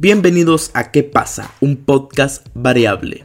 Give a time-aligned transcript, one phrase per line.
[0.00, 1.52] Bienvenidos a ¿Qué pasa?
[1.60, 3.24] Un podcast variable.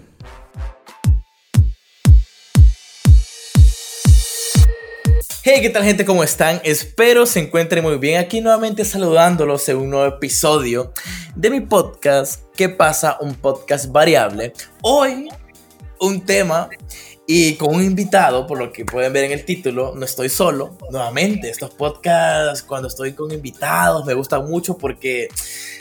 [5.44, 6.04] Hey, ¿qué tal gente?
[6.04, 6.60] ¿Cómo están?
[6.64, 8.20] Espero se encuentren muy bien.
[8.20, 10.94] Aquí nuevamente saludándolos en un nuevo episodio
[11.36, 13.18] de mi podcast ¿Qué pasa?
[13.22, 14.52] Un podcast variable.
[14.82, 15.30] Hoy
[16.00, 16.70] un tema
[17.26, 20.78] y con un invitado, por lo que pueden ver en el título, no estoy solo.
[20.92, 25.30] Nuevamente, estos podcasts, cuando estoy con invitados, me gustan mucho porque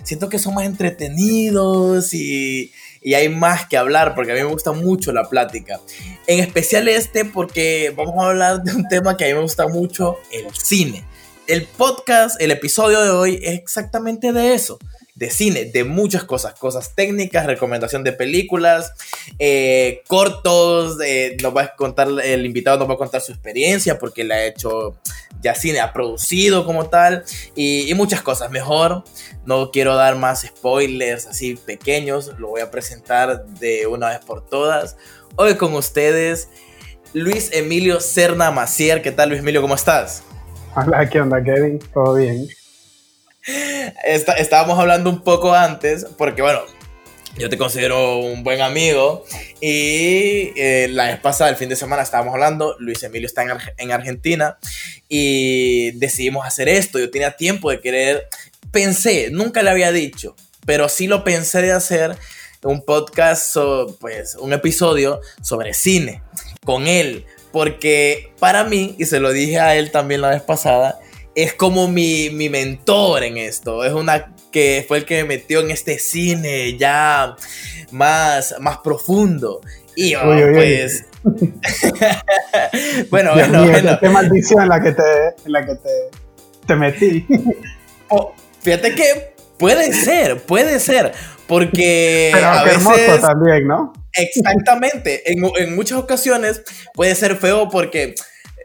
[0.05, 4.47] siento que son más entretenidos y, y hay más que hablar, porque a mí me
[4.47, 5.80] gusta mucho la plática.
[6.29, 9.66] En especial este, porque vamos a hablar de un tema que a mí me gusta
[9.66, 11.05] mucho, el cine.
[11.49, 14.79] El podcast, el episodio de hoy es exactamente de eso
[15.23, 18.93] de cine, de muchas cosas, cosas técnicas, recomendación de películas,
[19.39, 24.01] eh, cortos, eh, nos va a contar, el invitado nos va a contar su experiencia
[24.01, 24.97] porque le ha hecho
[25.41, 27.23] ya cine, ha producido como tal
[27.55, 28.51] y, muchas cosas.
[28.51, 29.05] Mejor,
[29.46, 34.45] no quiero dar más spoilers así pequeños, lo voy a presentar de una vez por
[34.45, 34.96] todas.
[35.37, 36.49] Hoy con ustedes,
[37.13, 39.02] Luis Emilio Cerna Macier.
[39.02, 39.63] ¿Qué tal, Luis Emilio?
[39.63, 40.24] ¿Cómo estás?
[40.74, 41.79] Hola, ¿qué onda, Kevin?
[41.95, 42.49] ¿Todo bien?
[44.04, 46.62] Estábamos hablando un poco antes, porque bueno,
[47.38, 49.24] yo te considero un buen amigo
[49.60, 53.43] y eh, la vez pasada, el fin de semana, estábamos hablando, Luis Emilio está
[53.79, 54.59] en, Argentina
[55.09, 56.99] y decidimos hacer esto.
[56.99, 58.29] Yo tenía tiempo de querer,
[58.71, 62.16] pensé, nunca le había dicho, pero sí lo pensé de hacer
[62.62, 63.56] un podcast,
[63.99, 66.22] pues un episodio sobre cine
[66.65, 71.00] con él, porque para mí, y se lo dije a él también la vez pasada,
[71.34, 73.84] es como mi, mentor en esto.
[73.84, 77.37] Es una que fue el que me metió en este cine ya
[77.91, 79.61] más, más profundo.
[79.97, 80.22] Y oh,
[80.53, 81.06] pues.
[83.11, 83.99] bueno, bueno, bueno.
[84.00, 85.03] Qué maldición en la que te,
[85.44, 85.75] en la que
[86.66, 87.27] te, metí.
[88.15, 91.12] Oh, fíjate que puede ser, puede ser.
[91.47, 93.23] Porque Pero a veces.
[93.23, 93.95] también, ¿no?
[94.12, 95.33] Exactamente.
[95.33, 96.62] En, en muchas ocasiones
[96.93, 98.15] puede ser feo porque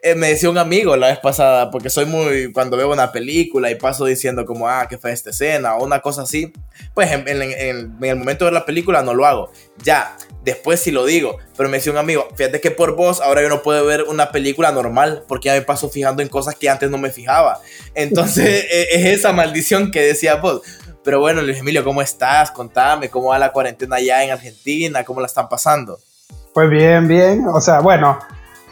[0.02, 3.70] eh, me decía un amigo la vez pasada, porque soy muy, cuando veo una película
[3.72, 5.76] y paso diciendo como, ah, ¿qué fue esta escena?
[5.76, 6.52] O una cosa así,
[6.94, 9.52] pues en, el momento de ver la película no lo hago.
[9.84, 13.42] Ya, después sí lo digo, pero me decía un amigo, fíjate que por vos ahora
[13.42, 16.70] yo no puedo ver una película normal, porque ya me paso fijando en cosas que
[16.70, 17.60] antes no me fijaba.
[17.96, 20.62] Entonces e, es esa maldición que decía vos.
[21.04, 22.52] Pero bueno, Luis Emilio, ¿cómo estás?
[22.52, 25.06] Contame, ¿cómo va la cuarentena allá en Argentina?
[25.06, 26.00] ¿Cómo la están pasando?
[26.54, 27.46] Pues bien, bien.
[27.48, 28.20] O sea, bueno,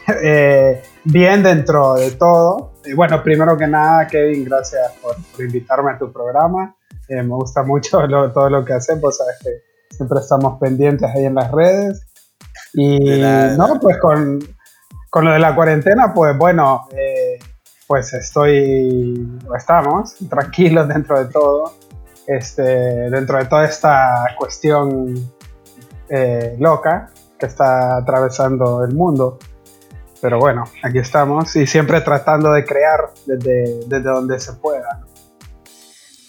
[0.22, 2.72] eh, bien dentro de todo.
[2.94, 6.76] bueno, primero que nada, Kevin, gracias por, invitarme a tu programa.
[7.08, 8.00] Eh, me gusta mucho
[8.34, 12.06] todo lo que hacemos, sabes que siempre estamos pendientes ahí en las redes.
[12.74, 13.20] Y
[13.56, 14.38] no, pues con,
[15.08, 17.38] con, lo de la cuarentena, pues bueno, eh,
[17.86, 21.72] pues estoy, estamos tranquilos dentro de todo,
[22.26, 22.62] este,
[23.10, 25.14] dentro de toda esta cuestión
[26.58, 29.38] loca que está atravesando el mundo.
[30.26, 35.06] Pero bueno, aquí estamos y siempre tratando de crear desde, desde donde se pueda.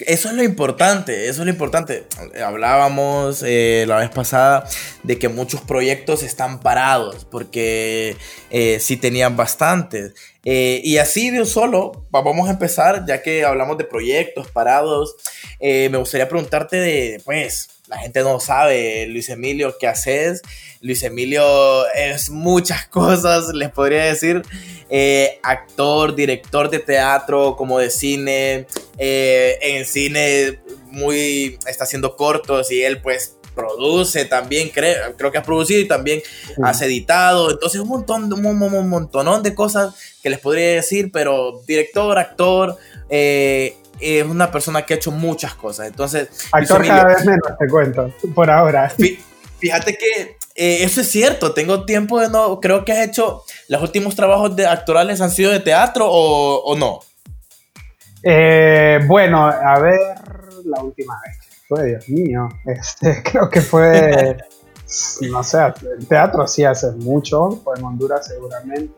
[0.01, 2.05] Eso es lo importante, eso es lo importante.
[2.45, 4.65] Hablábamos eh, la vez pasada
[5.01, 8.15] de que muchos proyectos están parados porque
[8.51, 10.13] eh, sí tenían bastantes.
[10.45, 15.15] Eh, y así de un solo, vamos a empezar, ya que hablamos de proyectos parados.
[15.59, 20.41] me gustaría preguntarte de, pues, la gente no sabe, Luis Emilio, ¿qué haces?
[20.81, 24.41] Luis Emilio es muchas cosas, les podría decir.
[24.89, 28.67] Eh, actor, director de teatro, como de cine.
[28.97, 35.39] Eh, en cine muy está haciendo cortos y él pues produce también, creo, creo que
[35.39, 36.21] ha producido y también
[36.63, 37.51] has editado.
[37.51, 42.77] Entonces un montón, un, un, montonón de cosas que les podría decir, pero director, actor,
[43.09, 45.87] eh, es una persona que ha hecho muchas cosas.
[45.87, 48.91] Entonces, actor cada vez menos, te cuento, por ahora.
[49.59, 53.79] Fíjate que eh, eso es cierto, tengo tiempo de no, creo que has hecho, los
[53.81, 56.99] últimos trabajos de actorales han sido de teatro o, no.
[58.23, 60.17] Eh, bueno, a ver,
[60.65, 64.37] la última vez fue, Dios mío, este, creo que fue,
[65.29, 65.59] no sé,
[66.09, 68.93] teatro sí hace mucho, fue en Honduras seguramente.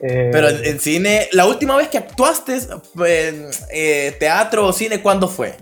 [0.00, 2.58] Pero en, cine, la última vez que actuaste
[3.06, 5.56] en eh, teatro o cine, ¿cuándo fue?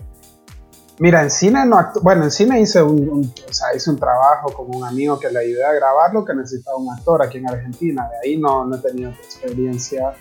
[0.99, 4.73] Mira, en cine no bueno, en cine hice un, o sea, hice un trabajo con
[4.73, 8.09] un amigo que le ayudé a grabarlo, que necesitaba un actor aquí en Argentina.
[8.09, 10.13] De ahí no, no he tenido experiencia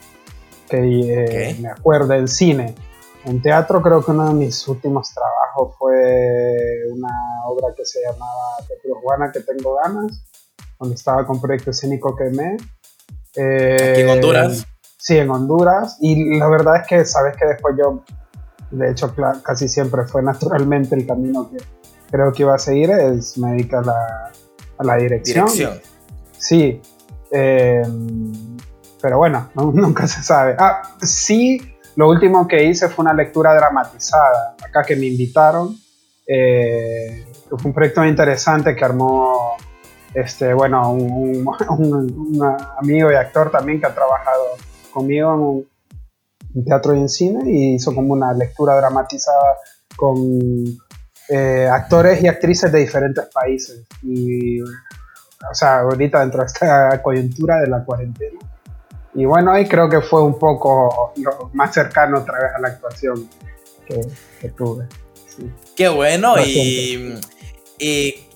[0.68, 2.74] que eh, me acuerde en cine.
[3.24, 7.08] En teatro creo que uno de mis últimos trabajos fue una
[7.46, 10.24] obra que se llamaba Teatro Juana, que tengo ganas,
[10.78, 12.56] donde estaba con proyecto escénico que me
[13.42, 14.66] ¿Aquí en Honduras?
[14.96, 15.96] Sí, en Honduras.
[16.00, 18.02] Y la verdad es que sabes que después yo
[18.70, 21.56] de hecho casi siempre fue naturalmente el camino que
[22.10, 24.30] creo que iba a seguir, es me dedica a la,
[24.78, 25.46] a la dirección.
[25.46, 25.80] dirección.
[26.36, 26.80] Sí,
[27.30, 28.56] em,
[29.00, 30.56] pero bueno, nunca se sabe.
[30.58, 31.60] Ah, sí,
[31.96, 35.76] lo último que hice fue una lectura dramatizada, acá que me invitaron.
[36.26, 39.56] Eh, fue un proyecto muy interesante que armó
[40.14, 41.46] este, bueno, un,
[42.78, 44.44] amigo y actor también que ha trabajado
[44.92, 45.68] conmigo en un,
[46.64, 49.58] teatro y en cine y hizo como una lectura dramatizada
[49.94, 50.16] con
[51.28, 53.86] eh, actores y actrices de diferentes países.
[54.02, 58.40] Y, o sea, ahorita dentro de esta coyuntura de la cuarentena.
[59.14, 62.68] Y bueno, ahí creo que fue un poco lo más cercano otra vez a la
[62.68, 63.28] actuación
[63.86, 64.86] que, tuve.
[65.76, 67.18] Qué bueno y,
[67.78, 68.27] y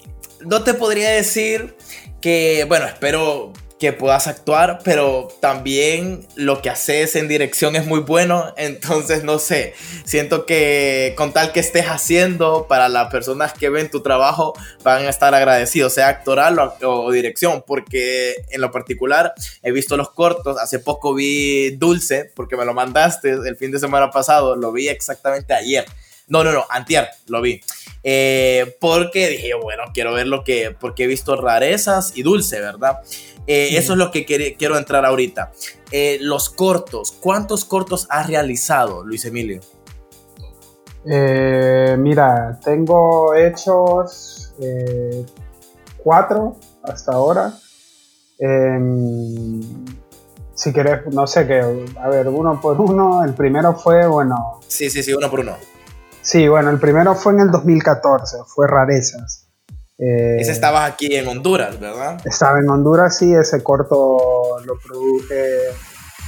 [0.45, 1.77] no te podría decir
[2.21, 3.53] que, bueno, espero
[3.83, 9.41] que puedas actuar, pero también lo que haces en dirección es muy bueno, entonces no
[9.41, 9.75] sé,
[10.05, 14.55] siento que con tal que estés haciendo, para las personas que ven tu trabajo
[14.85, 19.35] van a estar agradecidos, sea actoral o, dirección, porque en lo particular
[19.65, 23.81] he visto los cortos, hace poco vi Dulce, porque me lo mandaste el fin de
[23.81, 25.87] semana pasado, lo vi exactamente ayer.
[26.33, 27.61] No, no, no, antier lo vi.
[28.03, 33.01] Eh, porque dije, bueno, quiero ver lo que, porque he visto rarezas y dulce, ¿verdad?
[33.47, 35.53] Eh, eso es lo que quiero entrar ahorita.
[35.91, 39.61] Eh, los cortos, ¿cuántos cortos has realizado, Luis Emilio?
[41.05, 44.55] mira, tengo hechos
[45.99, 47.53] cuatro hasta ahora.
[48.39, 49.61] Em,
[50.55, 51.61] si querés, no sé qué,
[52.01, 53.23] a ver, uno por uno.
[53.23, 54.61] El primero fue, bueno.
[54.67, 55.57] Sí, sí, sí, uno por uno.
[56.23, 59.49] Sí, bueno, el primero fue en el 2014, fue Rarezas.
[59.99, 62.21] Eh, ese estabas aquí en Honduras, ¿verdad?
[62.25, 65.59] Estaba en Honduras, sí, ese corto lo produje.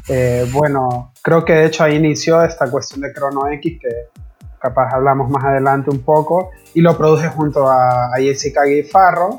[0.08, 3.88] Eh, bueno, creo que de hecho ahí inició esta cuestión de Crono X, que
[4.60, 9.38] capaz hablamos más adelante un poco, y lo produje junto a, Jessica Guifarro,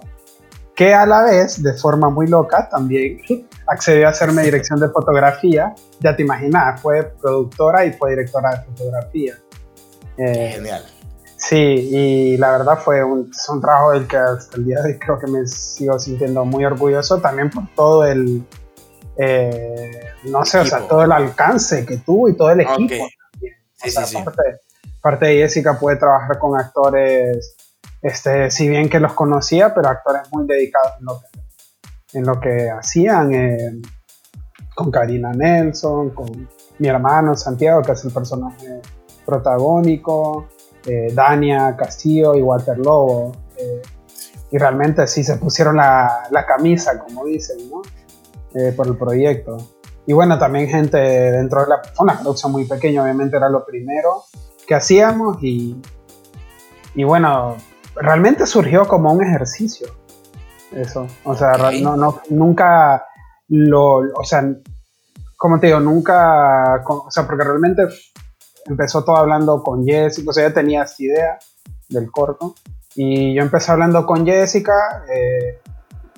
[0.74, 3.22] que a la vez, de forma muy loca, también
[3.68, 5.74] accedió a hacerme dirección de fotografía.
[6.00, 9.36] Ya te imaginas, fue productora y fue directora de fotografía.
[10.18, 10.86] Eh, Genial.
[11.38, 15.00] Sí, y la verdad fue un, un trabajo del que hasta el día de hoy
[15.00, 18.44] creo que me sigo sintiendo muy orgulloso también por todo el,
[19.18, 24.26] eh, no sé, o sea, todo el alcance que tuvo y todo el equipo también.
[25.00, 27.56] Aparte, de Jessica puede trabajar con actores,
[28.02, 32.40] este, si bien que los conocía, pero actores muy dedicados en lo que, en lo
[32.40, 33.82] que hacían, eh,
[34.74, 38.82] con Karina Nelson, con mi hermano Santiago, que es el personaje
[39.26, 40.48] protagónico,
[40.86, 43.32] eh, Dania Castillo y Walter Lobo.
[43.58, 43.82] Eh,
[44.52, 47.82] y realmente sí se pusieron la, la camisa, como dicen, ¿no?
[48.54, 49.58] Eh, por el proyecto.
[50.06, 51.82] Y bueno, también gente dentro de la...
[51.94, 54.24] Fue una producción muy pequeña, obviamente era lo primero
[54.68, 55.82] que hacíamos y,
[56.94, 57.56] y bueno,
[57.96, 59.88] realmente surgió como un ejercicio.
[60.72, 63.06] Eso, o sea, no, no, nunca
[63.48, 64.44] lo, o sea,
[65.38, 67.88] como te digo, nunca, o sea, porque realmente
[68.66, 71.40] empezó todo hablando con Jessica, o sea, ya tenía esta idea
[71.90, 72.56] del corto.
[72.96, 75.60] Y yo empecé hablando con Jessica, eh,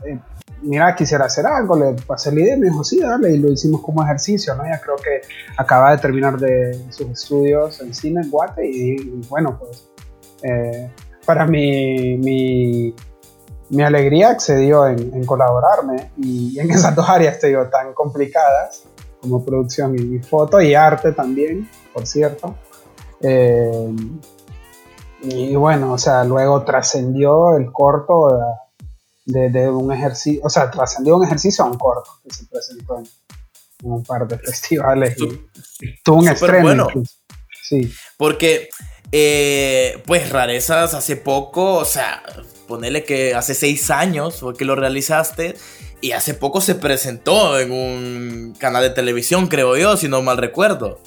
[0.05, 0.19] eh,
[0.61, 3.81] mira, quisiera hacer algo, le pasé la idea, me dijo, sí, dale, y lo hicimos
[3.81, 4.63] como ejercicio, ¿no?
[4.63, 5.21] Ya creo que
[5.57, 8.95] acaba de terminar de sus estudios en cine en Guate, y,
[9.27, 9.89] bueno, pues
[10.43, 10.91] eh,
[11.25, 12.93] para mi, mi,
[13.69, 18.83] mi, alegría accedió en, en, colaborarme, y en esas dos áreas, te digo, tan complicadas,
[19.21, 22.55] como producción y foto, y arte también, por cierto.
[23.21, 23.95] Eh,
[25.23, 28.39] y bueno, o sea, luego trascendió el corto
[29.25, 33.05] de, un ejercicio, o sea, trascendió un ejercicio a un corto que se presentó en,
[33.83, 36.63] un par de festivales y tuvo un estreno.
[36.63, 36.87] Bueno.
[37.63, 37.93] Sí.
[38.17, 38.69] Porque,
[39.11, 42.23] eh, pues, rarezas hace poco, o sea,
[42.67, 45.55] ponele que hace seis años fue que lo realizaste
[46.01, 50.37] y hace poco se presentó en un canal de televisión, creo yo, si no mal
[50.37, 50.99] recuerdo.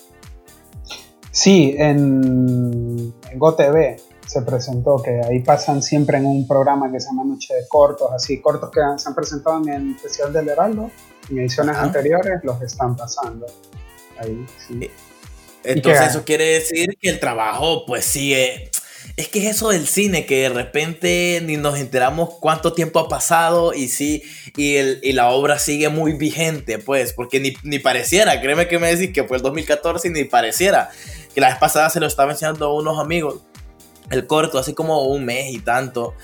[1.30, 7.08] Sí, en, en GoTV se presentó, que ahí pasan siempre en un programa que se
[7.08, 10.90] llama Noche de Cortos, así cortos que se han presentado en el especial del Heraldo,
[11.30, 13.46] en ediciones anteriores los están pasando.
[14.18, 14.84] Ahí, sí.
[14.84, 14.90] Eh,
[15.64, 18.70] entonces eso quiere decir que el trabajo pues sigue...
[19.16, 23.08] Es que es eso del cine, que de repente ni nos enteramos cuánto tiempo ha
[23.08, 24.22] pasado y sí,
[24.56, 28.78] y, el, y la obra sigue muy vigente, pues, porque ni, ni pareciera, créeme que
[28.78, 30.90] me decís que fue el 2014 y ni pareciera
[31.34, 33.40] que la vez pasada se lo estaba enseñando a unos amigos,
[34.10, 36.14] el corto, así como un mes y tanto,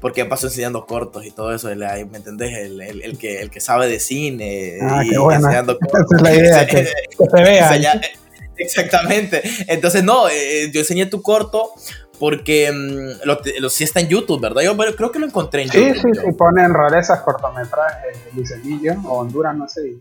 [0.00, 2.56] porque pasó enseñando cortos y todo eso, ¿me entendés?
[2.58, 6.12] El, el, que, el que sabe de cine ah, y enseñando cortos.
[6.12, 8.00] Esa es la idea, que, se vea.
[8.56, 9.42] Exactamente.
[9.66, 11.72] Entonces, no, eh, yo enseñé tu corto
[12.18, 13.26] porque mm,
[13.60, 14.62] lo, sí está en YouTube, ¿verdad?
[14.62, 15.94] Yo creo que lo encontré en YouTube.
[15.94, 19.96] Sí, sí, sí, ponen rarezas cortometrajes, Luis Emilio, o Honduras, no sé.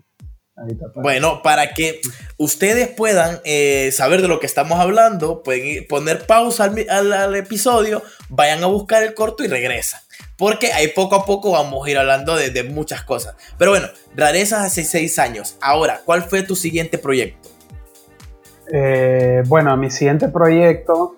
[0.96, 2.00] Bueno, para que
[2.38, 8.64] ustedes puedan eh, saber de lo que estamos hablando, pueden poner pausa al, episodio, vayan
[8.64, 10.02] a buscar el corto y regresan.
[10.38, 13.36] Porque ahí poco a poco vamos a ir hablando de, muchas cosas.
[13.58, 15.58] Pero bueno, rarezas hace seis años.
[15.60, 17.50] Ahora, ¿cuál fue tu siguiente proyecto?
[18.72, 21.16] Eh, bueno, mi siguiente proyecto.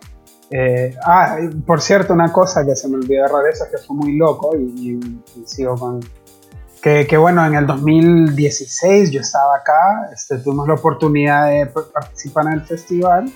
[0.52, 4.16] Eh, ah, por cierto, una cosa que se me olvidó de rarezas que fue muy
[4.16, 5.00] loco y
[5.46, 6.02] sigo con,
[7.08, 12.54] que, bueno, en el 2016 yo estaba acá, este, tuvimos la oportunidad de participar en
[12.54, 13.34] el festival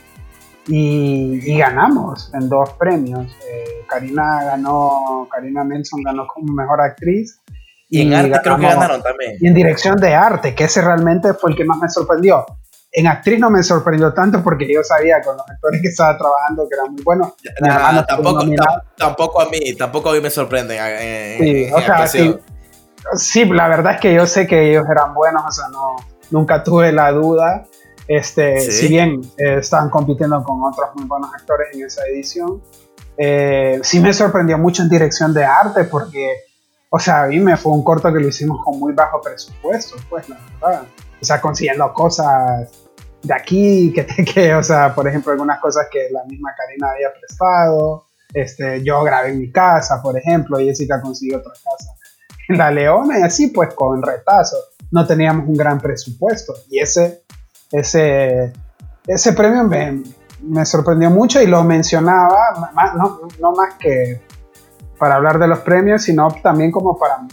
[0.67, 3.25] y, ganamos en dos premios.
[3.51, 7.41] Eh, Karina ganó, Karina Nelson ganó como mejor actriz.
[7.89, 9.37] Y, en arte creo que ganaron también.
[9.39, 12.45] Y en dirección de arte, que ese realmente fue el que más me sorprendió.
[12.91, 16.67] En actriz no me sorprendió tanto porque yo sabía con los actores que estaba trabajando
[16.67, 17.33] que eran muy buenos.
[18.07, 18.45] tampoco,
[18.97, 20.77] tampoco, a mí, tampoco a mí me sorprende.
[21.37, 22.35] sí, o sea, sí,
[23.13, 25.97] sí, la verdad es que yo sé que ellos eran buenos, o sea, no,
[26.31, 27.65] nunca tuve la duda.
[28.07, 32.59] Este, Si bien eh, estaban compitiendo con otros muy buenos actores en esa edición,
[33.15, 36.45] eh, sí me sorprendió mucho en dirección de arte porque,
[36.89, 39.97] o sea, a mí me fue un corto que lo hicimos con muy bajo presupuesto,
[40.09, 40.83] pues, la verdad.
[41.21, 42.69] O sea, consiguiendo cosas
[43.21, 47.09] de aquí, que, que, o sea, por ejemplo, algunas cosas que la misma Karina había
[47.13, 48.05] prestado.
[48.33, 51.95] Este, yo grabé en mi casa, por ejemplo, Jessica consiguió otra casa
[52.49, 54.57] la Leona y así pues con retazo.
[54.91, 57.23] No teníamos un gran presupuesto y ese,
[57.71, 58.51] ese,
[59.05, 60.03] ese premio me,
[60.41, 64.21] me sorprendió mucho y lo mencionaba, no, no más que
[64.97, 67.27] para hablar de los premios, sino también como para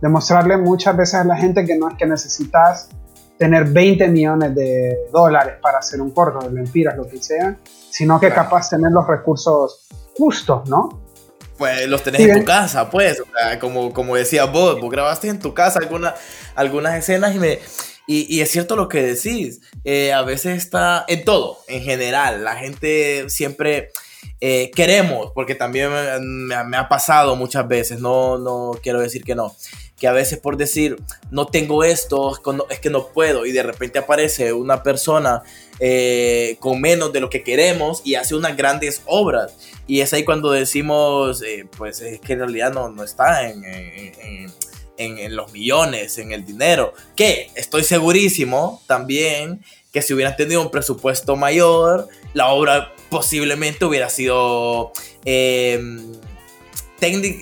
[0.00, 2.90] demostrarle muchas veces a la gente que no es que necesitas
[3.40, 7.56] tener 20 millones de dólares para hacer un corto de mentiras, lo que sea,
[7.88, 11.00] sino que capaz tener los recursos justos, ¿no?
[11.56, 13.22] pues los tenés en tu casa, pues,
[13.60, 16.14] como, como decía vos, vos grabaste en tu casa alguna,
[16.54, 17.58] algunas escenas y me...
[18.06, 22.56] Y, es cierto lo que decís, eh, a veces está en todo, en general, la
[22.56, 23.90] gente siempre
[24.40, 25.90] eh, queremos, porque también
[26.46, 29.54] me, ha pasado muchas veces, no, no quiero decir que no,
[29.98, 30.96] que a veces por decir,
[31.30, 32.32] no tengo esto,
[32.70, 35.42] es que no puedo, y de repente aparece una persona
[35.78, 39.56] eh, con menos de lo que queremos y hace unas grandes obras.
[39.86, 43.64] Y es ahí cuando decimos, eh, pues es que en realidad no, no está en,
[43.64, 44.50] en,
[45.00, 46.92] en, los millones, en el dinero.
[47.16, 54.08] Que estoy segurísimo también que si hubieran tenido un presupuesto mayor, la obra posiblemente hubiera
[54.08, 54.92] sido...
[55.24, 55.80] Eh,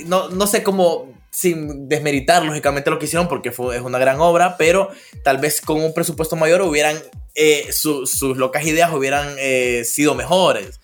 [0.06, 4.20] no, no sé cómo sin desmeritar lógicamente lo que hicieron porque fue, es una gran
[4.20, 4.90] obra, pero
[5.22, 6.96] tal vez con un presupuesto mayor hubieran,
[7.34, 10.80] eh, sus locas ideas hubieran eh, sido mejores.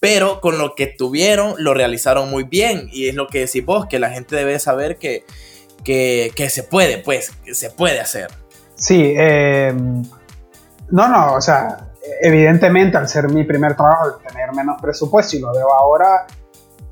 [0.00, 2.90] Pero con lo que tuvieron, lo realizaron muy bien.
[2.92, 5.24] Y es lo que decís vos, que la gente debe saber que,
[5.82, 8.28] que, que se puede, pues, que se puede hacer.
[8.76, 10.02] Sí, em,
[10.94, 15.52] no, no, o sea, evidentemente al ser mi primer trabajo, tener menos presupuesto y lo
[15.52, 16.24] veo ahora,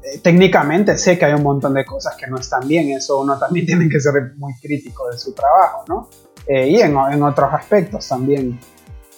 [0.02, 3.38] eh, técnicamente sé que hay un montón de cosas que no están bien, eso uno
[3.38, 6.09] también tiene que ser muy crítico de su trabajo, ¿no?
[6.49, 8.59] Eh, y en, otros aspectos también.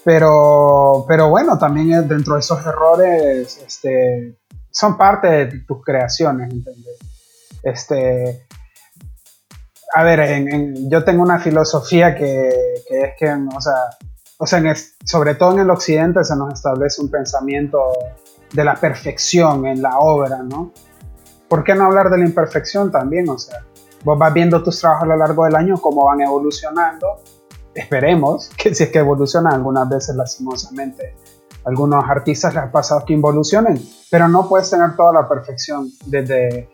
[0.04, 4.36] Pero, pero bueno, también dentro de esos errores este,
[4.70, 6.98] son parte de tus creaciones, ¿entendés?
[7.62, 8.46] Este,
[9.94, 12.52] a ver, yo tengo una filosofía que,
[12.86, 13.76] que es que, o sea,
[14.44, 14.60] o sea
[15.06, 17.80] sobre todo en el occidente se nos establece un pensamiento
[18.52, 20.70] de la perfección en la obra, ¿no?
[21.48, 23.26] ¿Por qué no hablar de la imperfección también?
[23.30, 23.64] O sea,
[24.04, 27.22] vos vas viendo tus trabajos a lo largo del año, cómo van evolucionando.
[27.74, 31.16] Esperemos que si es que evolucionan algunas veces lastimosamente.
[31.64, 36.68] Algunos artistas les ha pasado que involucionen, pero no puedes tener toda la perfección desde,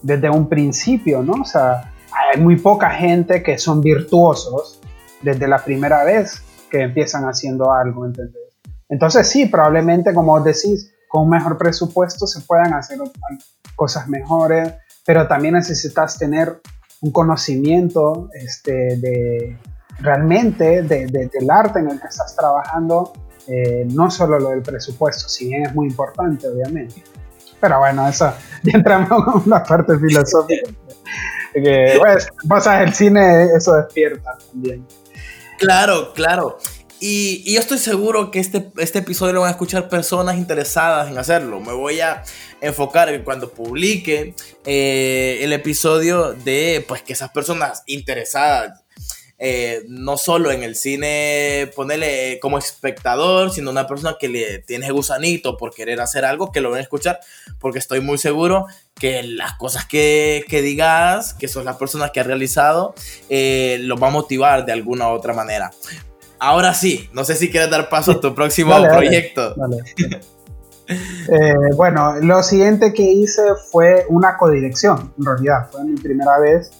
[0.00, 1.42] desde un principio, ¿no?
[1.42, 4.80] O sea, hay muy poca gente que son virtuosos
[5.22, 6.45] desde la primera vez
[6.76, 8.42] que empiezan haciendo algo, ¿entendés?
[8.88, 12.98] Entonces sí, probablemente como decís, con un mejor presupuesto se puedan hacer
[13.74, 16.60] cosas mejores, pero también necesitas tener
[17.00, 19.58] un conocimiento este, de
[20.00, 23.12] realmente de, del arte en el que estás trabajando,
[23.48, 27.02] eh, no solo lo del presupuesto, si bien es muy importante, obviamente.
[27.60, 30.70] Pero bueno, eso ya entramos en la parte filosófica.
[31.54, 34.84] que, pues, pasas el cine, eso despierta también.
[35.58, 36.58] Claro, claro.
[36.98, 41.18] Y, yo estoy seguro que este, este episodio lo van a escuchar personas interesadas en
[41.18, 41.60] hacerlo.
[41.60, 42.22] Me voy a
[42.60, 44.34] enfocar en cuando publique
[44.64, 48.85] eh, el episodio de pues que esas personas interesadas
[49.38, 54.90] eh, no solo en el cine ponerle como espectador, sino una persona que le tiene
[54.90, 57.20] gusanito por querer hacer algo, que lo van a escuchar,
[57.58, 62.24] porque estoy muy seguro que las cosas que, digas, que son las personas que ha
[62.24, 62.94] realizado,
[63.28, 65.70] eh, lo va a motivar de alguna u otra manera.
[66.38, 69.54] Ahora sí, no sé si quieres dar paso a tu próximo proyecto.
[70.88, 76.70] Eh, bueno, lo siguiente que hice fue una codirección, en realidad, fue mi primera vez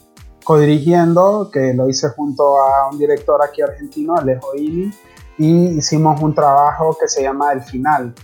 [0.47, 4.93] codirigiendo, que lo hice junto a un director aquí argentino, Alejo Ini,
[5.39, 8.15] y hicimos un trabajo que se llama El Final.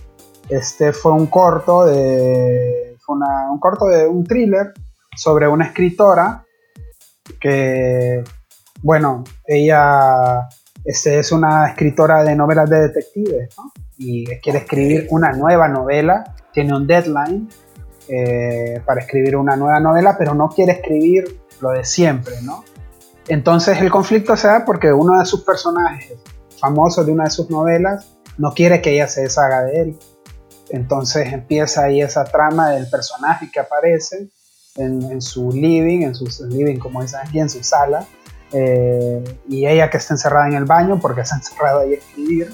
[0.47, 4.71] Este fue un corto de, fue un corto de un thriller
[5.17, 6.45] sobre una escritora
[7.41, 8.23] que,
[8.81, 10.47] bueno, ella
[10.85, 13.69] este, es una escritora de novelas de detectives, ¿no?
[13.97, 17.49] y quiere escribir una nueva novela, tiene un deadline
[18.07, 22.63] eh, para escribir una nueva novela, pero no quiere escribir lo de siempre, ¿no?
[23.27, 26.13] Entonces el conflicto se da porque uno de sus personajes
[26.59, 28.05] famosos de una de sus novelas
[28.37, 29.99] no quiere que ella se deshaga de él.
[30.69, 34.29] Entonces empieza ahí esa trama del personaje que aparece
[34.75, 38.05] en, su living, en su living como dicen aquí, en su sala,
[38.51, 42.53] eh, y ella que está encerrada en el baño porque está encerrada ahí a escribir.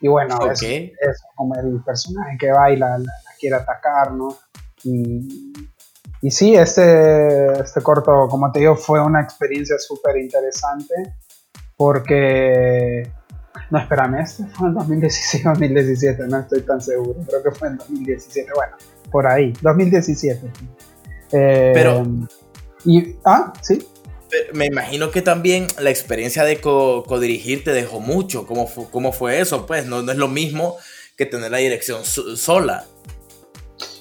[0.00, 0.62] Y bueno, es,
[1.34, 4.36] como el personaje que baila, la, quiere atacar, ¿no?
[4.82, 5.52] Y,
[6.22, 10.94] y sí, este, este corto, como te digo, fue una experiencia súper interesante
[11.76, 13.10] porque...
[13.70, 17.76] No, espérame, este fue en 2016 2017, no estoy tan seguro, creo que fue en
[17.76, 18.76] 2017, bueno,
[19.10, 20.50] por ahí, 2017.
[21.32, 22.04] Eh, Pero...
[22.84, 23.86] Y, ah, sí
[24.52, 28.46] me imagino que también la experiencia de codirigir te dejó mucho.
[28.46, 29.66] ¿Cómo, ¿Cómo fue eso?
[29.66, 30.76] Pues no, no, es lo mismo
[31.16, 32.86] que tener la dirección sola.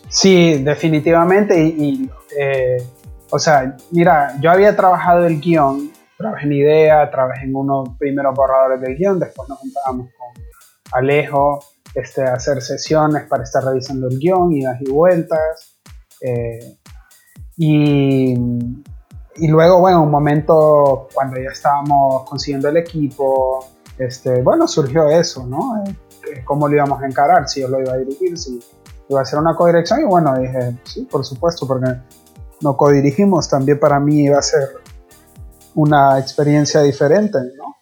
[0.10, 1.60] Sí, definitivamente.
[1.60, 2.78] Y, eh,
[3.30, 8.36] o sea, mira, yo había trabajado el guion, trabajé en idea, trabajé en unos primeros
[8.36, 10.44] borradores del guion, después nos juntábamos con
[10.92, 11.60] Alejo
[11.96, 15.80] este, a hacer sesiones para estar revisando el guion, idas y vueltas.
[16.22, 16.78] Eh,
[17.58, 18.36] y
[19.40, 23.66] y luego, bueno, un momento cuando ya estábamos consiguiendo el equipo,
[23.98, 25.84] este, bueno, surgió eso, ¿no?
[25.86, 27.48] Eh, ¿Cómo lo íbamos a encarar?
[27.48, 28.60] Si yo lo iba a dirigir, si
[29.10, 30.02] iba a hacer una codirección.
[30.02, 31.96] Y bueno, dije, sí, por supuesto, porque
[32.62, 34.70] no codirigimos, también para mí iba a ser
[35.76, 37.76] una experiencia diferente, ¿no?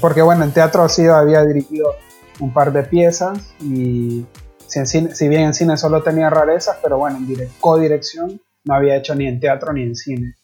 [0.00, 1.94] Porque bueno, en teatro sí había dirigido
[2.40, 4.26] un par de piezas y
[4.66, 9.14] si, si bien en cine solo tenía rarezas, pero bueno, en codirección no había hecho
[9.14, 10.34] ni en teatro ni en cine.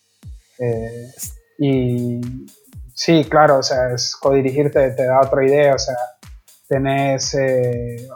[0.58, 1.10] Eh,
[1.58, 2.20] y
[2.94, 5.96] sí, claro, o sea, es codirigirte te da otra idea, o sea,
[6.68, 7.34] tenés...
[7.34, 8.08] Eh,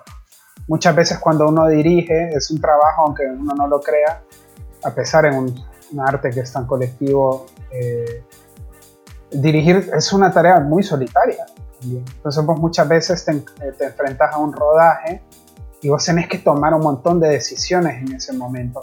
[0.68, 4.22] muchas veces cuando uno dirige es un trabajo, aunque uno no lo crea,
[4.84, 5.68] a pesar en un,
[6.00, 8.22] arte que es tan colectivo, eh,
[9.30, 11.46] dirigir es una tarea muy solitaria.
[11.82, 13.32] Entonces vos muchas veces te,
[13.72, 15.22] te, enfrentas a un rodaje
[15.80, 18.80] y vos tenés que tomar un montón de decisiones en ese momento.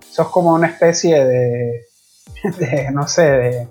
[0.00, 1.86] Sos como una especie de,
[2.58, 3.68] de, no sé, de,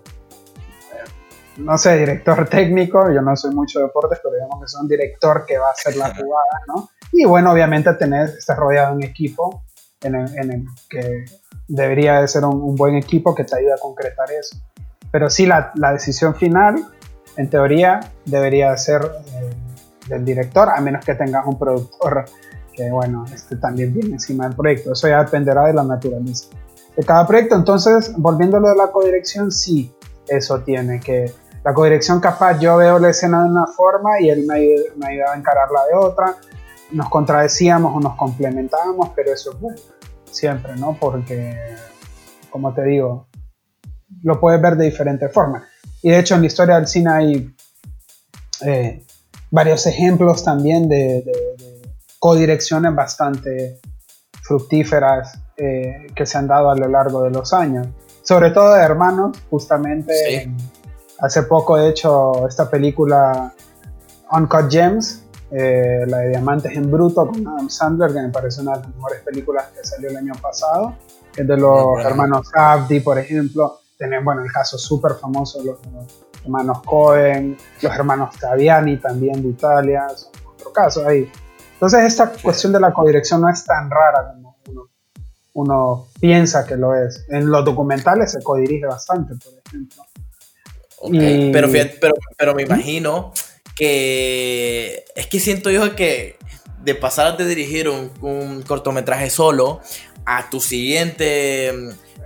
[1.57, 4.87] no sé, director técnico, yo no soy mucho de deportes, pero digamos que es un
[4.87, 6.89] director que va a hacer la jugada, ¿no?
[7.11, 9.63] Y bueno, obviamente tener, estar rodeado de un equipo
[10.01, 11.25] en el, que
[11.67, 14.57] debería de ser un, buen equipo que te ayude a concretar eso.
[15.11, 16.85] Pero sí, la, la decisión final,
[17.35, 19.49] en teoría, debería ser eh,
[20.07, 22.25] del director, a menos que tengas un productor
[22.73, 24.93] que, bueno, este también viene encima del proyecto.
[24.93, 26.49] Eso ya dependerá de la naturaleza
[26.97, 27.55] de cada proyecto.
[27.55, 29.93] Entonces, volviendo a lo de la codirección, sí,
[30.27, 31.31] eso tiene que...
[31.63, 34.57] La codirección capaz, yo veo la escena de una forma y él me,
[34.95, 36.35] me ayudaba a encararla de otra.
[36.91, 39.77] Nos contradecíamos o nos complementábamos, pero eso es bueno,
[40.31, 40.97] siempre, ¿no?
[40.99, 41.57] Porque,
[42.49, 43.27] como te digo,
[44.23, 45.63] lo puedes ver de diferentes formas.
[46.01, 47.55] Y de hecho, en la historia del cine hay
[48.65, 49.05] eh,
[49.51, 51.81] varios ejemplos también de, de
[52.19, 53.79] codirecciones bastante
[54.41, 57.87] fructíferas eh, que se han dado a lo largo de los años.
[58.23, 60.51] Sobre todo de hermanos, justamente.
[61.19, 63.51] Hace poco, de hecho, esta película
[64.31, 68.73] Uncut Gems, eh, la de Diamantes en Bruto con Adam Sandler, que me parece una
[68.73, 70.95] de las mejores películas que salió el año pasado.
[71.35, 73.79] Es de los hermanos Abdi, por ejemplo.
[73.97, 75.79] Tienen, bueno, el caso súper famoso de los,
[76.43, 81.29] hermanos Cohen, los hermanos Taviani también de Italia, son otro caso ahí.
[81.73, 84.57] Entonces, esta cuestión de la codirección no es tan rara como
[85.53, 87.25] uno piensa que lo es.
[87.29, 90.03] En los documentales se codirige bastante, por ejemplo.
[91.51, 91.67] pero,
[91.99, 93.31] pero, pero me imagino
[93.77, 96.37] que es que siento yo que
[96.83, 99.81] de pasar de dirigir un, cortometraje solo
[100.25, 101.73] a tu siguiente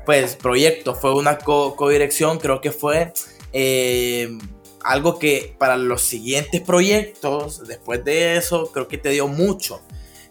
[0.05, 3.13] pues proyecto fue una co codirección creo que fue
[3.53, 4.37] eh,
[4.83, 9.81] algo que para los siguientes proyectos, después de eso, creo que te dio mucho.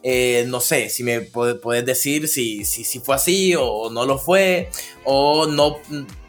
[0.03, 4.17] Eh, no sé si me puedes decir si, si, si, fue así o no lo
[4.17, 4.71] fue,
[5.05, 5.77] o, no,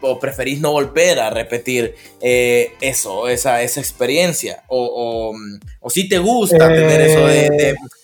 [0.01, 5.33] o preferís no volver a repetir eh, eso, esa, esa experiencia, o,
[5.79, 7.49] o, si te gusta tener eso de,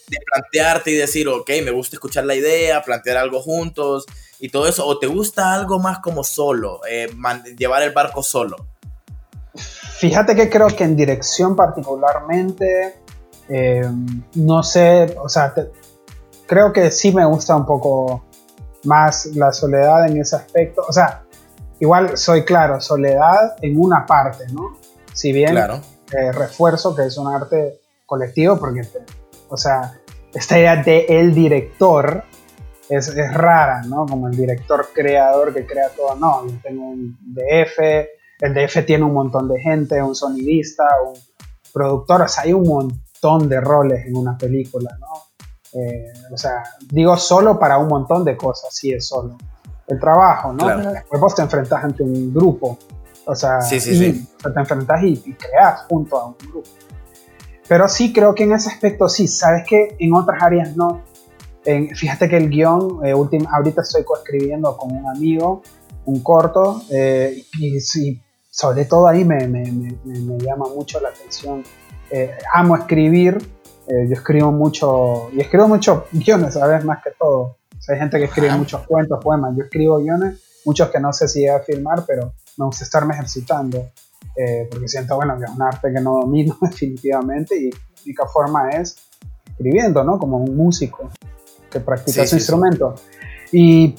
[0.07, 4.05] de, plantearte y decir, ok, me gusta escuchar la idea, plantear algo juntos
[4.39, 7.09] y todo eso, o te gusta algo más como solo, eh,
[7.57, 8.55] llevar el barco solo.
[9.97, 12.95] Fíjate que creo que en dirección particularmente
[13.49, 13.89] eh,
[14.35, 15.53] no sé, o sea,
[16.45, 18.23] creo que sí me gusta un poco
[18.83, 20.83] más la soledad en ese aspecto.
[20.87, 21.23] O sea,
[21.79, 24.77] igual soy claro, soledad en una parte, ¿no?
[25.13, 28.81] Si bien eh, refuerzo que es un arte colectivo, porque,
[29.49, 29.99] o sea,
[30.33, 32.23] esta idea de el director
[32.89, 34.05] es, es, rara, ¿no?
[34.05, 36.15] Como el director creador que crea todo.
[36.15, 37.79] No, yo tengo un DF,
[38.39, 41.19] el DF tiene un montón de gente, un sonidista, un
[41.73, 45.07] productor, o sea, hay un montón de roles en una película, ¿no?
[45.73, 49.37] Eh, o sea, digo solo para un montón de cosas, sí es solo.
[49.87, 50.91] El trabajo, ¿no?
[50.91, 52.77] Después vos te enfrentas ante un grupo,
[53.25, 56.69] o sea, sí, sí, te enfrentas y, creas junto a un grupo.
[57.67, 61.03] Pero sí creo que en ese aspecto sí, sabes que en otras áreas no.
[61.63, 65.61] fíjate que el guion, eh, ahorita estoy coescribiendo con un amigo,
[66.05, 71.09] un corto, eh, y, y, sobre todo ahí me, me, me, me llama mucho la
[71.09, 71.63] atención
[72.11, 73.37] eh, amo escribir,
[73.87, 76.83] eh, yo escribo mucho, y escribo muchos guiones, ¿sabes?
[76.83, 77.57] Más que todo.
[77.87, 81.41] hay gente que escribe muchos cuentos, poemas, yo escribo guiones, muchos que no sé si
[81.41, 83.91] voy a filmar, pero me gusta estarme ejercitando,
[84.35, 88.27] eh, porque siento, bueno, que es un arte que no domino definitivamente, y la única
[88.27, 88.97] forma es
[89.49, 90.19] escribiendo, ¿no?
[90.19, 91.09] Como un músico
[91.69, 92.95] que practica su instrumento.
[93.51, 93.95] Y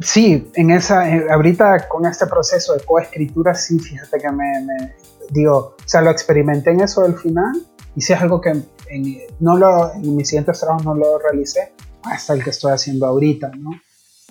[0.00, 4.94] sí, en esa, ahorita con este proceso de coescritura, sí, fíjate que me,
[5.30, 7.52] digo, o sea, lo experimenté en eso del final
[7.96, 8.50] y si es algo que
[8.88, 13.06] en, no lo, en mis siguientes trabajos no lo realicé hasta el que estoy haciendo
[13.06, 13.70] ahorita, ¿no?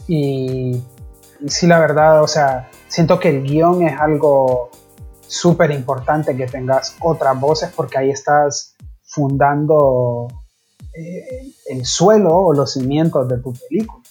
[0.08, 0.82] Y,
[1.40, 4.70] y sí, la verdad, o sea, siento que el guion es algo
[5.28, 10.28] súper importante que tengas otras voces porque ahí estás fundando
[10.94, 14.04] eh, el suelo o los cimientos de tu película.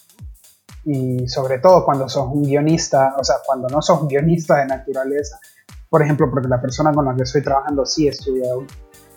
[0.84, 4.66] Y sobre todo cuando sos un guionista, o sea, cuando no sos un guionista de
[4.66, 5.38] naturaleza,
[5.92, 8.46] por ejemplo, porque la persona con la que estoy trabajando sí estudia,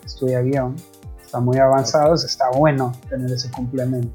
[0.04, 0.76] estudia guion,
[1.24, 4.14] está muy avanzado, está bueno tener ese complemento.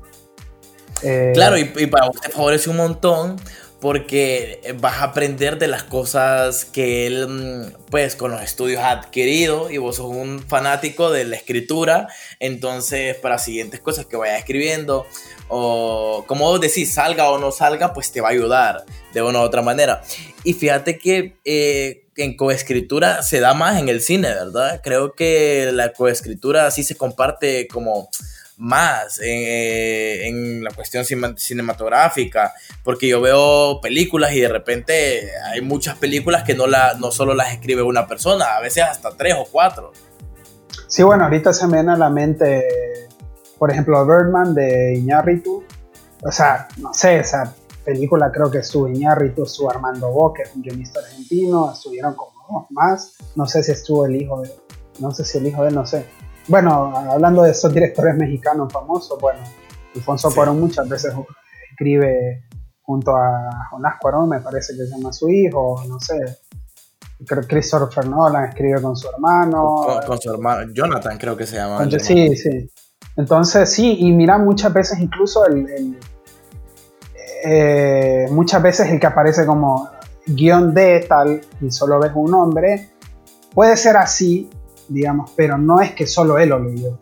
[1.02, 3.38] Eh, claro, y, para vos te favorece un montón
[3.82, 8.91] porque vas a aprender de las cosas que él, mm, pues, con los estudios ha
[8.91, 12.08] adquirido y vos sos un fanático de la escritura,
[12.39, 15.08] entonces para siguientes cosas que vayas escribiendo
[15.48, 19.41] o como decís, salga o no salga, pues te va a ayudar de una u
[19.41, 20.04] otra manera.
[20.44, 24.80] Y fíjate que eh, en coescritura se da más en el cine, ¿verdad?
[24.84, 28.10] Creo que la coescritura sí se comparte como
[28.62, 35.97] más eh, en, la cuestión cinematográfica, porque yo veo películas y de repente hay muchas
[35.97, 39.45] películas que no, la, no solo las escribe una persona, a veces hasta tres o
[39.52, 39.91] cuatro.
[40.88, 42.63] Sí, bueno, ahorita se me viene a la mente,
[43.58, 45.63] por ejemplo, Birdman de Iñárritu,
[46.24, 51.00] o sea, no sé, esa película creo que estuvo Iñárritu, estuvo Armando Boque, un guionista
[51.00, 54.54] argentino, estuvieron como más, no sé si estuvo el hijo de,
[55.00, 56.06] no sé si el hijo de, no sé.
[56.47, 59.39] Bueno, hablando de esos directores mexicanos famosos, bueno,
[59.95, 60.36] Alfonso sí.
[60.36, 61.13] Cuarón muchas veces
[61.71, 62.43] escribe
[62.82, 66.17] junto a Jonás Cuarón, me parece que se llama su hijo, no sé.
[67.25, 69.86] Creo Christopher Nolan escribe con su hermano.
[70.08, 71.88] Con, su hermano, Jonathan creo que se llama.
[71.99, 72.69] sí, sí.
[73.15, 75.97] Entonces sí, y mira muchas veces incluso el
[77.43, 79.89] eh, muchas veces el que aparece como
[80.27, 82.89] guion de tal y solo ves un nombre,
[83.54, 84.49] puede ser así,
[84.91, 86.97] digamos, pero no es que solo él lo leyó.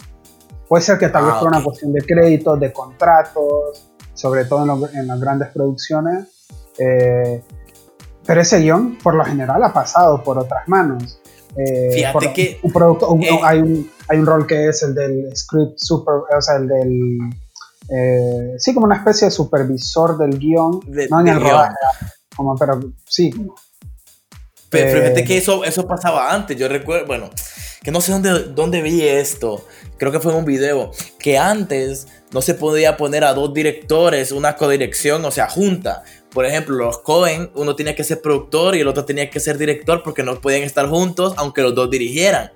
[0.67, 4.89] Puede ser que tal vez ah, por una cuestión de créditos, de contratos, sobre todo
[4.93, 6.27] en, las grandes producciones.
[6.77, 7.43] Eh,
[8.25, 11.19] pero ese guion, por lo general, ha pasado por otras manos.
[11.57, 12.59] Eh, Fíjate que.
[12.61, 16.57] Un producto, hay, un, hay un rol que es el del script super, o sea,
[16.57, 17.19] el del
[17.89, 21.75] eh, sí, como una especie de supervisor del guion, no en el rodaje,
[22.35, 23.31] como, pero sí.
[24.69, 27.29] Pero eh, fíjate que eso, eso pasaba antes, yo recuerdo, bueno,
[27.81, 29.65] que no sé dónde, dónde vi esto,
[29.97, 34.31] creo que fue en un video, que antes no se podía poner a dos directores
[34.31, 36.03] una codirección, o sea, junta.
[36.31, 39.57] Por ejemplo, los Cohen, uno tenía que ser productor y el otro tenía que ser
[39.57, 42.51] director porque no podían estar juntos aunque los dos dirigieran.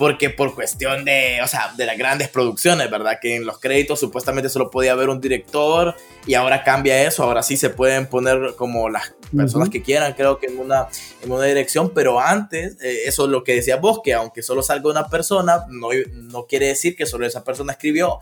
[0.00, 3.18] Porque por cuestión de, o sea, de las grandes producciones, ¿verdad?
[3.20, 5.94] Que en los créditos supuestamente solo podía haber un director
[6.26, 10.38] y ahora cambia eso, ahora sí se pueden poner como las personas que quieran, creo
[10.38, 10.88] que en una,
[11.22, 14.62] en una dirección, pero antes, eh, eso es lo que decía vos, que aunque solo
[14.62, 18.20] salga una persona, no, no quiere decir que solo esa persona escribió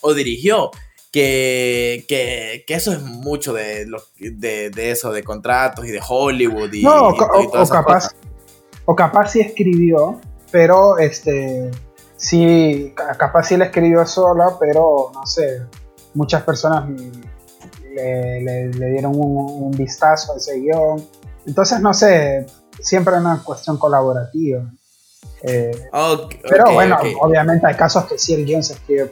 [0.00, 0.70] o dirigió.
[1.10, 6.02] Que, que, que, eso es mucho de, lo, de, de, eso, de contratos y de
[6.06, 8.14] Hollywood y, no, o, capaz,
[8.84, 11.70] o capaz sí escribió, pero este,
[12.16, 15.62] sí, capaz sí la escribió sola, pero no sé,
[16.14, 16.88] muchas personas
[17.94, 21.04] le, dieron un, vistazo a ese guion.
[21.46, 22.46] Entonces, no sé,
[22.80, 24.62] siempre es una cuestión colaborativa.
[25.42, 25.88] Eh,
[26.48, 29.10] pero bueno, obviamente hay casos que sí el guion se escribe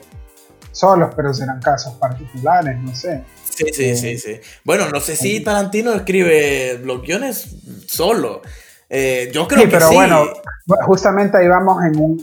[0.71, 3.23] solos, pero serán casos particulares, no sé.
[3.43, 4.39] Sí, sí, sí, eh, sí.
[4.63, 7.55] Bueno, no sé si Tarantino escribe los guiones
[7.87, 8.41] solo.
[8.89, 10.25] Eh, yo creo sí, pero bueno,
[10.85, 12.17] justamente ahí vamos en un...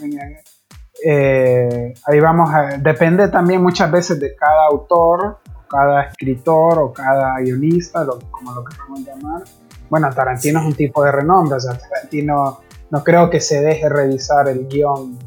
[1.07, 7.39] Eh, ahí vamos a, depende también muchas veces de cada autor, cada escritor o cada
[7.41, 9.43] guionista, como lo queramos llamar.
[9.91, 13.89] Bueno, Tarantino es un tipo de renombre, o sea, Tarantino no creo que se deje
[13.89, 15.19] revisar el guion,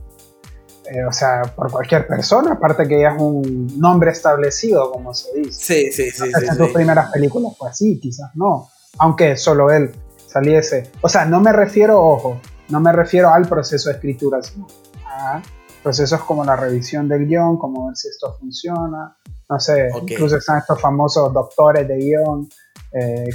[0.90, 5.38] eh, o sea, por cualquier persona, aparte que ya es un nombre establecido, como se
[5.38, 5.92] dice.
[5.92, 6.32] Sí, sí, sí.
[6.34, 9.92] en sus primeras películas fue así, quizás no, aunque solo él
[10.28, 10.92] saliese.
[11.02, 14.68] O sea, no me refiero, ojo, no me refiero al proceso de escritura, sino
[15.06, 15.42] a
[15.82, 19.18] procesos como la revisión del guion, como ver si esto funciona.
[19.50, 22.50] No sé, incluso están estos famosos doctores de guion
[22.92, 23.30] eh,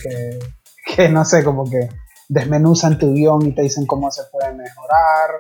[0.95, 1.89] que, no sé, como que
[2.29, 5.39] desmenuzan tu guion y te dicen cómo se puede mejorar.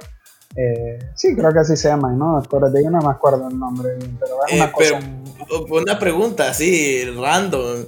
[0.57, 2.37] Eh, sí, creo que así se llaman, ¿no?
[2.37, 7.05] Doctores de guion, no me acuerdo el nombre, pero es una eh, una pregunta así,
[7.05, 7.85] random.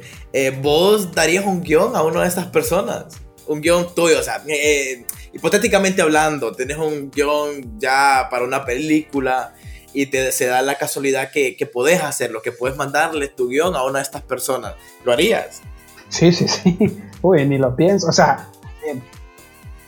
[0.62, 3.23] ¿Vos darías un guion a una de estas personas?
[3.46, 9.54] Un guion tuyo, o sea, eh, hipotéticamente hablando, tenés un guion ya para una película
[9.92, 13.76] y te, se da la casualidad que, que podés hacerlo, que puedes mandarle tu guion
[13.76, 14.74] a una de estas personas.
[15.04, 15.62] ¿Lo harías?
[16.08, 17.02] Sí, sí, sí.
[17.22, 18.08] Uy, ni lo pienso.
[18.08, 18.48] O sea,
[18.86, 19.00] eh,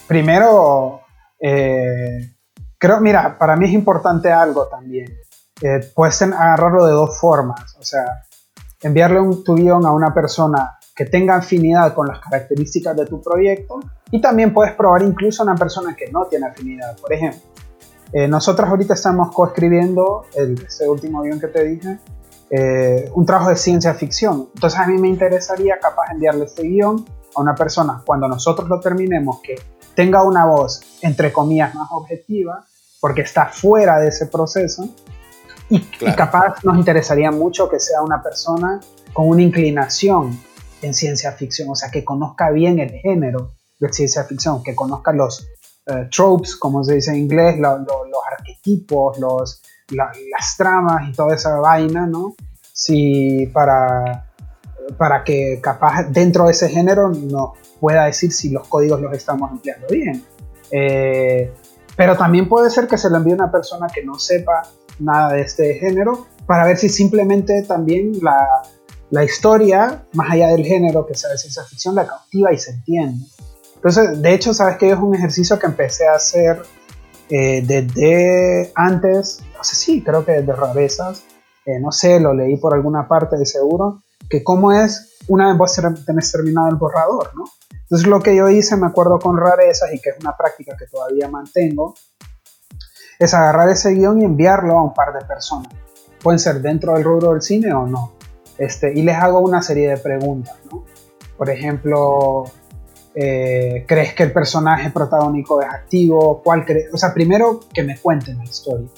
[0.07, 1.03] primero,
[1.41, 2.35] eh,
[2.79, 5.07] creo, mira, para mí es importante algo también.
[5.95, 7.77] puedes agarrarlo de dos formas.
[7.79, 8.25] O sea,
[8.83, 13.21] enviarle un, tu guion a una persona que tenga afinidad con las características de tu
[13.21, 13.81] proyecto
[14.11, 16.97] y también puedes probar incluso a una persona que no tiene afinidad.
[16.97, 17.39] Por ejemplo,
[18.15, 21.99] eh, nosotros ahorita estamos coescribiendo el, ese último guion que te dije,
[22.49, 24.49] eh, un trabajo de ciencia ficción.
[24.55, 27.05] Entonces a mí me interesaría capaz enviarle este guion
[27.35, 29.57] a una persona cuando nosotros lo terminemos que
[29.95, 32.65] tenga una voz entre comillas más objetiva
[33.03, 34.89] porque está fuera de ese proceso
[35.69, 38.81] y, y capaz nos interesaría mucho que sea una persona
[39.13, 40.39] con una inclinación
[40.83, 45.13] en ciencia ficción, o sea, que conozca bien el género de ciencia ficción, que conozca
[45.13, 45.49] los
[45.87, 47.71] eh, tropes, como se dice en inglés, los
[48.31, 52.35] arquetipos, los, las tramas y toda esa vaina, ¿no?
[52.73, 54.31] Si para,
[54.99, 59.51] para que capaz dentro de ese género no pueda decir si los códigos los estamos
[59.51, 60.25] empleando bien.
[60.71, 61.53] Eh,
[61.97, 64.63] pero también puede ser que se lo envíe una persona que no sepa
[64.99, 68.63] nada de este género para ver si simplemente también la,
[69.11, 72.73] la historia, más allá del género que sea de ciencia ficción, la cautiva y se
[72.73, 73.27] entiende.
[73.77, 76.63] Entonces, de hecho, sabes que es un ejercicio que empecé a hacer
[77.29, 81.25] eh, desde antes, no sé si, creo que desde Rarezas,
[81.65, 85.59] eh, no sé, lo leí por alguna parte de seguro, que cómo es una vez
[85.59, 87.45] vos tenés terminado el borrador, ¿no?
[87.83, 90.87] Entonces lo que yo hice, me acuerdo con Rarezas y que es una práctica que
[90.87, 91.95] todavía mantengo,
[93.19, 95.73] es agarrar ese guion y enviarlo a un par de personas.
[96.23, 98.13] Pueden ser dentro del rubro del cine o no.
[98.59, 100.85] Este, y les hago una serie de preguntas, ¿no?
[101.37, 102.45] Por ejemplo,
[103.15, 106.43] eh, ¿crees que el personaje protagónico es activo?
[106.43, 106.93] ¿Cuál crees?
[106.93, 108.89] O sea, primero que me cuenten la historia,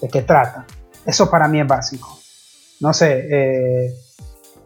[0.00, 0.66] de qué trata.
[1.04, 2.18] Eso para mí es básico.
[2.80, 3.94] No sé, eh,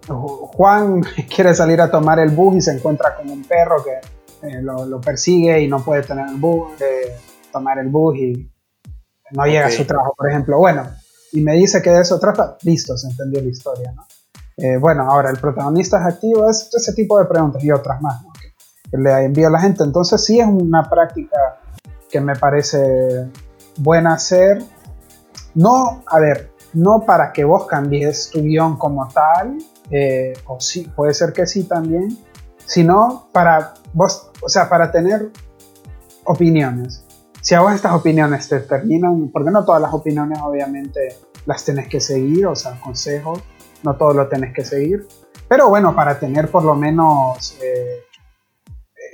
[0.09, 1.03] Juan
[1.35, 5.01] quiere salir a tomar el bus y se encuentra con un perro que eh, lo,
[5.01, 6.73] persigue y no puede tener el bus,
[7.53, 8.51] tomar el bus y
[9.33, 10.59] no llega a su trabajo, por ejemplo.
[10.59, 10.89] Bueno,
[11.33, 14.07] y me dice que de eso trata, listo, se entendió la historia, ¿no?
[14.59, 18.23] Eh, bueno, ahora el protagonista es activo, es ese tipo de preguntas y otras más
[18.41, 19.85] que, le envío a la gente.
[19.85, 21.61] Entonces sí es una práctica
[22.11, 23.31] que me parece
[23.77, 24.63] buena hacer.
[25.55, 29.59] No, a ver, no para que vos cambies tu guion como tal,
[29.91, 32.19] eh, o sí, puede ser que sí también,
[32.67, 35.31] sino para vos, o sea, para tener
[36.25, 37.05] opiniones.
[37.41, 41.17] Si a vos estas opiniones te terminan, porque no todas las opiniones obviamente
[41.47, 43.41] las tenés que seguir, o sea, consejos,
[43.83, 45.07] no todo lo tenés que seguir.
[45.49, 48.05] Pero bueno, para tener por lo menos eh,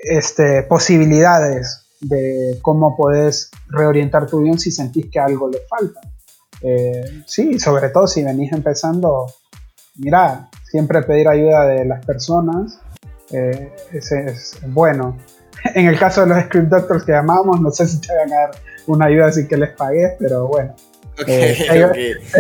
[0.05, 6.01] este, posibilidades de cómo puedes reorientar tu guion si sentís que algo le falta.
[6.61, 9.27] Eh, sí, sobre todo si venís empezando,
[9.97, 12.81] mira, siempre pedir ayuda de las personas
[13.31, 15.17] eh, es, bueno.
[15.75, 18.37] En el caso de los script doctors que llamamos, no sé si te van a
[18.37, 18.51] dar
[18.87, 20.75] una ayuda así que les pagues, pero bueno.
[21.27, 21.83] Eh, hay,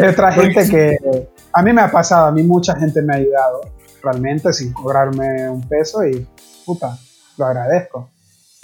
[0.07, 0.99] otra gente que
[1.55, 3.61] a mí me ha pasado, a mí mucha gente me ha ayudado
[4.03, 6.27] realmente sin cobrarme un peso y
[6.67, 6.99] puta,
[7.38, 8.11] lo agradezco.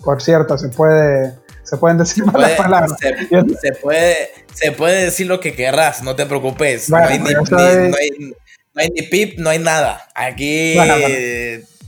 [0.03, 1.35] Por cierto, se puede
[1.71, 2.93] se pueden decir malas palabras.
[3.61, 4.17] Se, puede,
[4.53, 6.91] se puede decir lo que querrás, no te preocupes.
[6.91, 10.09] no, hay ni, pip, no hay nada.
[10.15, 10.77] Aquí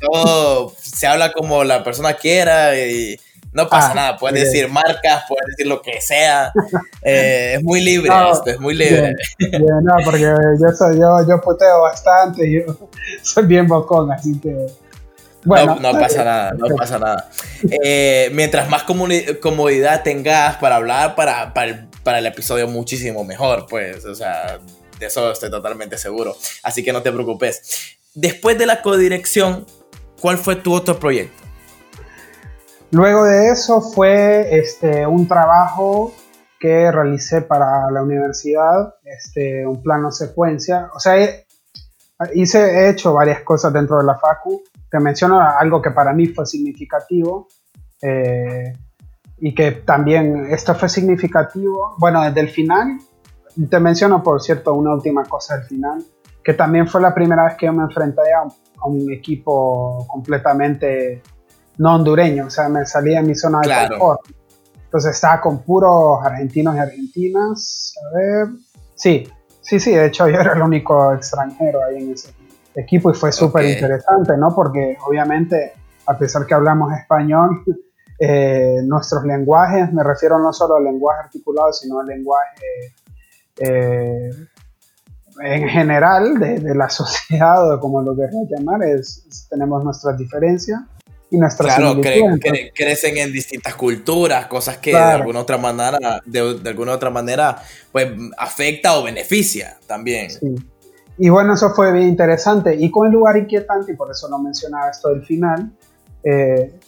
[0.00, 3.18] todo se habla como la persona quiera y
[3.52, 4.16] no pasa ah, nada.
[4.16, 6.52] Puedes decir marcas, puedes decir lo que sea.
[7.04, 9.16] Eh, es muy libre esto, es muy libre.
[9.40, 12.78] no, porque yo, soy, yo, yo puteo bastante yo
[13.22, 14.68] soy bien bocón, así que
[15.44, 17.28] no, no pasa nada, no pasa nada.
[17.82, 24.14] Eh, mientras más comodidad tengas para hablar, para, para, el, episodio muchísimo mejor, pues, o
[24.14, 24.60] sea,
[25.00, 26.36] de eso estoy totalmente seguro.
[26.62, 27.96] Así que no te preocupes.
[28.14, 29.66] Después de la codirección,
[30.20, 31.41] ¿cuál fue tu otro proyecto?
[32.92, 36.12] Luego de eso fue este, un trabajo
[36.60, 40.90] que realicé para la universidad, este, un plano secuencia.
[40.94, 41.16] O sea,
[42.34, 46.26] hice, he hecho varias cosas dentro de la FACU, te menciono algo que para mí
[46.26, 47.48] fue significativo
[48.02, 48.74] eh,
[49.38, 52.98] y que también esto fue significativo, bueno, desde el final,
[53.70, 56.04] te menciono por cierto una última cosa del final,
[56.44, 61.22] que también fue la primera vez que yo me enfrenté a un, equipo completamente
[61.78, 64.20] no hondureño, o sea, me salía de mi zona de confort.
[64.84, 68.48] Entonces estaba con puros argentinos y argentinas, a ver,
[68.94, 69.26] sí,
[69.60, 72.34] sí, sí, de hecho yo era el único extranjero ahí en ese
[72.74, 74.54] equipo y fue súper interesante, ¿no?
[74.54, 75.72] Porque obviamente,
[76.06, 77.62] a pesar que hablamos español,
[78.18, 82.94] eh, nuestros lenguajes, me refiero no solo al lenguaje articulado, sino al lenguaje
[83.58, 84.30] eh,
[85.40, 90.80] en general de, la sociedad o como lo querrás llamar, es, tenemos nuestras diferencias
[91.32, 91.98] y nuestras Claro,
[92.74, 97.60] crecen en distintas culturas, cosas que de alguna otra manera, de, de, alguna otra manera,
[97.90, 100.30] pues afecta o beneficia también.
[100.30, 100.54] Sí.
[101.18, 102.74] Y bueno, eso fue bien interesante.
[102.74, 105.72] Y con el lugar inquietante, y por eso lo mencionaba esto del final,
[106.22, 106.78] eh,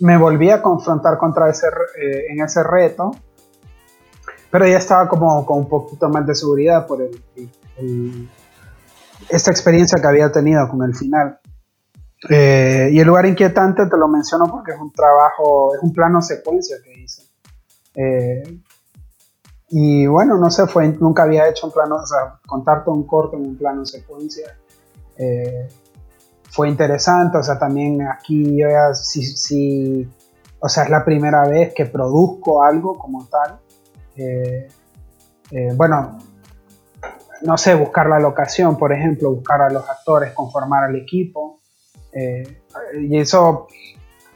[0.00, 3.12] me volví a confrontar contra ese, eh, en ese reto,
[4.50, 8.28] pero ya estaba como con un poquito más de seguridad por el,
[9.28, 11.38] esta experiencia que había tenido con el final.
[12.28, 16.20] Eh, y el lugar inquietante te lo menciono porque es un trabajo, es un plano
[16.20, 17.22] secuencia que hice.
[19.70, 23.36] Y bueno, no sé, fue, nunca había hecho un plano, o sea, contarte un corto
[23.36, 24.56] en un plano secuencia.
[25.16, 25.68] Eh,
[26.50, 30.08] fue interesante, o sea, también aquí yo ya, si,
[30.58, 33.58] o sea, es la primera vez que produzco algo como tal.
[34.16, 34.68] Eh,
[35.50, 36.18] eh, bueno,
[37.42, 41.57] no sé, buscar la locación, por ejemplo, buscar a los actores, conformar al equipo.
[43.00, 43.68] Y eso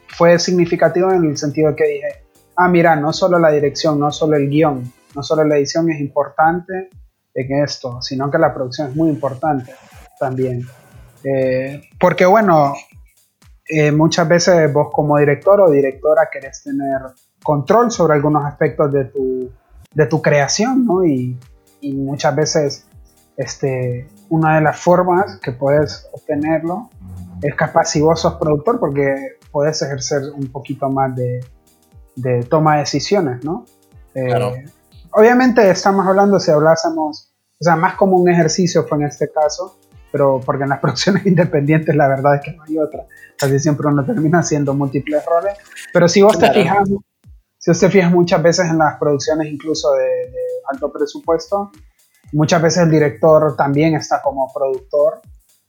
[0.07, 2.23] fue significativo en el sentido de que dije,
[2.55, 5.99] ah, mira, no solo la dirección, no solo el guion, no solo la edición es
[5.99, 6.89] importante
[7.33, 9.73] en esto, sino que la producción es muy importante
[10.19, 10.65] también.
[11.23, 12.73] Eh, porque bueno,
[13.67, 16.99] eh, muchas veces vos como director o directora querés tener
[17.41, 19.51] control sobre algunos aspectos de tu,
[19.93, 21.03] de tu creación, ¿no?
[21.03, 21.37] Y,
[21.81, 22.87] y muchas veces
[23.37, 26.89] este, una de las formas que puedes obtenerlo
[27.43, 31.45] es capaz si vos sos productor porque puedes ejercer un poquito más de,
[32.15, 33.65] de toma de decisiones, ¿no?
[34.15, 34.65] Eh,
[35.11, 39.77] obviamente estamos hablando si hablásemos, o sea, más como un ejercicio fue en este caso,
[40.11, 43.05] pero porque en las producciones independientes la verdad es que no hay otra.
[43.37, 45.57] Casi siempre uno termina haciendo múltiples roles.
[45.91, 46.87] Pero si vos te fijas,
[47.57, 50.31] si vos te fijas muchas veces en las producciones incluso de,
[50.71, 51.71] alto presupuesto,
[52.31, 55.21] muchas veces el director también está como productor.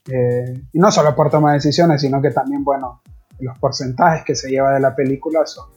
[0.07, 3.01] Eh, y no solo por toma de decisiones, sino que también, bueno,
[3.39, 5.69] los porcentajes que se lleva de la película son,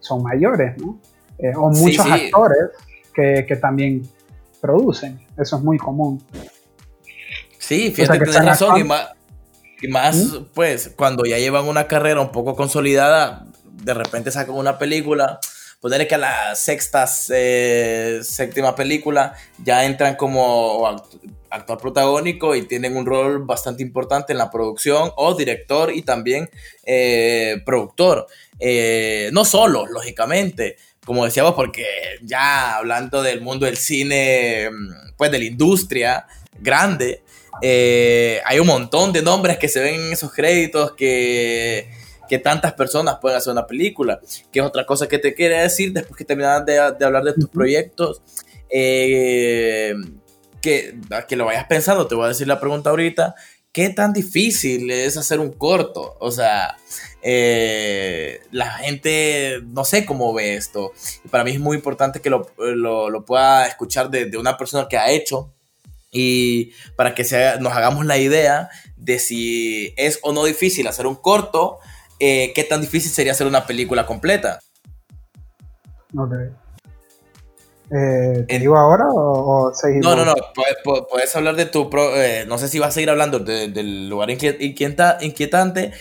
[0.00, 1.00] son mayores, ¿no?
[1.38, 2.70] Eh, o muchos actores
[3.14, 4.02] que, también
[4.60, 5.20] producen.
[5.36, 6.22] Eso es muy común.
[7.58, 8.78] Sí, fíjate que tienes razón.
[9.80, 10.44] Y más, ¿Mm?
[10.54, 15.38] pues, cuando ya llevan una carrera un poco consolidada, de repente sacan una película,
[15.80, 20.96] ponerle que a la sexta, eh, séptima película ya entran como
[21.50, 26.50] actor protagónico y tienen un rol bastante importante en la producción o director y también
[26.84, 28.26] eh, productor.
[28.58, 31.86] Eh, no solo, lógicamente, como decíamos, porque
[32.22, 34.68] ya hablando del mundo del cine,
[35.16, 36.26] pues de la industria
[36.60, 37.22] grande,
[37.62, 41.88] eh, hay un montón de nombres que se ven en esos créditos que,
[42.28, 44.20] que tantas personas pueden hacer una película,
[44.52, 47.48] que es otra cosa que te quiere decir después que terminas de, hablar de tus
[47.48, 48.22] proyectos,
[48.70, 49.94] eh,
[50.60, 50.98] que,
[51.28, 53.34] que lo vayas pensando, te voy a decir la pregunta ahorita,
[53.72, 56.16] ¿qué tan difícil es hacer un corto?
[56.20, 56.76] O sea,
[57.22, 60.92] eh, la gente no sé cómo ve esto.
[61.30, 64.96] para mí es muy importante que lo, lo, pueda escuchar de, de, una persona que
[64.96, 65.52] ha hecho
[66.10, 67.22] y para que
[67.60, 71.78] nos hagamos la idea de si es o no difícil hacer un corto,
[72.18, 74.60] eh, qué tan difícil sería hacer una película completa.
[76.16, 76.32] Ok.
[77.90, 80.04] Eh, ¿Te digo ahora o, seguimos?
[80.04, 80.34] No, no, no.
[81.08, 81.88] Puedes, hablar de tu.
[82.16, 85.92] Eh, no sé si vas a seguir hablando del lugar inquietante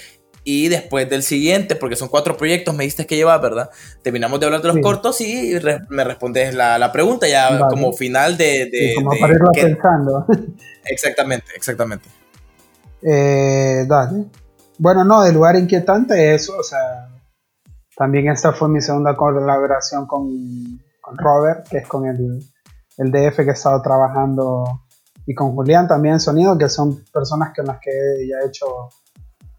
[0.44, 3.70] y después del siguiente, porque son cuatro proyectos, me diste que llevar, ¿verdad?
[4.02, 5.60] Terminamos de hablar de los cortos y
[5.90, 8.94] me respondes la, pregunta ya como final de...
[8.96, 10.26] como para irlo pensando.
[10.86, 12.08] Exactamente, exactamente.
[13.02, 14.24] Eh, dale.
[14.78, 17.10] Bueno, no, del lugar inquietante, eso, o sea,
[17.98, 22.40] también esta fue mi segunda colaboración con, con Robert, que es con el,
[22.98, 24.82] el DF que he estado trabajando,
[25.26, 27.92] y con Julián también Sonido, que son personas con las que
[28.30, 28.90] ya he hecho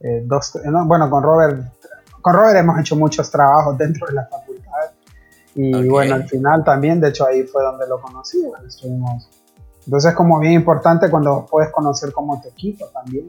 [0.00, 1.72] eh, dos, bueno, con Robert,
[2.20, 4.92] con Robert hemos hecho muchos trabajos dentro de la facultad
[5.54, 9.28] y bueno, al final también, de hecho ahí fue donde lo conocí, estuvimos.
[9.84, 13.28] Entonces es como bien importante cuando puedes conocer como tu equipo también.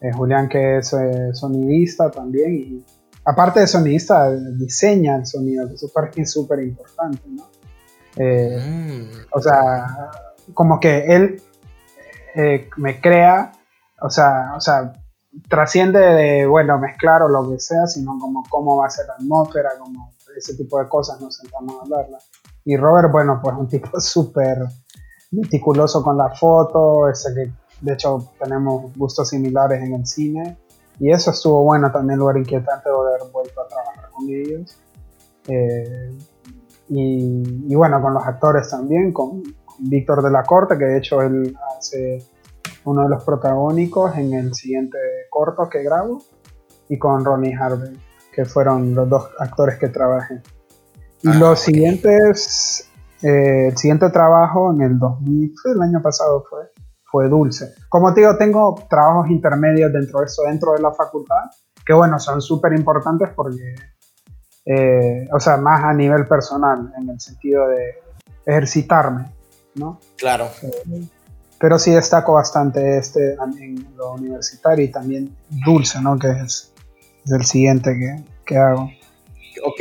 [0.00, 2.84] Eh, Julián que es eh, sonidista también y
[3.24, 7.44] aparte de sonidista diseña el sonido, que es súper súper importante, ¿no?
[8.16, 9.08] Mm.
[9.32, 10.10] O sea,
[10.52, 11.42] como que él
[12.76, 13.52] me crea,
[14.00, 14.92] o sea, o sea,
[15.48, 19.14] trasciende de, bueno, mezclar o lo que sea, sino como cómo va a ser la
[19.14, 22.18] atmósfera, como ese tipo de cosas nos sentamos a hablarla.
[22.64, 24.58] Y Robert, bueno, pues un tipo súper
[25.30, 30.58] meticuloso con la foto, ese que de hecho tenemos gustos similares en el cine.
[30.98, 34.78] Y eso estuvo bueno también, lugar inquietante de haber vuelto a trabajar con ellos.
[35.48, 36.10] Eh,
[36.88, 40.98] y, y, bueno, con los actores también, con, con Víctor de la Corte, que de
[40.98, 42.24] hecho él hace
[42.84, 44.98] uno de los protagónicos en el siguiente
[45.30, 46.22] corto que grabo,
[46.88, 47.98] y con Ronnie Harvey,
[48.32, 50.42] que fueron los dos actores que trabajé.
[51.22, 52.90] Y ah, los siguientes,
[53.22, 56.64] eh, el siguiente trabajo en el 2000, el año pasado fue,
[57.14, 57.74] fue Dulce.
[57.88, 61.44] Como te digo, tengo trabajos intermedios dentro de eso, dentro de la facultad,
[61.86, 63.76] que bueno, son súper importantes porque,
[64.66, 68.00] eh, o sea, más a nivel personal, en el sentido de
[68.44, 69.26] ejercitarme,
[69.76, 70.00] ¿no?
[70.16, 70.48] Claro.
[70.62, 71.06] Eh,
[71.60, 76.18] pero sí destaco bastante este en lo universitario y también Dulce, ¿no?
[76.18, 76.72] Que es,
[77.26, 78.90] el siguiente que, que hago.
[79.64, 79.80] Ok.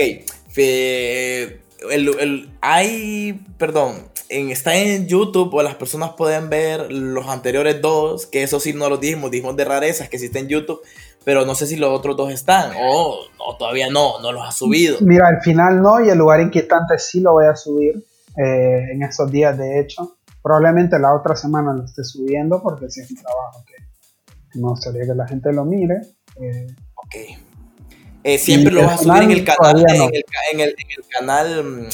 [1.89, 8.25] el, hay, perdón, en, está en YouTube o las personas pueden ver los anteriores dos,
[8.25, 10.81] que eso sí no los dijimos, dijimos de rarezas que existen en YouTube,
[11.23, 14.97] pero no sé si los otros dos están o todavía no, no los ha subido.
[15.01, 18.03] Mira, al final no y el lugar inquietante sí lo voy a subir
[18.37, 20.17] eh, en estos días, de hecho.
[20.41, 25.05] Probablemente la otra semana lo esté subiendo porque si es un trabajo que me gustaría
[25.05, 26.01] que la gente lo mire.
[26.39, 27.15] Eh, ok.
[28.23, 31.07] Eh, siempre lo vas a subir en el canal, en, el, canal, mm, en el
[31.09, 31.87] canal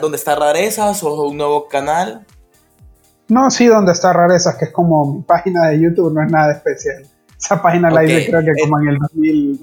[0.00, 2.26] donde está Rarezas o un nuevo canal.
[3.28, 6.52] No, sí, donde está Rarezas, que es como mi página de YouTube, no es nada
[6.52, 7.06] especial.
[7.38, 9.60] Esa página la hice creo que eh, como en el 2000,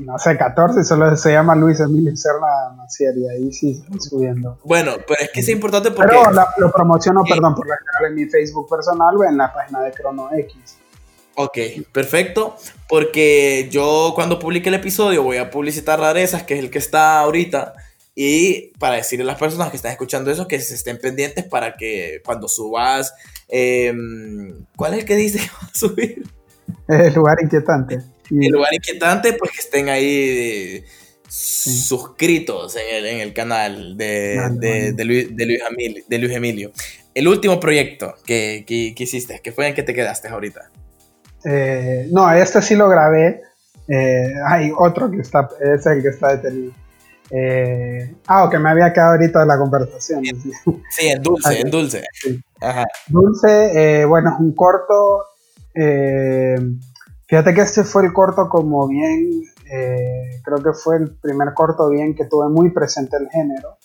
[0.00, 4.58] no sé, 14, solo se llama Luis Emilio Serna Macier y ahí sí subiendo.
[4.64, 6.16] Bueno, pero es que es importante porque...
[6.16, 9.80] Pero lo promociono, perdón, por la canal en mi Facebook personal o en la página
[9.80, 10.78] de Crono X.
[11.34, 11.56] Ok,
[11.92, 12.56] perfecto,
[12.88, 17.20] porque yo cuando publique el episodio voy a publicitar Rarezas, que es el que está
[17.20, 17.74] ahorita,
[18.20, 21.76] y para decirle a las personas que están escuchando eso que se estén pendientes para
[21.76, 23.14] que cuando subas...
[23.46, 26.24] Em, ¿Cuál es el que dice que va a subir?
[26.88, 28.00] El lugar inquietante.
[28.28, 30.84] El lugar inquietante, pues que estén ahí
[31.28, 36.72] suscritos en el, canal de, Luis, Emilio,
[37.14, 38.64] El último proyecto que,
[38.98, 40.72] hiciste, que fue en que te quedaste ahorita.
[41.44, 43.42] Eh, no, este sí lo grabé.
[43.86, 46.72] Eh, hay otro que está, es el que está detenido.
[47.30, 50.24] Eh, ah, que me había quedado ahorita de la conversación.
[50.90, 52.04] Sí, en dulce, en dulce.
[53.08, 55.24] Dulce, bueno, es un corto.
[57.28, 61.90] Fíjate que este fue el corto como bien, eh, creo que fue el primer corto
[61.90, 63.76] bien que tuve muy presente el género,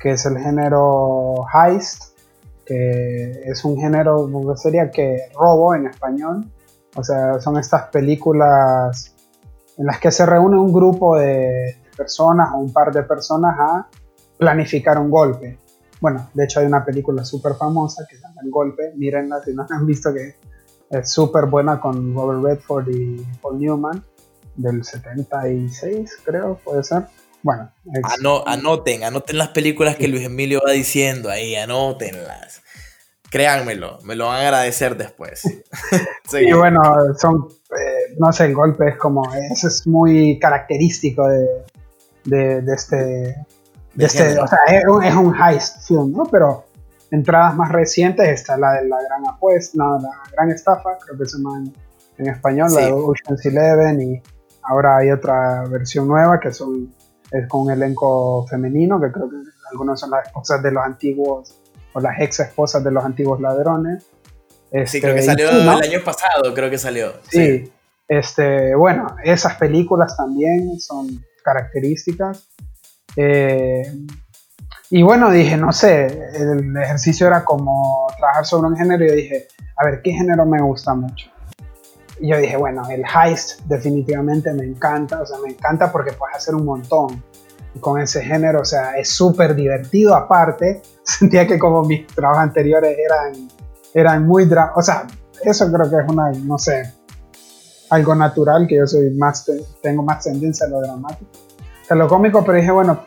[0.00, 2.16] que es el género heist,
[2.64, 6.50] que es un género, sería que robo en español,
[6.96, 9.14] o sea, son estas películas
[9.76, 13.88] en las que se reúne un grupo de personas o un par de personas a
[14.38, 15.58] planificar un golpe.
[16.00, 19.54] Bueno, de hecho hay una película súper famosa que se llama El Golpe, mírenla si
[19.54, 20.36] no han visto que
[20.90, 24.04] es súper buena con Robert Redford y Paul Newman.
[24.56, 27.06] del 76, creo, puede ser.
[27.42, 27.70] Bueno,
[28.46, 32.62] anoten, anoten las películas que Luis Emilio va diciendo ahí, anótenlas.
[33.30, 35.42] Créanmelo, me lo van a agradecer después.
[36.32, 36.80] Y bueno,
[37.18, 39.22] son, eh, no sé, el golpe es como,
[39.52, 41.46] eso es muy característico de,
[42.24, 42.96] de, este,
[43.94, 46.24] de este o sea, es un, es un heist film, ¿no?
[46.24, 46.64] Pero
[47.10, 51.38] entradas más recientes está la de la gran apuesta, la gran estafa, creo que se
[51.38, 51.62] llama
[52.18, 54.22] en, español, la de Ocean's Eleven, y
[54.62, 56.92] ahora hay otra versión nueva que son,
[57.30, 59.36] es con un elenco femenino, que creo que
[59.70, 61.54] algunos son las esposas de los antiguos,
[61.92, 64.04] o las ex esposas de los antiguos ladrones.
[64.86, 67.12] sí, creo que este, salió el año pasado, creo que salió.
[67.28, 67.70] Sí,
[68.08, 72.48] Este, bueno, esas películas también son características.
[73.16, 73.82] Eh,
[74.90, 79.14] y bueno, dije, no sé, el ejercicio era como trabajar sobre un género y yo
[79.14, 81.30] dije, a ver, ¿qué género me gusta mucho?
[82.20, 86.36] Y yo dije, bueno, el heist definitivamente me encanta, o sea, me encanta porque puedes
[86.36, 87.22] hacer un montón
[87.80, 92.96] con ese género, o sea, es súper divertido aparte, sentía que como mis trabajos anteriores
[92.96, 93.48] eran,
[93.92, 95.06] eran muy, o sea,
[95.42, 96.92] eso creo que es una, no sé,
[97.90, 99.48] algo natural, que yo soy más,
[99.82, 101.30] tengo más tendencia a lo dramático,
[101.88, 103.00] a lo cómico, pero dije, bueno,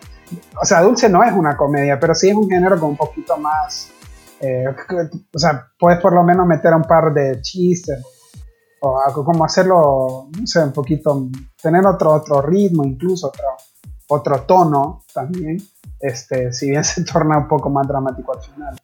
[0.62, 3.38] o sea, Dulce no es una comedia, pero sí es un género con un poquito
[3.38, 3.92] más,
[4.40, 4.66] eh,
[5.34, 8.04] o sea, puedes por lo menos meter un par de chistes,
[8.82, 11.28] o algo como hacerlo, no sé, un poquito,
[11.62, 13.46] tener otro, otro ritmo, incluso otro,
[14.10, 15.58] otro tono también,
[16.00, 18.78] este, si bien se torna un poco más dramático al final.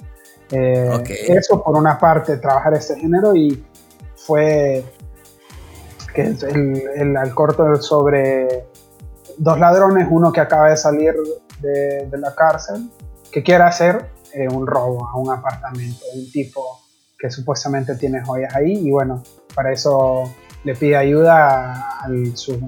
[0.51, 3.63] Eh, eso por una parte, trabajar este género y
[4.15, 4.83] fue
[6.13, 8.67] que el, el, el corto sobre
[9.37, 11.15] dos ladrones, uno que acaba de salir
[11.59, 12.89] de, la cárcel,
[13.31, 16.79] que quiere hacer eh, un robo a un apartamento de un tipo
[17.17, 19.23] que supuestamente tiene joyas ahí y bueno,
[19.55, 20.23] para eso
[20.63, 22.59] le pide ayuda al su,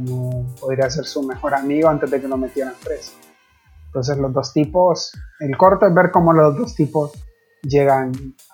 [0.59, 3.13] podría ser su mejor amigo antes de que lo metieran preso.
[3.87, 7.11] Entonces los dos tipos, el corto es ver cómo los dos tipos
[7.63, 8.11] llegan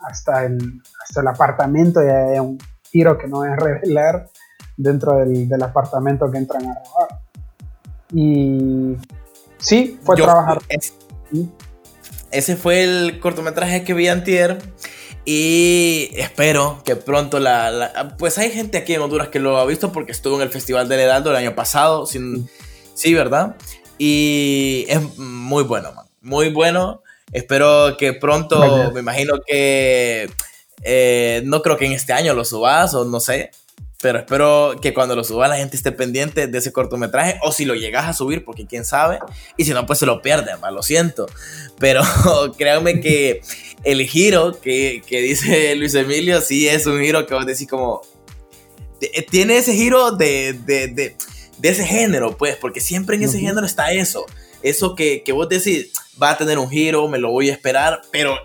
[0.07, 2.57] hasta el, hasta el apartamento y hay un
[2.91, 4.29] tiro que no es revelar
[4.77, 7.21] dentro del, del apartamento que entran a robar.
[8.13, 8.97] Y
[9.57, 10.59] sí, fue trabajar.
[12.31, 14.59] ese fue el cortometraje que vi antier.
[15.23, 19.91] Y espero que pronto la, Pues hay gente aquí en Honduras que lo ha visto
[19.91, 22.05] porque estuvo en el Festival del Heraldo el año pasado.
[22.05, 22.49] Sin,
[22.95, 23.55] sí, ¿verdad?
[23.97, 26.05] Y es muy bueno, man.
[26.21, 27.03] Muy bueno.
[27.31, 30.29] Espero que pronto, me imagino que...
[30.83, 33.51] Eh, no creo que en este año lo subas o no sé.
[34.01, 37.65] Pero espero que cuando lo suba la gente esté pendiente de ese cortometraje o si
[37.65, 39.19] lo llegas a subir, porque quién sabe.
[39.57, 41.27] Y si no, pues se lo pierden, lo siento.
[41.79, 42.01] Pero
[42.57, 43.41] créanme que
[43.83, 48.01] el giro que, dice Luis Emilio sí es un giro que vos decís como...
[49.01, 51.15] Eh, tiene ese giro de, de,
[51.61, 54.25] ese género, pues, porque siempre en ese género está eso.
[54.63, 55.91] Eso que, que vos decís,
[56.21, 58.35] va a tener un giro, me lo voy a esperar, pero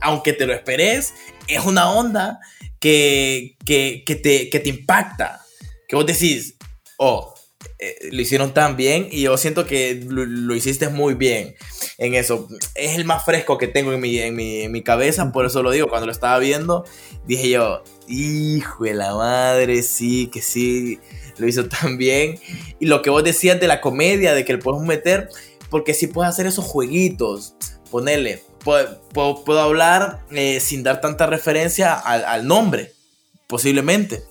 [0.00, 1.14] aunque te lo esperes,
[1.48, 2.40] es una onda
[2.84, 5.40] que, te, te impacta,
[5.88, 6.56] que vos decís,
[6.98, 7.34] oh,
[7.78, 11.54] eh, lo hicieron tan bien y yo siento que lo, hiciste muy bien
[11.96, 12.46] en eso.
[12.74, 15.88] Es el más fresco que tengo en mi, en mi, cabeza, por eso lo digo.
[15.88, 16.84] Cuando lo estaba viendo,
[17.26, 20.98] dije yo, hijo de la madre, sí, que sí,
[21.38, 22.38] lo hizo tan bien.
[22.80, 25.30] Y lo que vos decías de la comedia, de que le podemos meter,
[25.70, 27.56] porque si puedes hacer esos jueguitos,
[27.90, 32.92] ponerle, puedo, hablar eh, sin dar tanta referencia al, nombre,
[33.46, 34.24] posiblemente,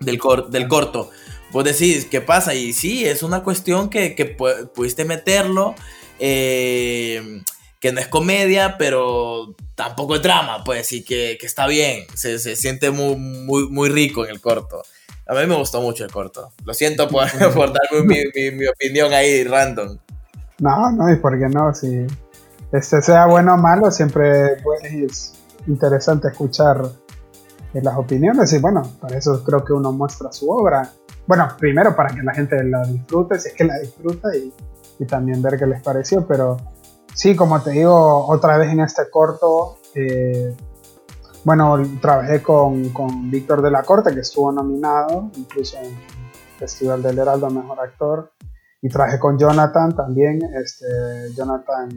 [0.00, 0.20] del,
[0.50, 1.10] del corto.
[1.52, 2.54] Vos decís, ¿qué pasa?
[2.54, 4.36] Y sí, es una cuestión que,
[4.74, 5.74] pudiste meterlo,
[6.18, 7.42] eh,
[7.80, 12.90] que no es comedia, pero tampoco es drama, pues, y que, está bien, se, siente
[12.90, 14.82] muy, muy, muy rico en el corto.
[15.26, 16.52] A mí me gustó mucho el corto.
[16.64, 19.98] Lo siento por, por darme mi, mi, opinión ahí random.
[20.58, 22.06] No, no, y por qué no, sí
[22.72, 25.34] este sea bueno o malo, siempre es
[25.66, 26.82] interesante escuchar
[27.74, 30.88] eh, las opiniones y bueno, para eso creo que uno muestra su obra.
[31.26, 34.52] Bueno, primero para que la gente la disfrute, si es que la disfruta y,
[34.98, 36.56] y también ver qué les pareció, pero
[37.14, 40.54] sí, como te digo, otra vez en este corto, eh,
[41.44, 45.96] bueno, trabajé con, con Víctor de la Corte, que estuvo nominado, incluso en
[46.58, 48.32] Festival del Heraldo Mejor Actor,
[48.82, 50.86] y trabajé con Jonathan también, este,
[51.34, 51.88] Jonathan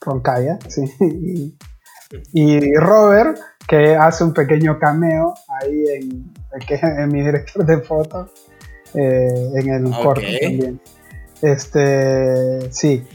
[0.00, 1.56] Roncaya, sí.
[2.32, 3.38] Y, Robert,
[3.68, 6.32] que hace un pequeño cameo ahí en,
[6.82, 8.30] en mi director de fotos,
[8.94, 10.80] eh, en el corto también.
[11.40, 13.06] Este, sí.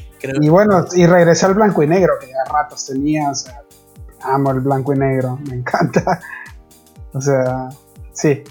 [0.41, 3.63] Y bueno, y regresé al blanco y negro, que ya ratos tenía, o sea,
[4.21, 6.21] amo el blanco y negro, me encanta.
[7.13, 7.69] O sea,
[8.13, 8.43] sí.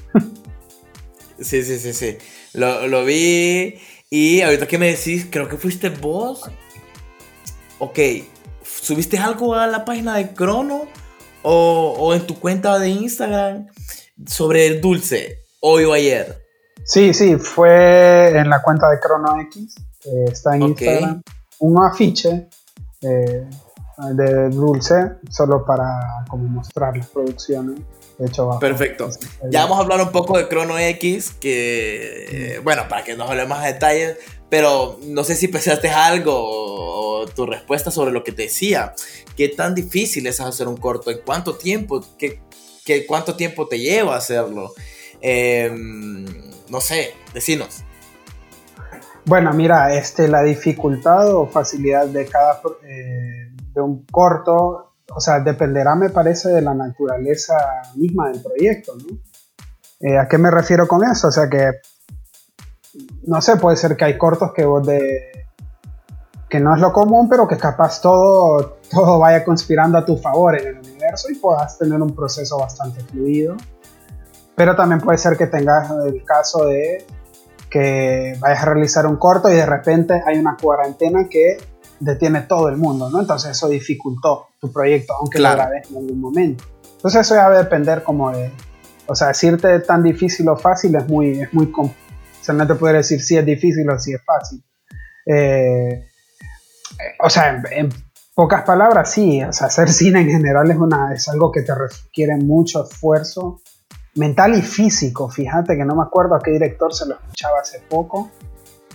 [1.40, 2.18] Sí, sí, sí, sí.
[2.52, 3.80] Lo, lo vi
[4.10, 6.50] y ahorita que me decís, creo que fuiste vos.
[7.78, 7.98] Ok,
[8.62, 10.82] ¿subiste algo a la página de Crono
[11.42, 13.66] o, o en tu cuenta de Instagram
[14.26, 16.42] sobre el dulce hoy o ayer?
[16.84, 19.74] Sí, sí, fue en la cuenta de Crono X,
[20.30, 21.22] está en Instagram,
[21.58, 22.48] un afiche
[23.02, 23.48] eh,
[24.12, 27.80] de dulce solo para como mostrar las producciones.
[28.18, 29.10] De hecho, Perfecto.
[29.50, 33.58] Ya vamos a hablar un poco de Chrono X, que, bueno, para que nos hablemos
[33.58, 34.18] más detalles,
[34.54, 38.94] pero no sé si pensaste algo o, tu respuesta sobre lo que te decía.
[39.36, 41.10] ¿Qué tan difícil es hacer un corto?
[41.10, 42.04] ¿En cuánto tiempo?
[42.16, 42.40] ¿Qué,
[42.84, 44.72] qué cuánto tiempo te lleva hacerlo?
[45.20, 46.24] Em,
[46.68, 47.82] no sé, decinos.
[49.24, 55.40] Bueno, mira, este, la dificultad o facilidad de cada eh, de un corto o sea,
[55.40, 57.56] dependerá, me parece, de la naturaleza
[57.96, 59.18] misma del proyecto, ¿no?
[59.98, 61.26] Eh, ¿A qué me refiero con eso?
[61.26, 61.72] O sea, que,
[63.26, 65.46] no sé, puede ser que hay cortos que vos de
[66.48, 70.56] que no es lo común, pero que capaz todo, todo vaya conspirando a tu favor
[70.60, 73.56] en el universo y puedas tener un proceso bastante fluido.
[74.54, 77.04] Pero también puede ser que tengas el caso de
[77.68, 81.56] que vayas a realizar un corto y de repente hay una cuarentena que
[81.98, 83.20] detiene todo el mundo, ¿no?
[83.20, 86.62] Entonces eso dificultó tu proyecto, aunque lo grabes en algún momento.
[86.96, 88.52] Entonces eso ya va a depender como de,
[89.08, 91.72] o sea, decirte tan difícil o fácil es muy, es muy,
[92.48, 94.62] o no te puedo decir si es difícil o si es fácil.
[95.26, 96.06] Eh,
[97.20, 97.88] o sea, en,
[98.34, 101.74] pocas palabras, sí, o sea, hacer cine en general es, una, es algo que te
[101.74, 103.60] requiere mucho esfuerzo
[104.16, 105.28] mental y físico.
[105.28, 108.30] Fíjate que no me acuerdo a qué director se lo escuchaba hace poco,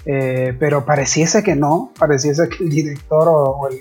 [0.05, 3.79] eh, pero pareciese que no, pareciese que el director o, el,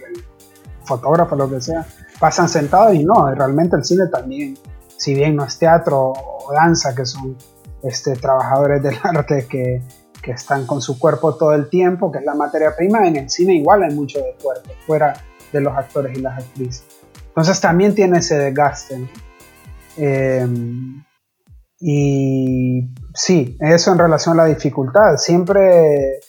[0.84, 1.86] fotógrafo, lo que sea,
[2.18, 4.56] pasan sentados y no, realmente el cine también,
[4.96, 7.36] si bien no es teatro o danza, que son
[7.82, 9.82] este, trabajadores del arte que,
[10.22, 13.30] que están con su cuerpo todo el tiempo, que es la materia prima, en el
[13.30, 15.14] cine igual hay mucho de cuerpo, fuera
[15.52, 16.84] de los actores y las actrices.
[17.28, 19.08] Entonces también tiene ese desgaste.
[19.96, 21.04] Em,
[21.80, 25.16] y sí, eso en relación a la dificultad.
[25.16, 26.20] Siempre,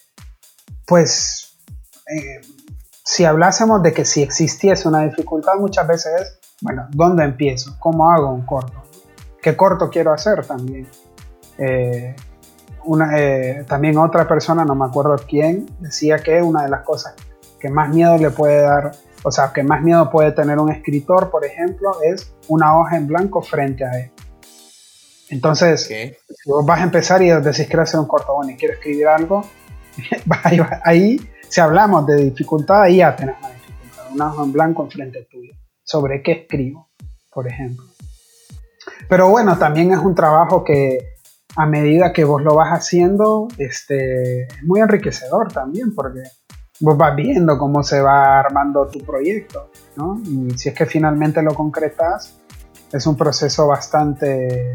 [0.86, 1.58] pues,
[2.08, 2.42] eh,
[3.04, 7.76] si hablásemos de que si existiese una dificultad, muchas veces es, bueno, ¿dónde empiezo?
[7.80, 8.84] ¿Cómo hago un corto?
[9.42, 10.88] ¿Qué corto quiero hacer también?
[11.60, 12.16] Eh,
[12.86, 17.16] una, eh, también otra persona, no me acuerdo quién, decía que una de las cosas
[17.60, 18.94] que más miedo le puede dar,
[19.24, 23.08] o sea, que más miedo puede tener un escritor, por ejemplo, es una hoja en
[23.08, 24.12] blanco frente a él.
[25.30, 28.74] Entonces, si vos vas a empezar y decís quiero hacer un corto bueno y quiero
[28.76, 29.44] escribir algo,
[30.84, 35.28] ahí, si hablamos de dificultad, ahí ya tenés una dificultad, una hoja en blanco enfrente
[35.30, 35.54] tuyo.
[35.84, 36.90] ¿Sobre qué escribo,
[37.32, 37.86] por ejemplo?
[39.08, 41.19] Pero bueno, también es un trabajo que
[41.56, 46.24] a medida que vos lo vas haciendo, este, es muy enriquecedor también, porque
[46.80, 50.22] vos vas viendo cómo se va armando tu proyecto, ¿no?
[50.26, 52.40] Y si es que finalmente lo concretas,
[52.92, 54.74] es un proceso bastante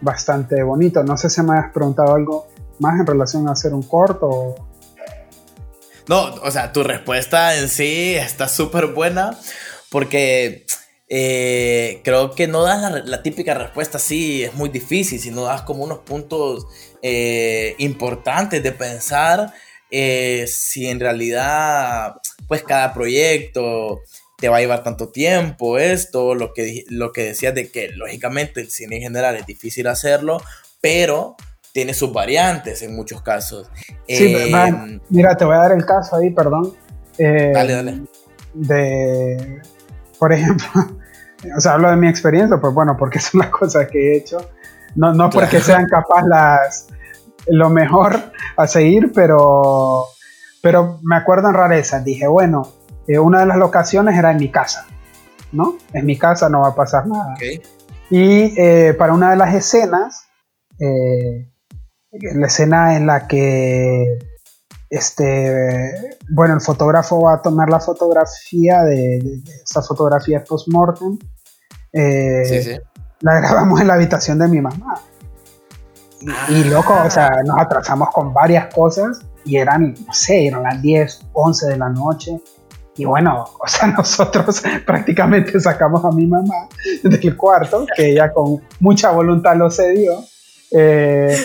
[0.00, 1.02] bastante bonito.
[1.02, 2.48] No sé si me has preguntado algo
[2.78, 4.54] más en relación a hacer un corto.
[6.08, 9.36] No, o sea, tu respuesta en sí está súper buena
[9.90, 10.66] porque
[11.08, 15.84] eh, creo que no das la, típica respuesta así, es muy difícil, sino das como
[15.84, 16.66] unos puntos
[17.00, 19.52] eh, importantes de pensar
[19.90, 22.16] eh, si en realidad
[22.48, 24.00] pues cada proyecto
[24.36, 28.60] te va a llevar tanto tiempo esto, lo que, lo que decías de que lógicamente
[28.60, 30.42] el cine en general es difícil hacerlo,
[30.80, 31.36] pero
[31.72, 33.70] tiene sus variantes en muchos casos.
[34.08, 36.74] Sí, eh, mira, te voy a dar el caso ahí, perdón.
[37.16, 38.00] Dale, dale.
[38.52, 39.60] De,
[40.18, 40.68] por ejemplo,
[41.56, 44.38] o sea, hablo de mi experiencia, pues bueno, porque son las cosas que he hecho.
[44.94, 46.88] No, no porque sean capaz las,
[47.46, 50.06] lo mejor a seguir, pero,
[50.62, 52.00] pero me acuerdo en rareza.
[52.00, 52.72] Dije, bueno,
[53.06, 54.86] eh, una de las locaciones era en mi casa,
[55.52, 55.76] ¿no?
[55.92, 57.34] En mi casa no va a pasar nada.
[58.08, 60.28] Y eh, para una de las escenas,
[60.78, 61.50] eh,
[62.10, 64.18] la escena en la que
[64.90, 71.18] este, bueno, el fotógrafo va a tomar la fotografía de, esta fotografía post-mortem.
[73.20, 75.00] La grabamos en la habitación de mi mamá.
[76.48, 80.64] Y, y, loco, o sea, nos atrasamos con varias cosas y eran, no sé, eran
[80.64, 82.40] las 10, 11 de la noche.
[82.96, 86.68] Y bueno, o sea, nosotros prácticamente sacamos a mi mamá
[87.02, 90.24] del cuarto, que ella con mucha voluntad lo cedió.
[90.72, 91.36] Eh,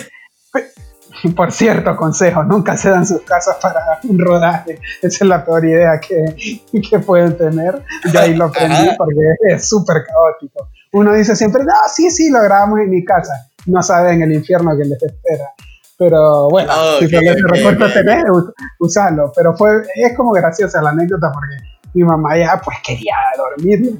[1.30, 4.80] por cierto, consejo, nunca se dan sus casas para un rodaje.
[5.00, 6.60] Esa es la peor idea que,
[6.90, 7.82] que pueden tener.
[8.12, 9.14] De ahí lo aprendí porque
[9.48, 10.68] es súper caótico.
[10.92, 13.50] Uno dice siempre, no, sí, sí, lo grabamos en mi casa.
[13.66, 15.52] no saben el infierno que les espera.
[15.98, 18.24] Pero bueno, si okay, ese recuerdo tenés,
[18.80, 19.32] usalo.
[19.36, 21.56] Pero fue, es como graciosa la anécdota porque
[21.94, 23.94] mi mamá ya pues quería dormir,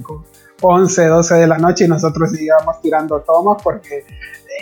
[0.61, 4.05] 11, 12 de la noche y nosotros íbamos tirando tomas porque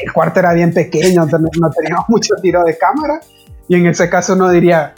[0.03, 3.21] el cuarto era bien pequeño, no teníamos mucho tiro de cámara
[3.69, 4.95] y en ese caso uno diría,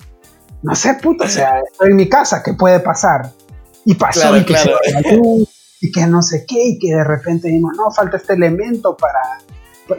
[0.62, 3.30] no sé, puto, o sea, estoy en mi casa, ¿qué puede pasar?
[3.84, 4.54] Y pasó y que
[5.82, 9.18] y que no sé qué, y que de repente dijimos, no, falta este elemento para...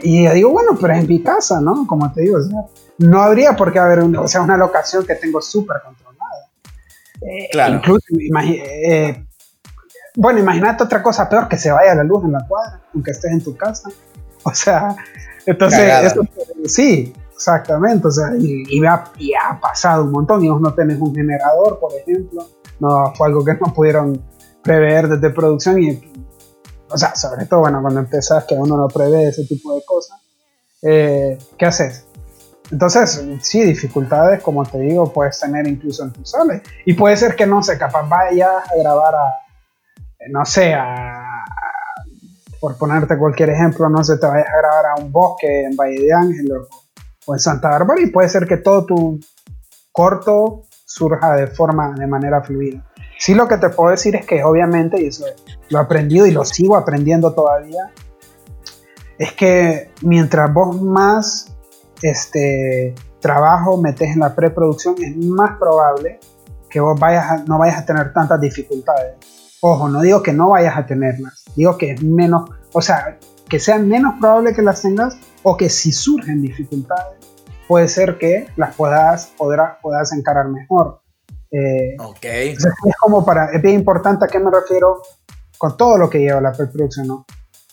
[0.02, 1.86] Y yo digo, bueno, pero es en mi casa, ¿no?
[1.86, 2.62] Como te digo, o sea,
[2.98, 6.48] no habría por qué haber una, o sea, una locación que tengo súper controlada.
[7.20, 7.74] Eh, claro.
[7.74, 9.26] Incluso, eh,
[10.16, 13.32] bueno, imagínate otra cosa peor, que se vaya la luz en la cuadra, aunque estés
[13.32, 13.90] en tu casa.
[14.50, 14.94] O sea,
[15.46, 16.20] entonces, eso,
[16.66, 18.08] sí, exactamente.
[18.08, 20.44] O sea, y, ha, y, ha, pasado un montón.
[20.44, 22.46] Y vos no tenés un generador, por ejemplo.
[22.78, 24.22] No, fue algo que no pudieron
[24.62, 26.12] prever desde producción y,
[26.90, 30.20] o sea, sobre todo, bueno, cuando empezás que uno no prevé ese tipo de cosas,
[30.82, 32.06] eh, ¿qué haces?
[32.70, 36.62] Entonces, sí, dificultades, como te digo, puedes tener incluso en tus soles.
[36.86, 39.34] Y puede ser que, no sé, capaz vayas a grabar a,
[40.30, 41.22] no sé, a,
[42.64, 46.00] por ponerte cualquier ejemplo, no sé, te vayas a grabar a un bosque en Valle
[46.00, 46.50] de Ángel
[47.26, 49.20] o, en Santa Bárbara y puede ser que todo tu
[49.92, 52.82] corto surja de forma, de manera fluida.
[53.18, 55.26] Sí lo que te puedo decir es que obviamente, y eso
[55.68, 57.92] lo he aprendido y lo sigo aprendiendo todavía,
[59.18, 61.54] es que mientras vos más
[62.00, 66.18] este, trabajo metes en la preproducción, es más probable
[66.70, 69.43] que vos vayas no vayas a tener tantas dificultades.
[69.66, 73.58] Ojo, no digo que no vayas a tenerlas, digo que es menos, o sea, que
[73.58, 77.16] sea menos probable que las tengas o que si surgen dificultades,
[77.66, 81.00] puede ser que las puedas, podrás, puedas encarar mejor.
[81.50, 82.24] Eh, ok.
[82.24, 82.66] Es
[83.00, 85.00] como para, es bien importante a qué me refiero
[85.56, 87.24] con todo lo que lleva la preproducción, ¿no?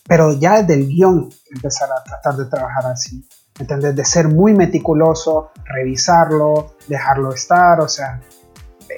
[0.08, 3.28] Pero ya desde el guion empezar a tratar de trabajar así,
[3.60, 3.98] ¿entendés?
[3.98, 8.22] De ser muy meticuloso, revisarlo, dejarlo estar, o sea,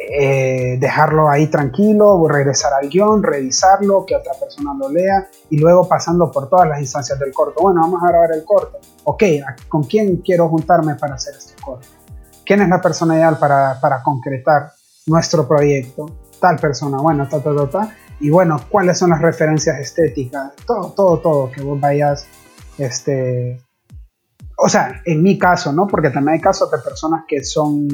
[0.09, 5.87] eh, dejarlo ahí tranquilo, regresar al guion, revisarlo, que otra persona lo lea y luego
[5.87, 7.61] pasando por todas las instancias del corto.
[7.61, 8.79] Bueno, vamos a grabar el corto.
[9.05, 9.23] Ok,
[9.67, 11.87] ¿con quién quiero juntarme para hacer este corto?
[12.45, 14.71] ¿Quién es la persona ideal para, para concretar
[15.07, 16.05] nuestro proyecto?
[16.39, 17.95] Tal persona, bueno, ta, ta, ta, ta.
[18.19, 20.53] Y bueno, ¿cuáles son las referencias estéticas?
[20.65, 22.25] Todo, todo, todo, que vos vayas,
[22.77, 23.61] este,
[24.57, 25.87] o sea, en mi caso, ¿no?
[25.87, 27.87] Porque también hay casos de personas que son,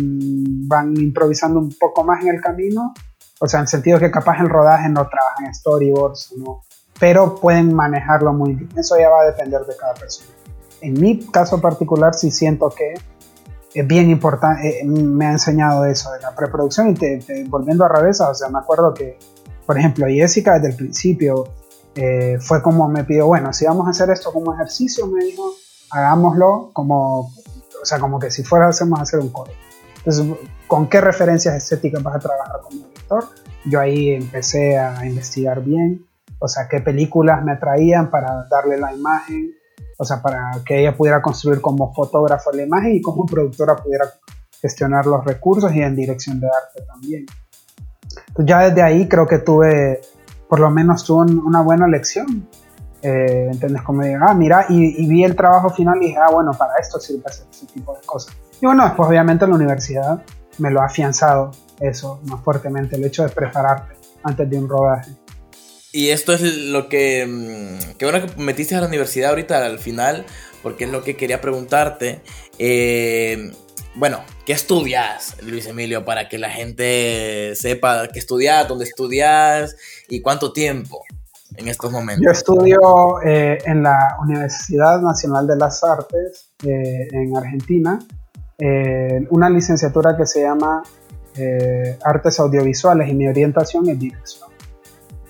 [0.67, 2.93] van improvisando un poco más en el camino,
[3.39, 6.61] o sea, en el sentido que capaz el rodaje no trabajan en storyboards, ¿no?
[6.99, 8.69] Pero pueden manejarlo muy bien.
[8.75, 10.29] Eso ya va a depender de cada persona.
[10.81, 12.93] En mi caso particular sí siento que
[13.73, 17.89] es bien importante, eh, me ha enseñado eso de la preproducción y te, volviendo a
[17.89, 19.17] revés, o sea, me acuerdo que,
[19.65, 21.47] por ejemplo, Jessica desde el principio
[21.95, 25.53] eh, fue como me pidió, bueno, si vamos a hacer esto como ejercicio, me dijo,
[25.91, 27.31] hagámoslo como,
[27.81, 29.57] o sea, como que si fuera a hacer un código.
[29.97, 30.25] Entonces,
[30.67, 33.25] ¿con qué referencias estéticas vas a trabajar como director?
[33.65, 36.05] Yo ahí empecé a investigar bien,
[36.39, 39.51] o sea, qué películas me atraían para darle la imagen,
[39.97, 44.05] o sea, para que ella pudiera construir como fotógrafo la imagen y como productora pudiera
[44.61, 47.25] gestionar los recursos y en dirección de arte también.
[48.29, 50.01] Entonces ya desde ahí creo que tuve,
[50.47, 52.47] por lo menos tuve una buena lección.
[53.01, 53.81] Eh, ¿Entendés?
[53.81, 56.99] Como digo, ah, mira, y, vi el trabajo final y dije, ah, bueno, para esto
[56.99, 58.35] sirve hacer ese tipo de cosas.
[58.61, 60.21] Y bueno, después obviamente en la universidad
[60.57, 65.11] me lo ha afianzado eso más fuertemente, el hecho de prepararte antes de un rodaje.
[65.91, 67.25] Y esto es lo que.
[67.25, 70.25] Mm, qué bueno que metiste a la universidad ahorita al final,
[70.61, 72.21] porque es lo que quería preguntarte.
[72.59, 73.51] Eh,
[73.95, 79.77] bueno, ¿qué estudias, Luis Emilio, para que la gente sepa qué estudias, dónde estudias
[80.09, 81.03] y cuánto tiempo
[81.55, 82.23] en estos momentos?
[82.25, 87.99] Yo estudio eh, en la Universidad Nacional de las Artes eh, en Argentina,
[89.29, 90.83] una licenciatura que se llama
[92.03, 94.49] Artes Audiovisuales y mi orientación es dirección.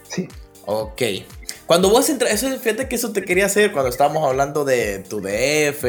[0.08, 0.28] Sí.
[0.66, 1.02] Ok.
[1.70, 5.22] Cuando vos entras, eso fíjate que eso te quería hacer cuando estábamos hablando de tu
[5.22, 5.86] DF,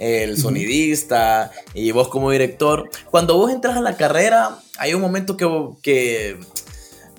[0.00, 2.90] el sonidista y vos como director.
[3.08, 5.46] Cuando vos entras a la carrera, hay un momento que,
[5.80, 6.40] que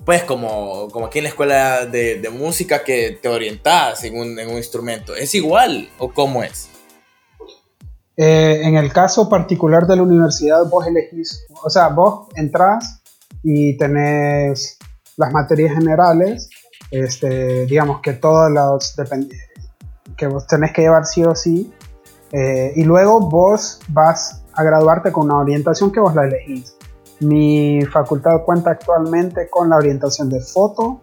[0.08, 4.48] pues como, como aquí en la escuela de, música que te orientás en un, en
[4.48, 5.14] un, instrumento.
[5.14, 6.70] ¿Es igual o cómo es?
[8.16, 13.02] Eh, en el caso particular de la universidad, vos elegís, o sea, vos entras
[13.42, 14.78] y tenés
[15.18, 16.48] las materias generales
[16.90, 18.96] este, digamos que todos los
[20.16, 21.70] que vos tenés que llevar sí o sí,
[22.32, 26.77] eh, y luego vos vas a graduarte con una orientación que vos la elegís.
[27.20, 31.00] Mi facultad cuenta actualmente con la orientación de foto,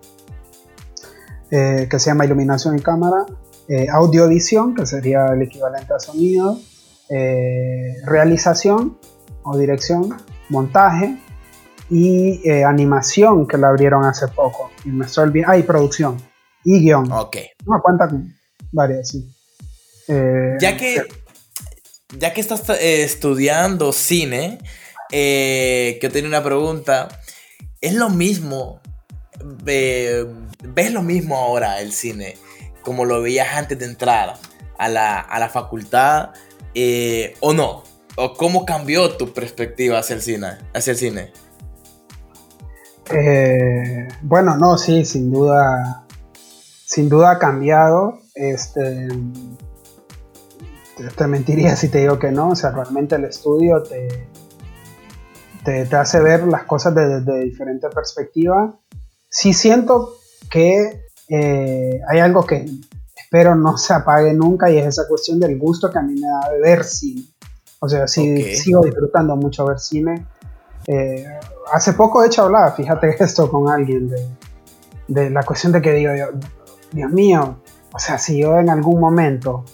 [1.51, 3.25] eh, que se llama iluminación y cámara,
[3.67, 6.59] eh, audiovisión, que sería el equivalente a sonido,
[7.09, 8.99] eh, realización
[9.41, 10.15] o dirección,
[10.49, 11.17] montaje
[11.89, 14.69] y eh, animación, que la abrieron hace poco.
[14.83, 15.53] Y me estoy olvidando.
[15.53, 16.17] Ah, y producción.
[16.63, 17.11] Y guion.
[17.11, 17.37] Ok.
[17.65, 18.35] No, cuenta con
[18.71, 19.27] varias, sí.
[20.07, 21.01] ya que.
[22.17, 24.59] Ya que estás estudiando cine,
[25.19, 27.07] que yo tenía una pregunta.
[27.81, 28.81] ¿Es lo mismo?
[29.63, 32.35] ¿Ves lo mismo ahora el cine?
[32.85, 34.35] como lo veías antes de entrar
[34.77, 36.29] a la, facultad
[36.73, 37.83] eh, o no?
[38.15, 40.47] ¿O cómo cambió tu perspectiva hacia el cine?
[40.73, 41.33] Hacia el cine?
[43.11, 46.05] Eh, bueno, no, sí, sin duda,
[46.85, 48.19] sin duda ha cambiado.
[48.35, 49.09] Este,
[51.17, 54.27] te mentiría si te digo que no, o sea, realmente el estudio te,
[55.65, 58.73] te, hace ver las cosas desde de diferente perspectiva.
[59.27, 60.15] Sí siento
[60.49, 62.65] que eh, hay algo que
[63.15, 66.27] espero no se apague nunca y es esa cuestión del gusto que a mí me
[66.27, 67.23] da de ver cine.
[67.79, 70.25] O sea, sí, sigo disfrutando mucho ver cine.
[70.87, 71.25] Eh,
[71.71, 74.09] hace poco, de hecho, hablaba, fíjate esto con alguien,
[75.07, 76.11] de, la cuestión de que digo,
[76.91, 77.57] Dios mío,
[77.91, 79.65] o sea, si yo en algún momento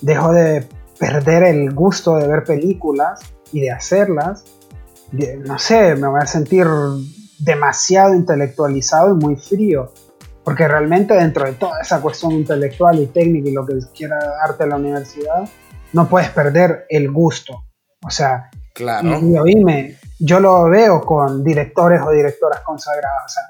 [0.00, 0.66] dejo de
[0.98, 3.20] perder el gusto de ver películas
[3.52, 4.44] y de hacerlas,
[5.12, 6.66] no sé, me voy a sentir
[7.38, 9.92] demasiado intelectualizado y muy frío.
[10.42, 14.66] Porque realmente dentro de toda esa cuestión intelectual y técnica y lo que quiera darte
[14.66, 15.48] la universidad,
[15.94, 17.64] no puedes perder el gusto.
[18.04, 19.08] O sea, claro.
[19.20, 23.22] y, yo lo veo con directores o directoras consagradas.
[23.24, 23.42] O sea,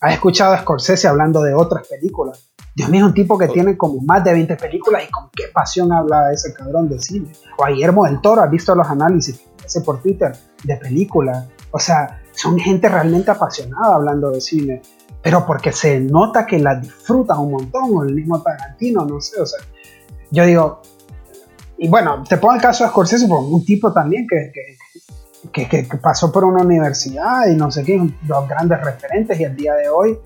[0.00, 2.50] has escuchado a Scorsese hablando de otras películas.
[2.74, 3.52] Dios mío, es un tipo que oh.
[3.52, 7.30] tiene como más de 20 películas y con qué pasión habla ese cabrón de cine.
[7.58, 10.32] O a Guillermo del Toro, has visto los análisis que hace por Twitter
[10.64, 11.48] de películas.
[11.70, 14.82] O sea, son gente realmente apasionada hablando de cine
[15.22, 19.40] pero porque se nota que la disfrutan un montón, o el mismo Tarantino, no sé,
[19.40, 19.60] o sea,
[20.30, 20.80] yo digo,
[21.76, 24.50] y bueno, te pongo el caso de Scorsese, un tipo también que,
[25.52, 29.44] que, que, que, pasó por una universidad y no sé qué, dos grandes referentes, y
[29.44, 30.18] el día de hoy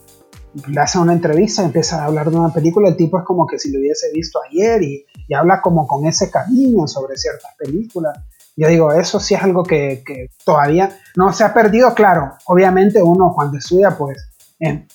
[0.69, 3.47] le hace una entrevista y empieza a hablar de una película, el tipo es como
[3.47, 7.53] que si lo hubiese visto ayer y, y habla como con ese cariño sobre ciertas
[7.59, 8.17] películas.
[8.57, 13.03] Yo digo, eso sí es algo que, que, todavía no se ha perdido, claro, obviamente
[13.03, 14.31] uno cuando estudia pues
[14.61, 14.87] eh,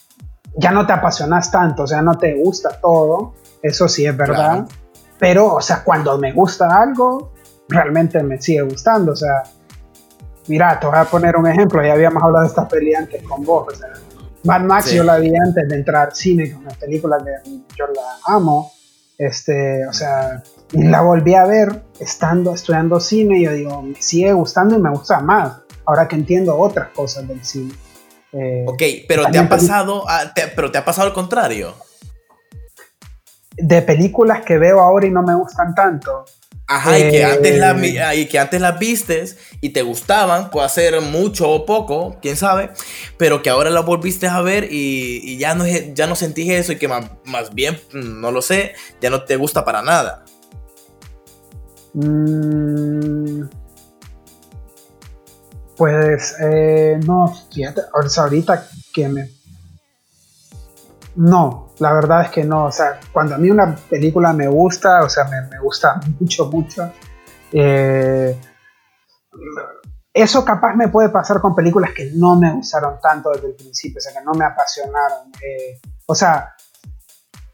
[0.55, 4.66] ya no te apasionas tanto, o sea, no te gusta todo, eso sí es verdad,
[5.18, 7.34] pero, o sea, cuando me gusta algo,
[7.68, 9.43] realmente me sigue gustando, o sea,
[10.47, 13.43] mira, te voy a poner un ejemplo, ya habíamos hablado de esta peli antes con
[13.43, 13.89] vos, o sea,
[14.43, 17.86] Mad Max yo la vi antes de entrar al cine, con una película que yo
[17.88, 18.72] la amo,
[19.18, 20.41] este, o sea,
[20.72, 24.89] la volví a ver estando estudiando cine y yo digo, me sigue gustando y me
[24.89, 27.74] gusta más, ahora que entiendo otras cosas del cine.
[28.32, 30.05] Eh, ok, pero te ha pasado,
[30.55, 31.74] pero te ha pasado al contrario.
[33.57, 36.26] De películas que veo ahora y no me gustan tanto.
[36.72, 40.70] Ajá, y, que antes la, eh, y que antes las vistes y te gustaban, puede
[40.70, 42.70] ser mucho o poco, quién sabe,
[43.17, 46.76] pero que ahora las volviste a ver y, ya, no, ya no sentís eso y
[46.78, 50.26] que más, bien, no lo sé, ya no te gusta para nada.
[51.94, 53.50] Mmm
[55.80, 59.30] pues eh, no, fíjate, ahorita que me...
[61.16, 65.04] No, la verdad es que no, o sea, cuando a mí una película me gusta,
[65.04, 66.92] o sea, me, gusta mucho, mucho,
[67.54, 68.38] eh,
[70.14, 74.00] eso capaz me puede pasar con películas que no me gustaron tanto desde el principio,
[74.00, 75.32] o sea, que no me apasionaron.
[75.42, 76.56] Eh, o sea,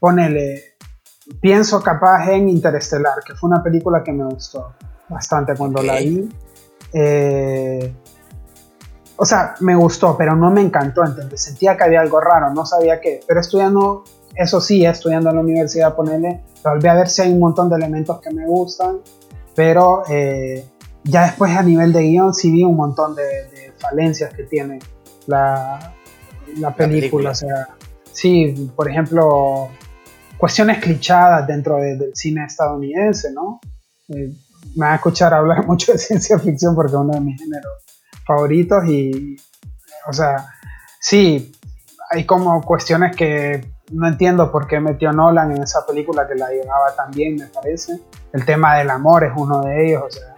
[0.00, 0.75] ponele,
[1.40, 4.74] pienso capaz en Interestelar, que fue una película que me gustó
[5.08, 6.28] bastante cuando la vi.
[6.92, 7.94] Eh,
[9.16, 11.42] o sea, me gustó, pero no me encantó, ¿entendés?
[11.42, 14.04] Sentía que había algo raro, no sabía qué, pero estudiando,
[14.34, 17.76] eso sí, estudiando en la universidad, ponerle, volví a ver si hay un montón de
[17.76, 18.98] elementos que me gustan,
[19.54, 20.66] pero eh,
[21.04, 24.78] ya después a nivel de guion sí vi un montón de, falencias que tiene
[25.26, 25.94] la,
[26.58, 27.68] la, película, o sea,
[28.10, 29.68] sí, por ejemplo,
[30.38, 33.60] cuestiones clichadas dentro del cine estadounidense, ¿no?
[34.08, 34.32] Eh,
[34.74, 37.72] me va a escuchar hablar mucho de ciencia ficción porque es uno de mis géneros
[38.26, 39.36] favoritos y,
[40.08, 40.48] o sea,
[41.00, 41.52] sí,
[42.10, 46.48] hay como cuestiones que no entiendo por qué metió Nolan en esa película que la
[46.50, 48.00] llevaba tan bien, me parece.
[48.32, 50.34] El tema del amor es uno de ellos, o sea,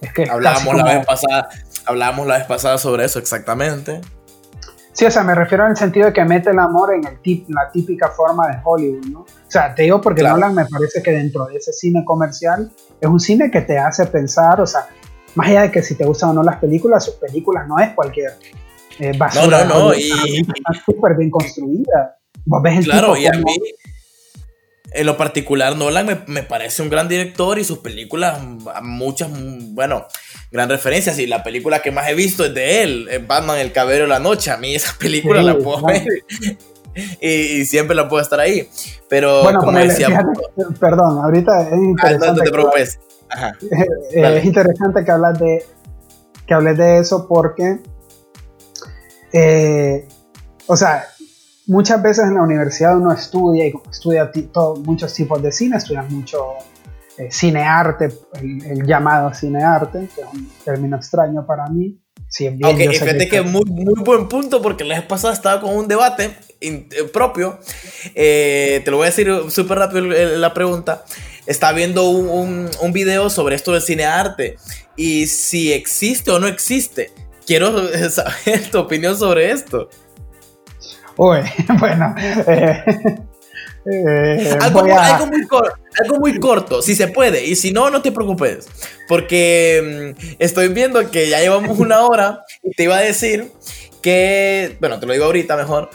[0.00, 0.28] es que...
[0.28, 1.48] Hablábamos, la vez pasada,
[1.86, 4.02] hablábamos la vez pasada sobre eso, exactamente.
[4.96, 7.20] Sí, o sea, me refiero en el sentido de que mete el amor en el
[7.20, 9.20] tip, la típica forma de Hollywood, ¿no?
[9.20, 13.06] O sea, te digo porque Nolan me parece que dentro de ese cine comercial es
[13.06, 14.88] un cine que te hace pensar, o sea,
[15.34, 17.90] más allá de que si te gustan o no las películas, sus películas no es
[17.90, 18.38] cualquier
[18.98, 19.64] eh, basura.
[19.66, 19.94] No, no, no.
[19.94, 22.16] Y, está súper bien construida.
[22.46, 23.58] Vos ves el claro, tipo y a mí,
[24.92, 28.38] en lo particular, Nolan me, parece un gran director y sus películas,
[28.82, 30.06] muchas, bueno,
[30.50, 31.18] gran referencias.
[31.18, 34.20] Y la película que más he visto es de él, Batman, El Cabello de la
[34.20, 34.50] Noche.
[34.50, 36.04] A mí esa película la puedo ver.
[37.20, 38.70] Y, siempre la puedo estar ahí.
[39.10, 40.24] Pero, como decía.
[40.80, 42.26] perdón, ahorita es interesante.
[42.26, 42.98] Ah, no, te preocupes.
[44.14, 45.62] es interesante que hablas de
[46.46, 47.80] que hables de eso porque,
[49.32, 50.08] eh,
[50.66, 51.06] o sea,
[51.66, 54.30] muchas veces en la universidad uno estudia y estudia
[54.84, 56.54] muchos tipos de cine, estudias mucho
[57.18, 58.10] eh, cinearte,
[58.40, 61.98] el, llamado cinearte, que es un término extraño para mí.
[62.28, 65.86] Sí, bien, fíjate que, muy, muy buen punto porque la vez pasada estaba con un
[65.86, 67.58] debate eh, propio.
[68.14, 71.04] te lo voy a decir súper rápido la pregunta.
[71.46, 74.56] Estaba viendo un, un, video sobre esto del cinearte
[74.96, 77.12] y si existe o no existe.
[77.46, 79.88] Quiero saber tu opinión sobre esto.
[81.16, 81.38] Uy,
[81.78, 82.14] bueno.
[82.18, 82.84] Eh,
[83.86, 84.82] eh, algo,
[86.18, 87.44] muy corto, si se puede.
[87.44, 88.68] Y si no, no te preocupes.
[89.08, 93.50] Porque mm, estoy viendo que ya llevamos una hora y te iba a decir
[94.02, 95.90] que, bueno, te lo digo ahorita mejor,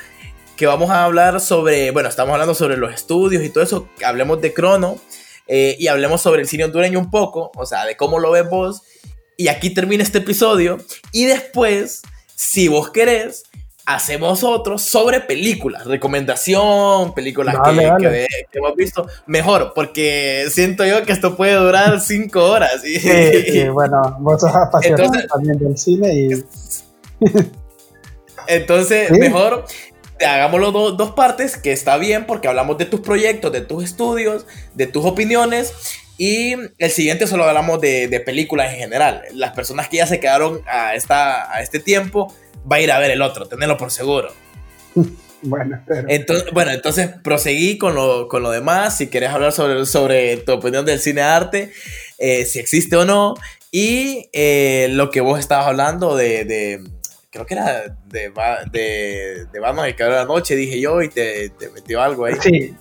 [0.57, 4.41] que vamos a hablar sobre, bueno, estamos hablando sobre los estudios y todo eso, hablemos
[4.41, 4.99] de Crono
[5.47, 8.49] eh, y hablemos sobre el cine hondureño un poco, o sea, de cómo lo ves
[8.49, 8.81] vos.
[9.37, 10.77] Y aquí termina este episodio.
[11.11, 12.03] Y después,
[12.35, 13.43] si vos querés,
[13.85, 21.35] hacemos otro sobre películas, recomendación, películas que, hemos visto, mejor, porque siento yo que esto
[21.35, 22.85] puede durar cinco horas.
[22.85, 26.29] Y, sí, bueno, vos sos apasionado también del cine y...
[28.47, 29.65] Entonces, mejor
[30.25, 34.87] hagámoslo dos partes, que está bien porque hablamos de tus proyectos, de tus estudios, de
[34.87, 35.73] tus opiniones.
[36.17, 39.23] Y el siguiente solo hablamos de, películas en general.
[39.33, 42.33] Las personas que ya se quedaron a, esta, a este tiempo
[42.69, 44.31] va a ir a ver el otro, tenerlo por seguro.
[45.43, 48.95] Bueno, entonces, bueno, entonces proseguí con lo, con lo demás.
[48.95, 51.71] Si quieres hablar sobre, sobre tu opinión del cine arte,
[52.19, 53.33] eh, si existe o no,
[53.71, 56.79] y eh, lo que vos estabas hablando de
[57.31, 58.31] creo que era de,
[58.71, 62.35] de, de Batman el de la noche, dije yo, y te, te, metió algo ahí.
[62.41, 62.75] Sí.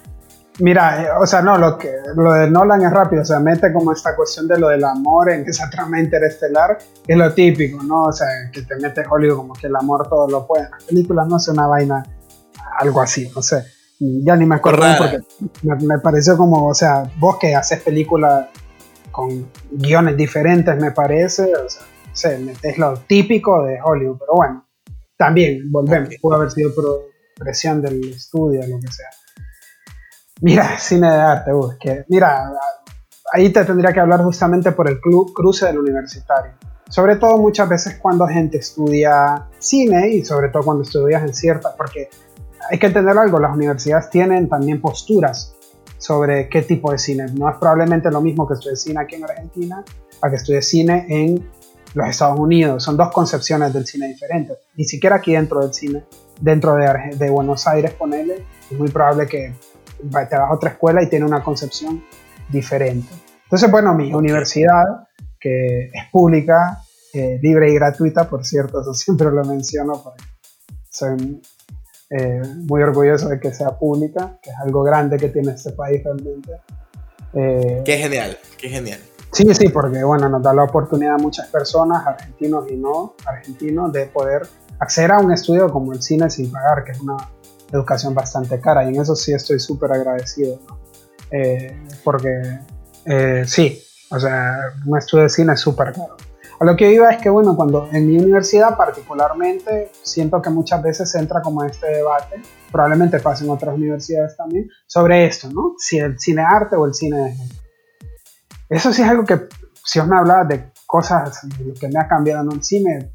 [0.58, 3.72] Mira, eh, o sea, no, lo, que, lo de Nolan es rápido, o sea, mete
[3.72, 7.82] como esta cuestión de lo del amor en esa trama interestelar, que es lo típico,
[7.82, 8.04] ¿no?
[8.04, 10.64] O sea, que te mete Hollywood como que el amor todo lo puede.
[10.64, 12.02] En las películas no es una vaina,
[12.78, 13.64] algo así, no sé.
[13.98, 15.18] Ya ni me acuerdo porque
[15.62, 18.46] me, me, pareció como, o sea, vos que haces películas
[19.10, 21.68] con guiones diferentes, me parece, o
[22.12, 22.32] sea,
[22.62, 24.66] es lo típico de Hollywood, pero bueno,
[25.16, 26.70] también volvemos, pudo haber sido
[27.36, 29.08] presión del estudio, lo que sea.
[30.40, 32.50] Mira, cine de arte, que, mira,
[33.32, 36.52] ahí te tendría que hablar justamente por el cruce del universitario.
[36.88, 41.74] Sobre todo muchas veces cuando gente estudia cine y sobre todo cuando estudias en cierta,
[41.76, 42.08] porque
[42.70, 45.54] hay que entender algo, las universidades tienen también posturas
[45.98, 47.26] sobre qué tipo de cine.
[47.34, 49.84] No es probablemente lo mismo que estudie cine aquí en Argentina
[50.22, 51.48] a que estudie cine en
[51.94, 52.82] los Estados Unidos.
[52.82, 54.56] Son dos concepciones del cine diferentes.
[54.74, 56.04] Ni siquiera aquí dentro del cine,
[56.40, 59.54] dentro de, de Buenos Aires, ponele, es muy probable que
[60.00, 62.04] te vas a otra escuela y tiene una concepción
[62.48, 63.12] diferente.
[63.44, 66.82] Entonces, bueno, mi universidad, que es pública,
[67.12, 70.24] eh, libre y gratuita, por cierto, eso siempre lo menciono porque
[70.88, 71.42] soy
[72.10, 76.02] eh, muy orgulloso de que sea pública, que es algo grande que tiene este país
[76.04, 76.52] realmente.
[77.34, 79.00] Eh, qué genial, qué genial.
[79.32, 83.92] Sí, sí, porque bueno, nos da la oportunidad a muchas personas, argentinos y no argentinos,
[83.92, 84.42] de poder
[84.80, 87.16] acceder a un estudio como el cine sin pagar, que es una
[87.72, 90.58] educación bastante cara, y en eso sí estoy súper agradecido,
[91.30, 92.60] eh, porque
[93.04, 94.56] eh, sí, o sea,
[94.86, 96.16] un estudio de cine es súper caro.
[96.60, 100.82] A lo que iba es que, bueno, cuando en mi universidad particularmente, siento que muchas
[100.82, 105.74] veces se entra como este debate, probablemente pasa en otras universidades también, sobre esto, ¿no?
[105.78, 107.34] Si el cine arte o el cine de
[108.70, 109.48] eso sí es algo que,
[109.84, 111.40] si os me hablaba de cosas
[111.78, 113.12] que me ha cambiado en el cine,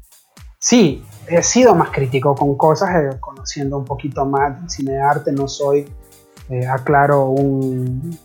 [0.58, 5.00] sí, he sido más crítico con cosas, eh, conociendo un poquito más del cine de
[5.00, 5.88] arte, no soy,
[6.48, 8.18] eh, aclaro, un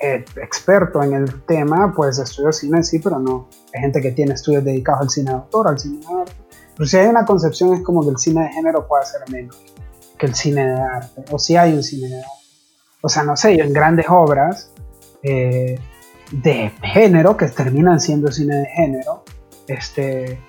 [0.00, 4.34] eh, experto en el tema, pues estudio cine sí, pero no, hay gente que tiene
[4.34, 6.32] estudios dedicados al cine de autor, al cine de arte,
[6.76, 9.56] pero si hay una concepción es como que el cine de género puede ser menos
[10.18, 12.30] que el cine de arte, o si hay un cine de arte.
[13.02, 14.72] O sea, no sé, en grandes obras,
[15.22, 19.24] de género, que terminan siendo cine de género,
[19.68, 20.40] este,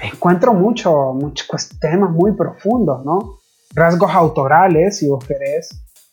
[0.00, 1.46] encuentro mucho, muchos
[1.80, 3.38] temas muy profundos, ¿no?
[3.74, 5.68] Rasgos autorales, si vos querés.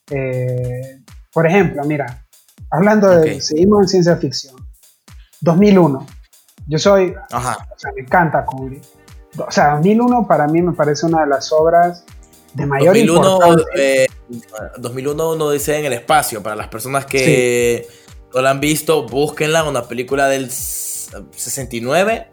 [0.09, 1.01] Eh,
[1.33, 2.25] por ejemplo, mira,
[2.71, 4.55] hablando de, seguimos en ciencia ficción,
[5.41, 6.05] 2001.
[6.67, 7.41] Yo soy, o
[7.77, 8.83] sea, me encanta Kubrick.
[9.38, 12.05] O sea, 2001 para mí me parece una de las obras
[12.53, 13.65] de mayor 2001, importancia.
[13.75, 14.07] eh,
[14.77, 16.41] 2001 uno dice en el espacio.
[16.41, 17.86] Para las personas que
[18.33, 19.67] no la han visto, búsquenla.
[19.67, 22.29] Una película del 69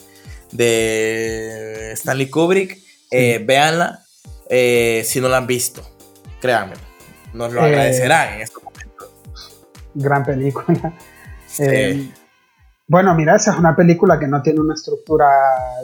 [0.52, 2.78] de Stanley Kubrick.
[3.10, 4.00] Eh, véanla
[4.48, 5.82] eh, si no la han visto.
[6.40, 6.74] Créanme,
[7.34, 9.10] nos lo Eh, agradecerán en estos momentos.
[9.94, 10.94] Gran película.
[11.46, 11.62] Sí.
[11.66, 12.12] Eh,
[12.88, 15.26] bueno, mira, esa es una película que no tiene una estructura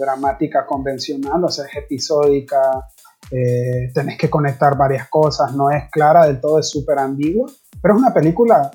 [0.00, 2.88] dramática convencional, o sea, es episódica,
[3.30, 7.50] eh, tenés que conectar varias cosas, no es clara del todo, es súper ambigua,
[7.80, 8.70] pero es una película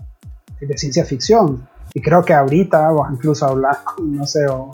[0.59, 1.67] de ciencia ficción.
[1.93, 4.71] Y creo que ahorita, o incluso hablar con, no sé, o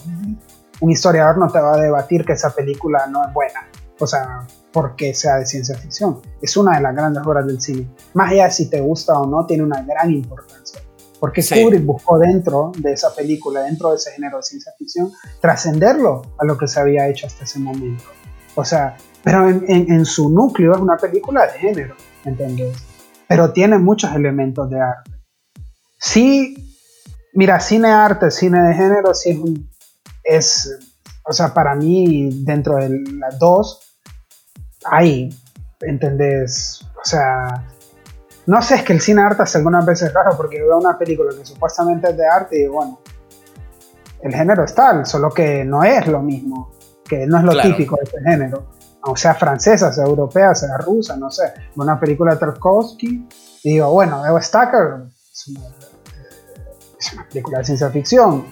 [0.82, 3.68] un historiador no te va a debatir que esa película no es buena,
[4.00, 6.22] o sea, porque sea de ciencia ficción.
[6.42, 7.88] Es una de las grandes obras del cine.
[8.14, 10.80] Más allá de si te gusta o no, tiene una gran importancia.
[11.20, 11.62] Porque Sí.
[11.62, 15.12] Kubrick buscó dentro de esa película, dentro de ese género de ciencia ficción,
[15.42, 18.04] trascenderlo a lo que se había hecho hasta ese momento.
[18.56, 22.78] O sea, pero en, en- en su núcleo es una película de género, ¿entendés?
[23.28, 25.12] Pero tiene muchos elementos de arte.
[25.98, 26.56] Sí,
[27.34, 29.69] mira, cine arte, cine de género, sí es un,
[30.30, 30.78] es,
[31.26, 33.82] o sea, para mí, dentro de las dos,
[34.86, 35.30] hay,
[35.82, 36.82] ¿entendés?
[37.02, 37.66] O sea,
[38.46, 41.32] no sé, es que el cine arte hace algunas veces raro porque veo una película
[41.38, 43.00] que supuestamente es de arte y bueno,
[44.22, 46.72] el género es tal, solo que no es lo mismo,
[47.08, 47.70] que no es lo Claro.
[47.70, 48.68] típico de este género.
[49.02, 51.44] O sea francesa, sea europea, sea rusa, no sé.
[51.76, 53.28] Veo Una película de Tarkovsky
[53.64, 55.60] y digo, bueno, veo Stacker, es una,
[57.00, 58.46] es una película de ciencia ficción,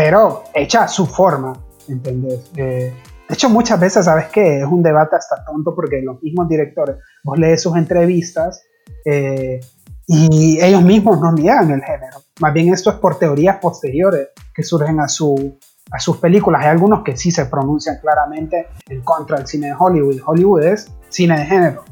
[0.00, 1.54] pero hecha a su forma,
[1.88, 2.52] ¿entendés?
[2.54, 2.94] Eh,
[3.28, 4.60] de hecho, muchas veces, ¿sabes qué?
[4.60, 8.62] Es un debate hasta tonto porque los mismos directores, vos lees sus entrevistas
[9.04, 9.58] eh,
[10.06, 12.18] y ellos mismos no niegan el género.
[12.40, 15.58] Más bien esto es por teorías posteriores que surgen a, su,
[15.90, 16.62] a sus películas.
[16.62, 20.20] Hay algunos que sí se pronuncian claramente en contra del cine de Hollywood.
[20.24, 21.84] Hollywood es cine de género.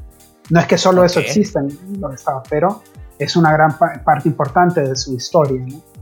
[0.50, 1.26] No es que solo eso Ok.
[1.26, 2.82] exista en los estados, pero
[3.18, 5.60] es una gran pa- parte importante de su historia.
[5.66, 5.95] ¿no?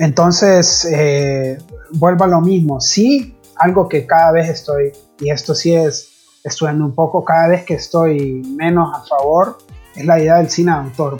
[0.00, 1.58] Entonces, eh,
[1.92, 2.80] vuelvo a lo mismo.
[2.80, 6.08] Sí, algo que cada vez estoy, y esto sí es
[6.42, 9.58] estudiando un poco, cada vez que estoy menos a favor,
[9.94, 11.18] es la idea del cine de autor.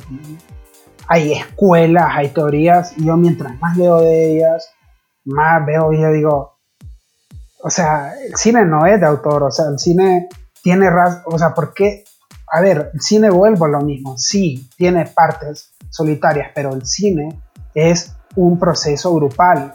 [1.08, 4.70] Hay escuelas, hay teorías, y yo mientras más leo de ellas,
[5.26, 6.54] más veo y yo digo,
[7.62, 10.26] o sea, el cine no es de autor, o sea, el cine
[10.62, 12.04] tiene ras, o sea, ¿por qué?
[12.50, 17.42] A ver, el cine vuelvo a lo mismo, sí, tiene partes solitarias, pero el cine
[17.74, 19.74] es un proceso grupal,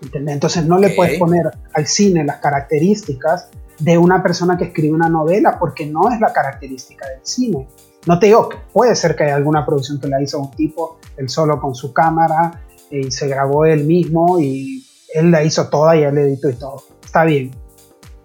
[0.00, 0.34] ¿entendés?
[0.34, 3.48] Entonces no le puedes poner al cine las características
[3.78, 7.68] de una persona que escribe una novela, porque no es la característica del cine.
[8.06, 10.98] No te digo que puede ser que haya alguna producción que la hizo un tipo,
[11.16, 15.96] él solo con su cámara, y se grabó él mismo y él la hizo toda
[15.96, 16.82] y él editó y todo.
[17.04, 17.50] Está bien.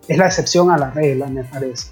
[0.07, 1.91] Es la excepción a la regla, me parece.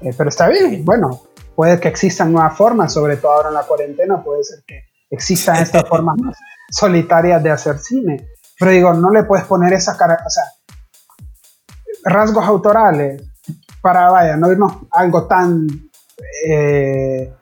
[0.00, 1.22] Eh, pero está bien, bueno,
[1.54, 5.56] puede que existan nuevas formas, sobre todo ahora en la cuarentena, puede ser que existan
[5.62, 6.36] estas formas más
[6.70, 8.28] solitarias de hacer cine.
[8.58, 10.44] Pero digo, no le puedes poner esa cara, o sea,
[12.04, 13.22] rasgos autorales
[13.82, 15.66] para, vaya, no irnos algo tan,
[16.46, 17.32] eh,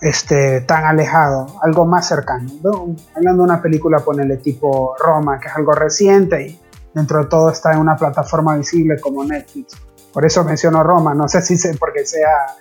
[0.00, 2.50] este, tan alejado, algo más cercano.
[2.62, 2.96] ¿no?
[3.16, 6.60] Hablando de una película, ponele tipo Roma, que es algo reciente y
[6.94, 9.74] dentro de todo está en una plataforma visible como Netflix.
[10.12, 12.56] Por eso menciono Roma, no sé si sé porque sea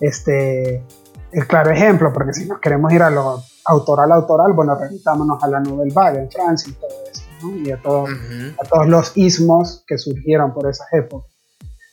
[0.00, 0.84] este,
[1.32, 5.48] el claro ejemplo, porque si nos queremos ir a lo autoral, autoral, bueno, remitámonos a
[5.48, 7.56] la Nouvelle Vague en Francia y todo eso, ¿no?
[7.56, 8.54] y a, todo, Ujú.
[8.60, 11.30] a todos los ismos que surgieron por esas épocas.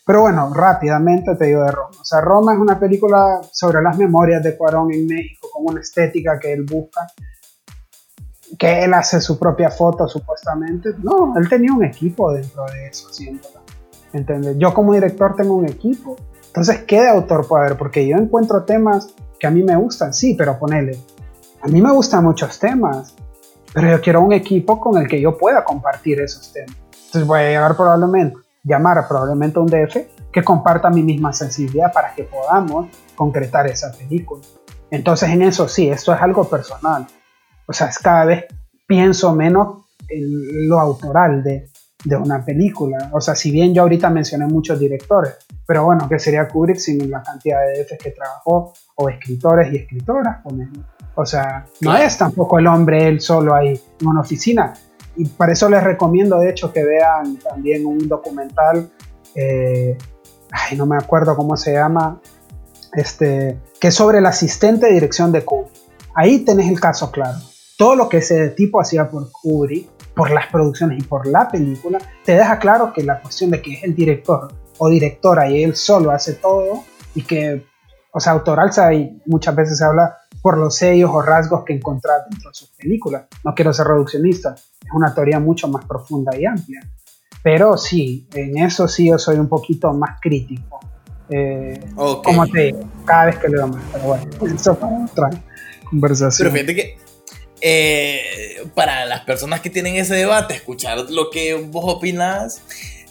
[0.06, 1.92] Pero bueno, rápidamente te digo de Roma.
[2.02, 5.82] O sea, Roma es una película sobre las memorias de Cuarón en México, con una
[5.82, 7.06] estética que él busca,
[8.58, 10.90] que él hace su propia foto supuestamente.
[11.04, 13.60] No, él tenía un equipo dentro de eso, haciéndola.
[14.12, 14.58] ¿Entendés?
[14.58, 16.16] Yo como director tengo un equipo.
[16.48, 17.78] Entonces, ¿qué de autor puede haber?
[17.78, 20.98] Porque yo encuentro temas que a mí me gustan, sí, pero ponele.
[21.62, 23.16] A mí me gustan muchos temas,
[23.74, 26.76] pero yo quiero un equipo con el que yo pueda compartir esos temas.
[26.92, 29.98] Entonces voy a llegar probablemente, llamar probablemente a un DF
[30.32, 34.42] que comparta mi misma sensibilidad para que podamos concretar esa película.
[34.92, 37.08] Entonces en eso sí, esto es algo personal.
[37.68, 38.46] O sea, es cada vez
[38.88, 41.70] pienso menos en lo autoral de,
[42.04, 43.10] de una película.
[43.14, 45.36] O sea, si bien yo ahorita mencioné muchos directores,
[45.66, 49.78] pero bueno, ¿qué sería Kubrick sin la cantidad de DFs que trabajó o escritores y
[49.78, 50.40] escritoras?
[51.16, 54.74] O sea, no es tampoco el hombre él solo ahí en una oficina.
[55.16, 58.90] Y para eso les recomiendo, de hecho, que vean también un documental,
[59.36, 59.98] eh,
[60.52, 62.22] ay, no me acuerdo cómo se llama,
[62.94, 65.74] este, que es sobre el asistente de dirección de Kubrick.
[66.16, 67.38] Ahí tenés el caso claro.
[67.78, 72.00] Todo lo que ese tipo hacía por Kubrick, por las producciones y por la película,
[72.26, 75.76] te deja claro que la cuestión de que es el director o directora y él
[75.76, 76.84] solo hace todo
[77.16, 77.66] y que,
[78.12, 82.22] o sea, autoral y muchas veces se habla por los sellos o rasgos que encontrar
[82.30, 83.24] dentro de sus películas.
[83.44, 86.82] No quiero ser reduccionista, es una teoría mucho más profunda y amplia.
[87.44, 90.80] Pero sí, en eso sí yo soy un poquito más crítico.
[91.30, 93.82] Eh, Como te digo, cada vez que leo más.
[93.94, 95.30] Pero bueno, eso para otra
[95.90, 96.52] conversación.
[96.52, 97.09] Pero fíjate que
[97.62, 102.62] eh, para las personas que tienen ese debate, escuchar lo que vos opinas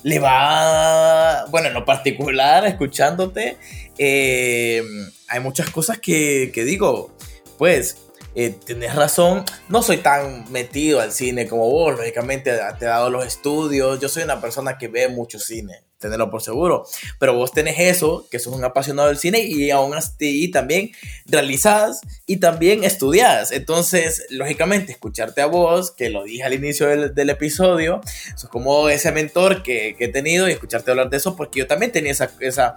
[0.03, 3.57] le va, bueno, en lo particular, escuchándote,
[3.99, 4.83] eh,
[5.29, 7.17] hay muchas cosas que, digo,
[7.59, 7.99] pues,
[8.35, 13.11] eh, tenés razón, no soy tan metido al cine como vos, lógicamente te he dado
[13.11, 16.85] los estudios, yo soy una persona que ve mucho cine, tenerlo por seguro.
[17.19, 20.91] Pero vos tenés eso, que sos un apasionado del cine y aún así también
[21.27, 23.53] realizás y también estudiás.
[23.53, 28.01] Entonces, lógicamente, escucharte a vos, que lo dije al inicio del, del episodio,
[28.37, 31.67] sos como ese mentor que, que, he tenido y escucharte hablar de eso, porque yo
[31.67, 32.77] también tenía esa, esa,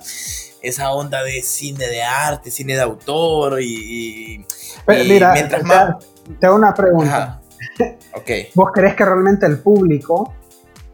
[0.61, 4.45] esa onda de cine de arte, cine de autor y...
[4.87, 5.95] mira, mientras más...
[6.39, 7.41] Te hago una pregunta.
[8.13, 8.49] Okay.
[8.53, 10.33] ¿Vos crees que realmente el público,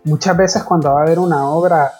[0.03, 1.91] muchas veces cuando va a ver una obra,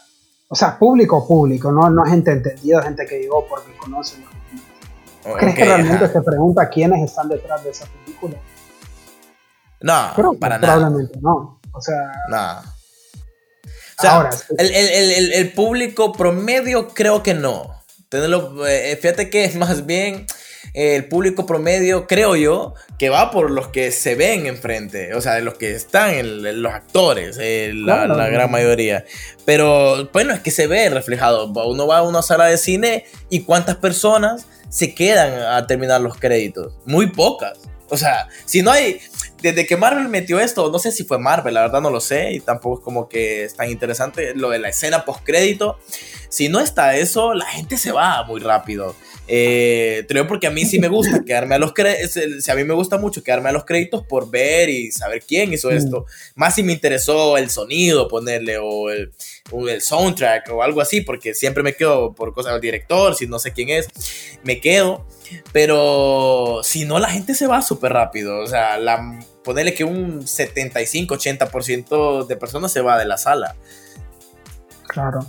[0.50, 4.26] o sea, público, público, no, no gente entendida, gente que llegó porque conocen.
[5.40, 8.38] ¿Crees que realmente se pregunta quiénes están detrás de esa película?
[9.82, 10.76] No, para nada.
[10.76, 11.60] Probablemente no.
[11.72, 12.12] O sea.
[12.30, 12.60] No.
[12.60, 17.76] O sea, Ahora, el, el, el, el, público promedio creo que no.
[18.10, 20.28] Tenerlo, eh, fíjate que es más bien
[20.74, 25.40] el público promedio, creo yo, que va por los que se ven enfrente, o sea,
[25.40, 29.06] los que están, los actores, eh, la, gran mayoría.
[29.46, 31.48] Pero bueno, es que se ve reflejado.
[31.48, 36.18] Uno va a una sala de cine y cuántas personas se quedan a terminar los
[36.18, 36.74] créditos.
[36.86, 37.58] Muy pocas.
[37.90, 39.00] O sea, si no hay,
[39.42, 42.34] desde que Marvel metió esto, no sé si fue Marvel, la verdad no lo sé,
[42.34, 45.80] y tampoco es como que es tan interesante lo de la escena post crédito.
[46.30, 48.96] Si no está eso, la gente se va muy rápido.
[49.30, 52.64] Eh, creo porque a mí sí me gusta quedarme a los créditos, si a mí
[52.64, 55.74] me gusta mucho quedarme a los créditos por ver y saber quién hizo mm.
[55.74, 56.06] esto.
[56.36, 59.12] Más si me interesó el sonido ponerle o el,
[59.70, 63.38] el, soundtrack o algo así, porque siempre me quedo por cosas del director, si no
[63.40, 63.90] sé quién es,
[64.44, 65.06] me quedo.
[65.52, 68.40] Pero si no, la gente se va súper rápido.
[68.40, 73.58] O sea, la, ponerle que un 75-80% de personas se va de la sala.
[74.88, 75.20] Claro.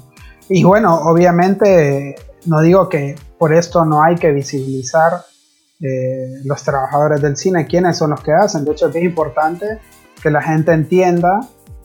[0.48, 2.14] Y bueno, obviamente
[2.46, 5.24] no digo que por esto no hay que visibilizar
[5.80, 8.64] eh, los trabajadores del cine, quiénes son los que hacen.
[8.64, 9.78] De hecho, es importante
[10.20, 11.40] que la gente entienda,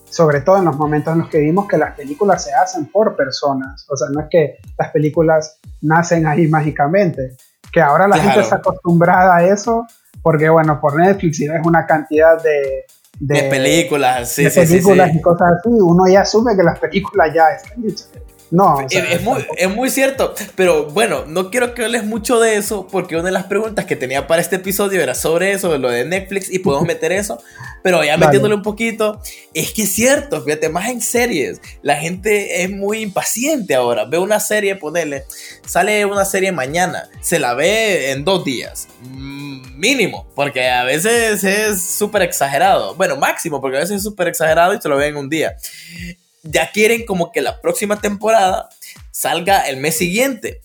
[0.10, 3.16] sobre todo en los momentos en los que vimos que las películas se hacen por
[3.16, 3.86] personas.
[3.90, 7.38] O sea, no es que las películas nacen ahí mágicamente.
[7.72, 9.86] Que ahora la gente está acostumbrada a eso,
[10.22, 12.86] porque bueno, por Netflix y ves una cantidad de,
[13.20, 17.50] de, películas, sí, de películas y cosas así, uno ya asume que las películas ya
[17.50, 18.10] están hechas.
[18.54, 22.88] No, es, muy, es muy cierto, pero bueno, no quiero que hables mucho de eso
[22.88, 26.06] porque una de las preguntas que tenía para este episodio era sobre eso, lo de
[26.06, 27.42] Netflix y podemos meter eso,
[27.82, 29.20] pero ya metiéndole un poquito,
[29.56, 34.20] es que es cierto, fíjate, más en series, la gente es muy impaciente ahora, ve
[34.20, 35.24] una serie, ponele,
[35.66, 41.44] sale una serie mañana, se la ve en dos días, mm, mínimo, porque a veces
[41.44, 45.10] es súper exagerado, bueno, máximo, porque a veces es súper exagerado y se lo ven
[45.10, 45.58] en un día
[46.44, 48.70] ya quieren como que la próxima temporada
[49.12, 50.62] salga el mes siguiente.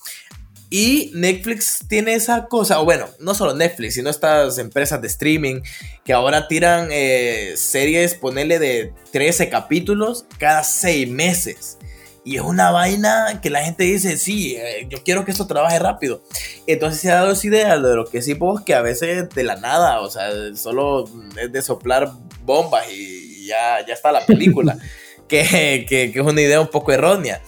[0.70, 5.62] Y Netflix tiene esa cosa, o bueno, no solo Netflix, sino estas empresas de streaming
[6.04, 11.78] que ahora tiran eh, series, ponerle de 13 capítulos cada 6 meses.
[12.22, 15.78] Y es una vaina que la gente dice, sí, eh, yo quiero que esto trabaje
[15.78, 16.22] rápido.
[16.66, 19.44] Entonces se ha dado esa idea de lo que sí, vos, que a veces de
[19.44, 21.08] la nada, o sea, solo
[21.40, 24.76] es de soplar bombas y ya, ya está la película.
[25.28, 27.40] que, que, es una idea un poco errónea.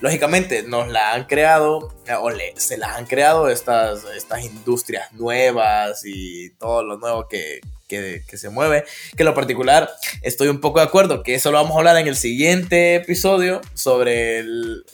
[0.00, 6.50] Lógicamente, nos la han creado, o se las han creado estas, estas industrias nuevas y
[6.50, 8.84] todo lo nuevo que, que, que, se mueve.
[9.16, 9.90] Que en lo particular
[10.22, 13.60] estoy un poco de acuerdo, que eso lo vamos a hablar en el siguiente episodio
[13.74, 14.44] sobre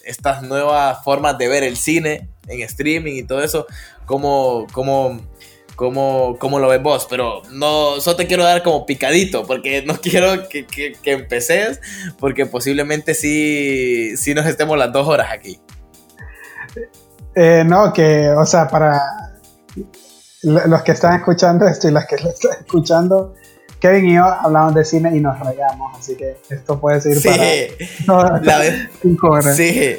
[0.05, 3.67] estas nuevas formas de ver el cine en streaming y todo eso.
[4.07, 5.21] Cómo, cómo
[5.77, 9.95] cómo, cómo lo ves vos, pero no, solo te quiero dar como picadito, porque no
[10.01, 11.81] quiero que, que, empeces,
[12.19, 15.61] porque posiblemente sí, sí nos estemos las dos horas aquí.
[17.35, 19.01] Eh, no, que, o sea, para
[20.43, 23.35] los que están escuchando esto y las que lo están escuchando,
[23.81, 27.23] Kevin y yo hablamos de cine y nos rayamos, así que esto puede seguir
[28.07, 29.57] para la vez, cinco horas.
[29.57, 29.99] Sí,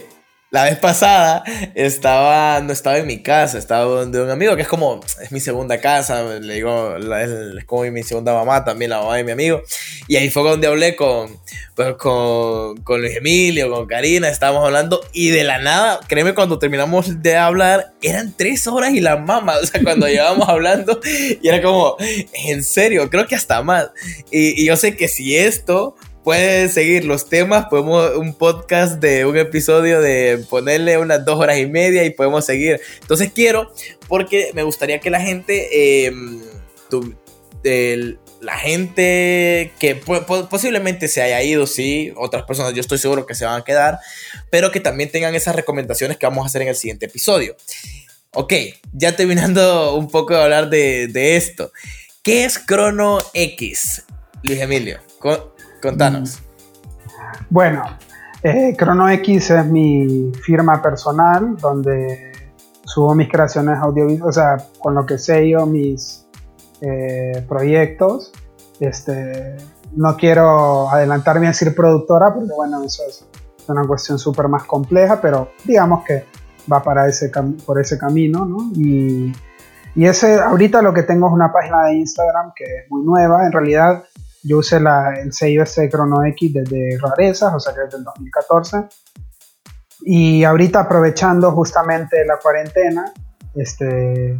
[0.56, 1.44] la vez pasada
[1.76, 5.42] estaba, no estaba en mi casa, estaba donde un amigo que es como, es mi
[5.42, 9.62] segunda casa, le digo, es como mi segunda mamá, también la mamá de mi amigo.
[10.08, 11.38] Y ahí fue donde hablé con,
[11.76, 16.58] pues, con, con Luis Emilio, con Karina, estábamos hablando y de la nada, créeme, cuando
[16.58, 21.46] terminamos de hablar, eran tres horas y la mamá, o sea, cuando llevábamos hablando, y
[21.46, 21.98] era como,
[22.46, 23.90] en serio, creo que hasta más.
[24.32, 29.26] Y, y yo sé que si esto pueden seguir los temas, podemos un podcast de
[29.26, 32.82] un episodio de ponerle unas dos horas y media y podemos seguir.
[33.00, 33.72] Entonces quiero,
[34.08, 36.42] porque me gustaría que la gente, em,
[38.42, 39.96] la gente que
[40.50, 44.00] posiblemente se haya ido, sí, otras personas yo estoy seguro que se van a quedar,
[44.50, 47.56] pero que también tengan esas recomendaciones que vamos a hacer en el siguiente episodio.
[48.32, 48.52] Ok,
[48.94, 51.72] ya terminando un poco de hablar de, de esto.
[52.24, 54.04] ¿Qué es Crono X,
[54.42, 55.00] Luis Emilio?
[57.50, 57.84] Bueno,
[58.44, 62.32] eh, X es mi firma personal donde
[62.84, 66.28] subo mis creaciones audiovisuales, o sea, con lo que sello mis
[66.82, 68.32] eh, proyectos.
[68.80, 69.58] Este,
[69.96, 73.26] no quiero adelantarme a decir productora porque, bueno, eso es
[73.68, 76.26] una cuestión súper más compleja, pero digamos que
[76.72, 77.32] va para ese
[77.66, 78.72] por ese camino, ¿no?
[78.76, 79.34] Y,
[79.96, 83.46] y ese, ahorita lo que tengo es una página de Instagram que es muy nueva,
[83.46, 84.04] en realidad
[84.46, 88.88] yo usé el sello este Chrono X desde Rarezas, o sea que desde el 2014.
[90.02, 93.12] Y ahorita aprovechando justamente la cuarentena,
[93.56, 94.38] este,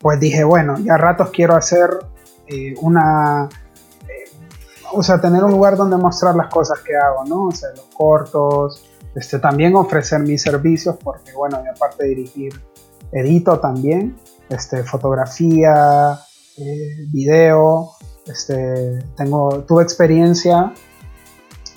[0.00, 1.90] pues dije, bueno, ya a ratos quiero hacer
[2.48, 3.48] eh, una,
[4.08, 4.24] eh,
[4.92, 7.44] o sea, tener un lugar donde mostrar las cosas que hago, ¿no?
[7.48, 12.60] O sea, los cortos, este, también ofrecer mis servicios, porque bueno, y aparte de dirigir,
[13.12, 14.16] edito también,
[14.48, 16.18] este, fotografía,
[16.56, 17.92] eh, video,
[18.30, 20.72] este, tengo, tuve experiencia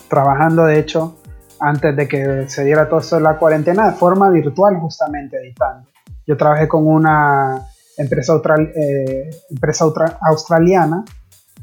[0.08, 1.16] trabajando, de hecho,
[1.60, 5.88] antes de que se diera todo esto de la cuarentena, de forma virtual, justamente editando.
[6.26, 7.66] Yo trabajé con una
[7.96, 8.40] empresa,
[8.76, 9.84] eh, empresa
[10.22, 11.04] australiana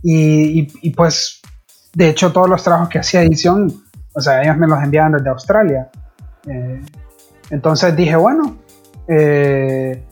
[0.03, 1.41] y, pues,
[1.93, 5.29] de hecho, todos los trabajos que hacía edición, o sea, ellos me los enviaban desde
[5.29, 5.89] Australia.
[6.47, 6.81] Eh,
[7.49, 8.57] entonces dije, bueno,
[9.07, 10.03] eh,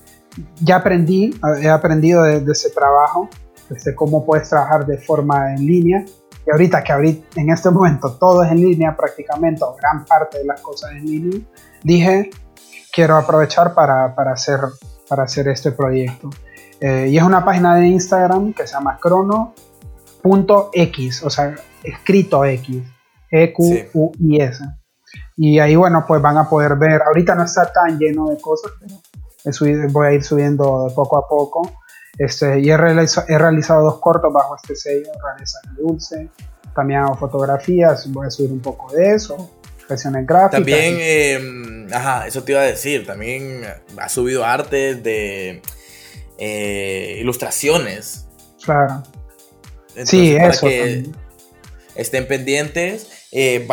[0.62, 3.30] ya aprendí, he aprendido de ese trabajo
[3.70, 6.06] este, cómo puedes trabajar de forma en línea.
[6.46, 10.46] Y ahorita que ahorita, en este momento todo es en línea prácticamente, gran parte de
[10.46, 11.40] las cosas en línea,
[11.84, 12.30] dije,
[12.94, 14.60] quiero aprovechar para, para hacer,
[15.08, 16.30] para hacer este proyecto.
[16.80, 19.54] Eh, y es una página de Instagram que se llama crono.x,
[21.24, 22.84] o sea, escrito X,
[23.32, 24.64] E-Q-U-I-S.
[25.38, 28.72] Y ahí, bueno, pues van a poder ver, ahorita no está tan lleno de cosas,
[28.80, 28.96] pero
[29.92, 31.70] voy a ir subiendo poco a poco.
[32.20, 36.28] Este, y he, realizado dos cortos bajo este sello, Rareza Dulce.
[36.76, 40.52] También hago fotografías, voy a subir un poco de eso, expresiones gráficas.
[40.52, 43.64] También, em, ajá, eso te iba a decir, también
[43.98, 45.62] ha subido artes de
[46.38, 48.28] eh, ilustraciones.
[48.66, 49.02] Claro.
[50.04, 50.68] sí, eso.
[51.96, 53.19] estén pendientes.
[53.32, 53.68] Eh,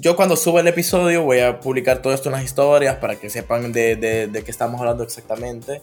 [0.00, 3.30] yo cuando suba el episodio voy a publicar todo esto en las historias para que
[3.30, 5.82] sepan de, de qué estamos hablando exactamente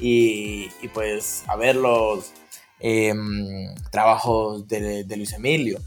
[0.00, 2.32] y, pues a ver los
[2.80, 5.78] em, trabajos de, Luis Emilio.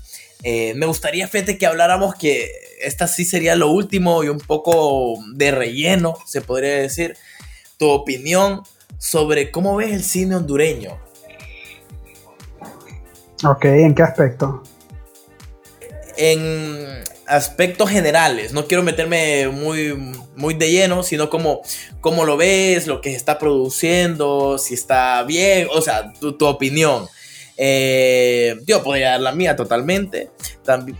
[0.44, 2.52] Eh, me gustaría, Fete, que habláramos que
[2.82, 7.16] esta sí sería lo último y un poco de relleno, se podría decir,
[7.78, 8.62] tu opinión
[8.98, 11.00] sobre cómo ves el cine hondureño.
[13.46, 14.64] Ok, ¿en qué aspecto?
[16.18, 18.54] En aspectos generales.
[18.54, 19.94] No quiero meterme muy,
[20.36, 21.62] muy de lleno, sino como
[22.02, 27.06] cómo lo ves, lo que se está produciendo, si está bien, o sea, tu, opinión.
[27.58, 30.32] Eh, yo podría dar la mía totalmente,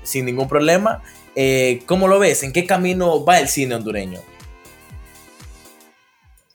[0.04, 1.02] sin ningún problema.
[1.36, 2.44] Eh, ¿Cómo lo ves?
[2.44, 4.20] ¿En qué camino va el cine hondureño?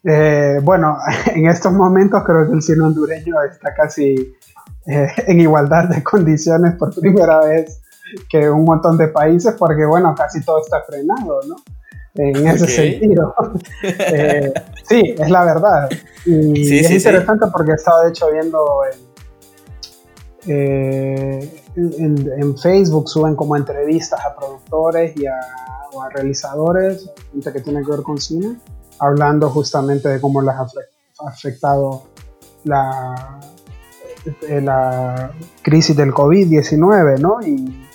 [0.05, 0.99] Eh, bueno,
[1.35, 4.35] en estos momentos creo que el cine hondureño está casi
[4.87, 7.83] en igualdad de condiciones por primera vez
[8.29, 11.57] que un montón de países porque, bueno, casi todo está frenado, ¿no?
[12.15, 13.35] En ese sentido.
[13.83, 14.53] Eh,
[14.89, 15.89] sí, es la verdad.
[16.25, 18.65] Y es interesante porque he estado, de hecho, viendo
[20.47, 25.39] eh, en, Facebook, suben como entrevistas a productores y a,
[25.93, 28.57] o a realizadores, gente que tiene que ver con cine,
[28.99, 30.67] hablando justamente de cómo les ha
[31.27, 32.05] afectado
[32.65, 33.41] la,
[34.49, 35.33] eh, la
[35.63, 37.41] crisis del COVID-19, ¿no?
[37.43, 37.88] Y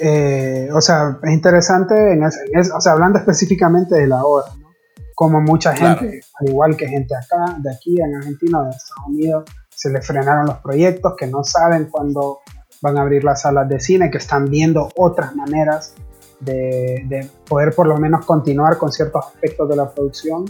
[0.00, 4.66] eh, o sea, es interesante, en o sea, hablando específicamente de la hora, ¿no?
[5.14, 9.44] Como mucha gente, al igual que gente acá, de aquí en Argentina, de Estados Unidos,
[9.70, 12.40] se les frenaron los proyectos, que no saben cuándo
[12.82, 15.94] van a abrir las salas de cine, que están viendo otras maneras
[16.40, 20.44] de, poder por lo menos continuar con ciertos aspectos de la producción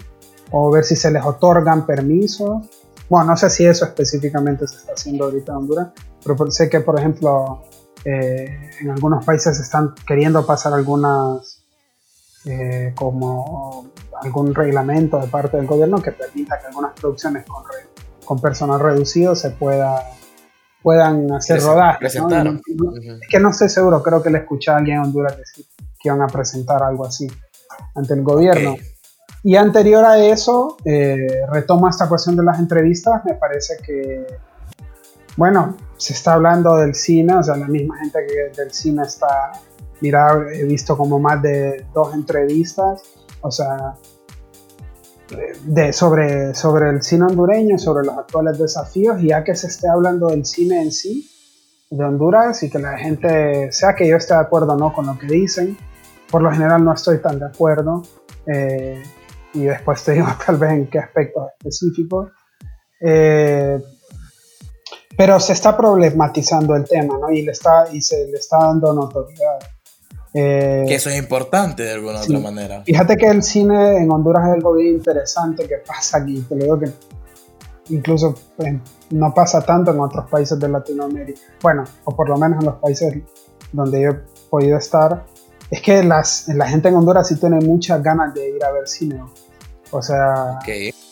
[0.50, 2.68] o ver si se les otorgan permisos.
[3.08, 5.88] Bueno, no sé si eso específicamente se está haciendo ahorita en Honduras,
[6.24, 7.62] pero sé que, por ejemplo,
[8.08, 11.64] eh, en algunos países están queriendo pasar algunas,
[12.44, 13.90] eh, como
[14.22, 17.64] algún reglamento de parte del gobierno que permita que algunas producciones con,
[18.24, 20.02] con personal reducido se pueda
[20.86, 22.14] puedan hacer rodajes.
[22.14, 22.22] Es
[23.28, 25.66] que no estoy seguro, creo que le escuché a alguien en Honduras decir
[25.98, 27.26] que iban a presentar algo así
[27.96, 28.76] ante el gobierno.
[29.42, 34.26] Y anterior a eso, eh, retoma esta cuestión de las entrevistas, me parece que,
[35.36, 39.52] bueno, se está hablando del cine, o sea, la misma gente que del cine está,
[40.00, 43.02] mira, he visto como más de dos entrevistas,
[43.42, 43.94] o sea,
[45.64, 49.88] de, sobre, sobre el cine hondureño, sobre los actuales desafíos, y ya que se esté
[49.88, 51.30] hablando del cine en sí,
[51.90, 55.06] de Honduras, y que la gente, sea que yo esté de acuerdo o no con
[55.06, 55.76] lo que dicen,
[56.30, 58.02] por lo general no estoy tan de acuerdo,
[58.46, 59.02] eh,
[59.52, 62.30] y después te digo tal vez en qué aspectos específicos,
[63.00, 63.78] eh,
[65.16, 67.30] pero se está problematizando el tema, ¿no?
[67.30, 69.58] Y, le está, y se le está dando notoriedad.
[70.34, 72.82] Eh, que eso es importante de alguna otra manera.
[72.84, 76.44] Fíjate que el cine en Honduras es algo bien interesante que pasa aquí.
[76.46, 76.92] Te lo digo que
[77.88, 78.74] incluso pues,
[79.10, 81.40] no pasa tanto en otros países de Latinoamérica.
[81.62, 83.14] Bueno, o por lo menos en los países
[83.72, 84.14] donde yo he
[84.50, 85.24] podido estar.
[85.70, 88.86] Es que las, la gente en Honduras sí tiene muchas ganas de ir a ver
[88.86, 89.22] cine.
[89.90, 90.58] O sea,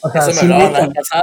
[0.03, 1.23] o sea eso me hablaba la vez pasada.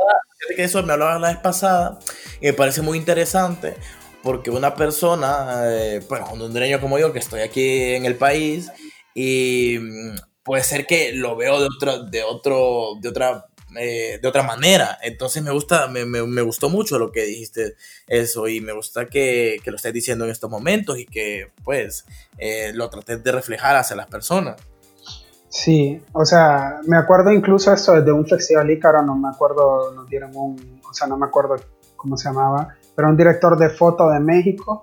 [0.55, 1.99] Que eso me hablaba la vez pasada
[2.39, 3.75] y me parece muy interesante
[4.23, 6.01] porque una persona, eh,
[6.31, 8.71] un hondureño como yo, que estoy aquí en el país,
[9.13, 13.45] y mm, puede ser que lo veo de otro, de otro, de otra,
[13.77, 14.97] eh, de otra manera.
[15.01, 17.75] Entonces me gusta, me, gustó mucho lo que dijiste
[18.07, 22.05] eso, y me gusta que, que lo estés diciendo en estos momentos y que, pues,
[22.37, 24.57] eh, lo trates de reflejar hacia las personas.
[25.51, 30.07] Sí, o sea, me acuerdo incluso esto de un festival Ícaro, no me acuerdo, nos
[30.07, 31.57] dieron un, o sea, no me acuerdo
[31.97, 34.81] cómo se llamaba, pero un director de foto de México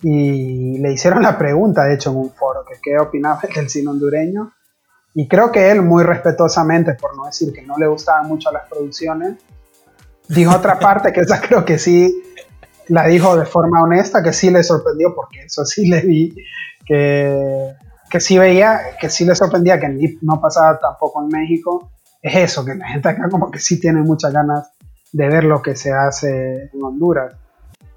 [0.00, 3.90] y le hicieron la pregunta, de hecho, en un foro, que qué opinaba del cine
[3.90, 4.54] hondureño.
[5.14, 8.66] Y creo que él, muy respetuosamente, por no decir que no le gustaban mucho las
[8.70, 9.34] producciones,
[10.26, 12.22] dijo otra parte que esa creo que sí
[12.88, 16.34] la dijo de forma honesta, que sí le sorprendió, porque eso sí le vi,
[16.86, 17.74] que,
[18.12, 21.90] que sí veía, que sí le sorprendía que no pasaba tampoco en México.
[22.20, 24.70] Es eso, que la gente acá como que sí tiene muchas ganas
[25.12, 27.34] de ver lo que se hace en Honduras.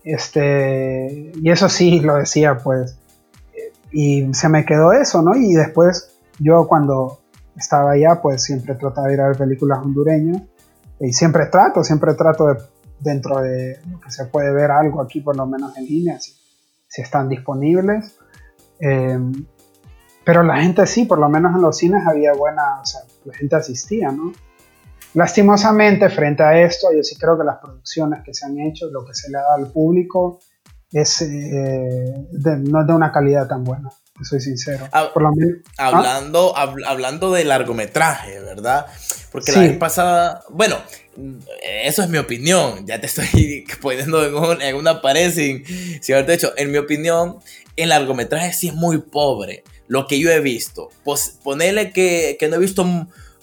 [0.06, 2.98] Este, y eso sí lo decía, pues,
[3.92, 5.36] y se me quedó eso, ¿no?
[5.36, 7.20] Y después yo cuando
[7.58, 10.44] estaba allá, pues siempre trataba de ir a ver películas hondureñas
[11.02, 12.58] y siempre trato, siempre trato de,
[13.02, 16.32] dentro de lo que se puede ver algo aquí, por lo menos en línea, si,
[17.02, 18.16] están disponibles.
[18.80, 19.46] Em,
[20.26, 23.34] pero la gente sí, por lo menos en los cines había buena, o sea, la
[23.36, 24.34] gente asistía, ¿no?
[25.14, 29.06] Lastimosamente, frente a esto, yo sí creo que las producciones que se han hecho, lo
[29.06, 30.40] que se le da al público,
[30.92, 33.90] es, eh, no es de una calidad tan buena,
[34.24, 34.88] soy sincero.
[35.14, 35.88] Por lo menos, ¿ah?
[35.88, 38.88] hablando, hablando de largometraje, ¿verdad?
[39.32, 40.78] Porque la vez pasada, bueno,
[41.62, 46.52] eso es mi opinión, ya te estoy poniendo en, una pared sin, sin haberte hecho.
[46.58, 47.38] En mi opinión,
[47.76, 50.90] el largometraje sí es muy pobre, lo que yo he visto.
[51.04, 52.86] Pues ponerle que, que no he visto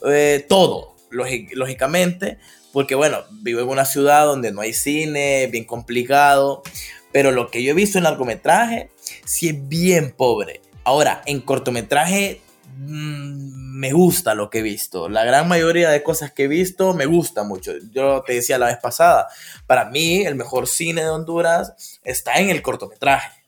[0.06, 2.39] eh, todo, lógicamente,
[2.73, 6.62] porque bueno, vivo en una ciudad donde no hay cine, bien complicado,
[7.12, 8.90] pero lo que yo he visto en largometraje
[9.24, 10.60] sí es bien pobre.
[10.85, 12.40] Ahora, en cortometraje
[12.78, 15.09] mm, me gusta lo que he visto.
[15.09, 17.73] La gran mayoría de cosas que he visto me gusta mucho.
[17.93, 19.28] Yo te decía la vez pasada,
[19.66, 23.41] para mí el mejor cine de Honduras está en el cortometraje.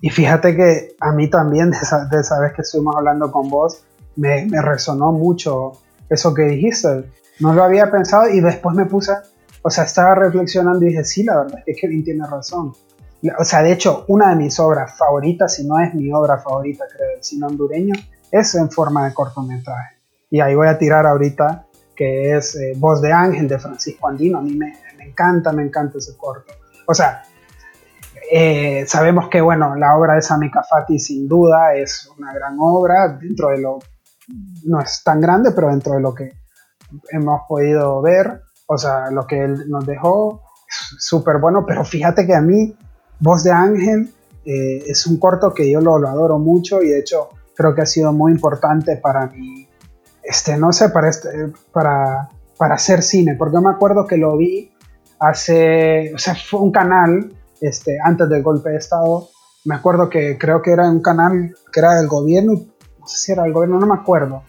[0.00, 3.82] Y fíjate que a mí también, de esa, vez que estuvimos hablando con vos,
[4.16, 5.72] me, me resonó mucho
[6.08, 7.10] eso que dijiste.
[7.40, 9.12] No lo había pensado y después me puse,
[9.62, 12.72] o sea, estaba reflexionando y dije, sí, la verdad es que Kevin tiene razón.
[13.38, 16.84] O sea, de hecho, una de mis obras favoritas, si no es mi obra favorita,
[16.94, 17.94] creo, del cine hondureño,
[18.30, 19.96] es en forma de cortometraje.
[20.30, 24.38] Y ahí voy a tirar ahorita, que es eh, Voz de Ángel de Francisco Andino.
[24.38, 26.52] A mí me, encanta, me encanta ese corto.
[26.86, 27.22] O sea,
[28.30, 33.08] eh, sabemos que, bueno, la obra de Sami Fati sin duda es una gran obra.
[33.08, 33.78] Dentro de lo
[34.64, 36.32] no es tan grande, pero dentro de lo que
[37.10, 42.34] hemos podido ver, o sea, lo que él nos dejó, súper bueno, pero fíjate que
[42.34, 42.74] a mí,
[43.20, 44.12] Voz de Ángel,
[44.44, 47.82] eh, es un corto que yo lo, lo, adoro mucho y de hecho creo que
[47.82, 49.68] ha sido muy importante para mí,
[50.22, 52.28] este, no sé, para, este, para,
[52.58, 54.72] para hacer cine, porque me acuerdo que lo vi
[55.18, 59.28] hace, o sea, fue un canal, este, antes del golpe de Estado,
[59.64, 63.32] me acuerdo que creo que era un canal que era del gobierno, no sé si
[63.32, 64.42] era del gobierno, no me acuerdo,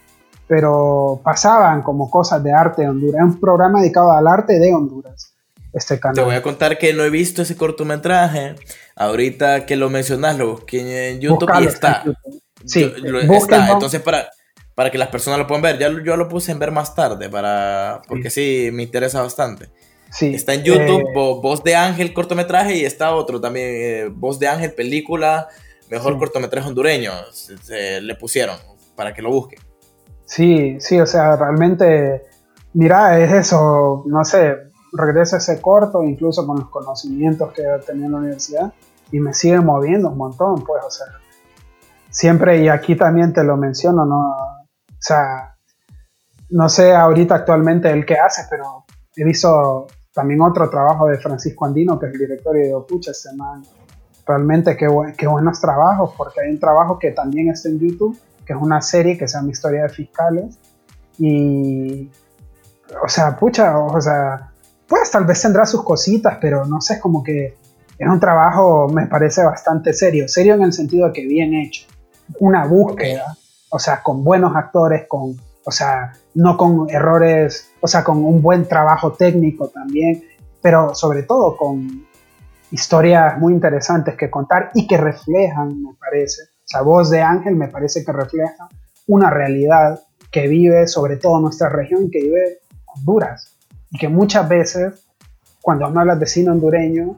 [0.46, 5.34] pero pasaban como cosas de arte de Honduras, un programa dedicado al arte de Honduras.
[5.70, 6.14] Este canal.
[6.14, 8.54] Te voy a contar que no he visto ese cortometraje.
[8.96, 12.04] Ahorita que lo mencionas, lo busqué en YouTube y está.
[12.64, 12.90] Sí,
[13.30, 13.72] está.
[13.72, 14.30] Entonces, para,
[14.74, 17.28] para que las personas lo puedan ver, ya yo lo puse en ver más tarde,
[17.28, 19.68] para porque sí, me interesa bastante.
[20.10, 24.38] Sí, está en YouTube, eh, Voz de Ángel cortometraje y está otro también, eh, Voz
[24.38, 25.48] de Ángel película,
[25.90, 28.56] mejor cortometraje hondureño, se, le pusieron
[28.96, 29.60] para que lo busquen.
[30.24, 32.22] Sí, sí, o sea, realmente,
[32.74, 34.56] mira, es eso, no sé,
[34.92, 38.72] regreso a ese corto, incluso con los conocimientos que he tenido en la universidad,
[39.10, 41.06] y me sigue moviendo un montón, pues, o sea,
[42.10, 44.30] siempre, y aquí también te lo menciono, ¿no?
[44.30, 45.56] O sea,
[46.50, 48.84] no sé ahorita actualmente el que hace, pero
[49.16, 49.86] he visto
[50.18, 53.62] también otro trabajo de Francisco Andino, que es el director, y digo, pucha, man,
[54.26, 58.52] realmente qué, qué buenos trabajos, porque hay un trabajo que también está en YouTube, que
[58.52, 60.58] es una serie que se llama Historia de Fiscales,
[61.18, 62.10] y,
[63.00, 64.50] o sea, pucha, o sea,
[64.88, 67.54] pues tal vez tendrá sus cositas, pero no sé, es como que
[67.96, 71.86] es un trabajo, me parece bastante serio, serio en el sentido de que bien hecho,
[72.40, 73.36] una búsqueda,
[73.70, 78.42] o sea, con buenos actores, con, o sea, no con errores, o sea, con un
[78.42, 80.24] buen trabajo técnico también,
[80.60, 82.06] pero sobre todo con
[82.70, 87.56] historias muy interesantes que contar y que reflejan, me parece, o sea, Voz de Ángel
[87.56, 88.68] me parece que refleja
[89.06, 90.00] una realidad
[90.30, 93.54] que vive sobre todo nuestra región, que vive Honduras,
[93.90, 95.06] y que muchas veces,
[95.62, 97.16] cuando hablas de cine hondureño,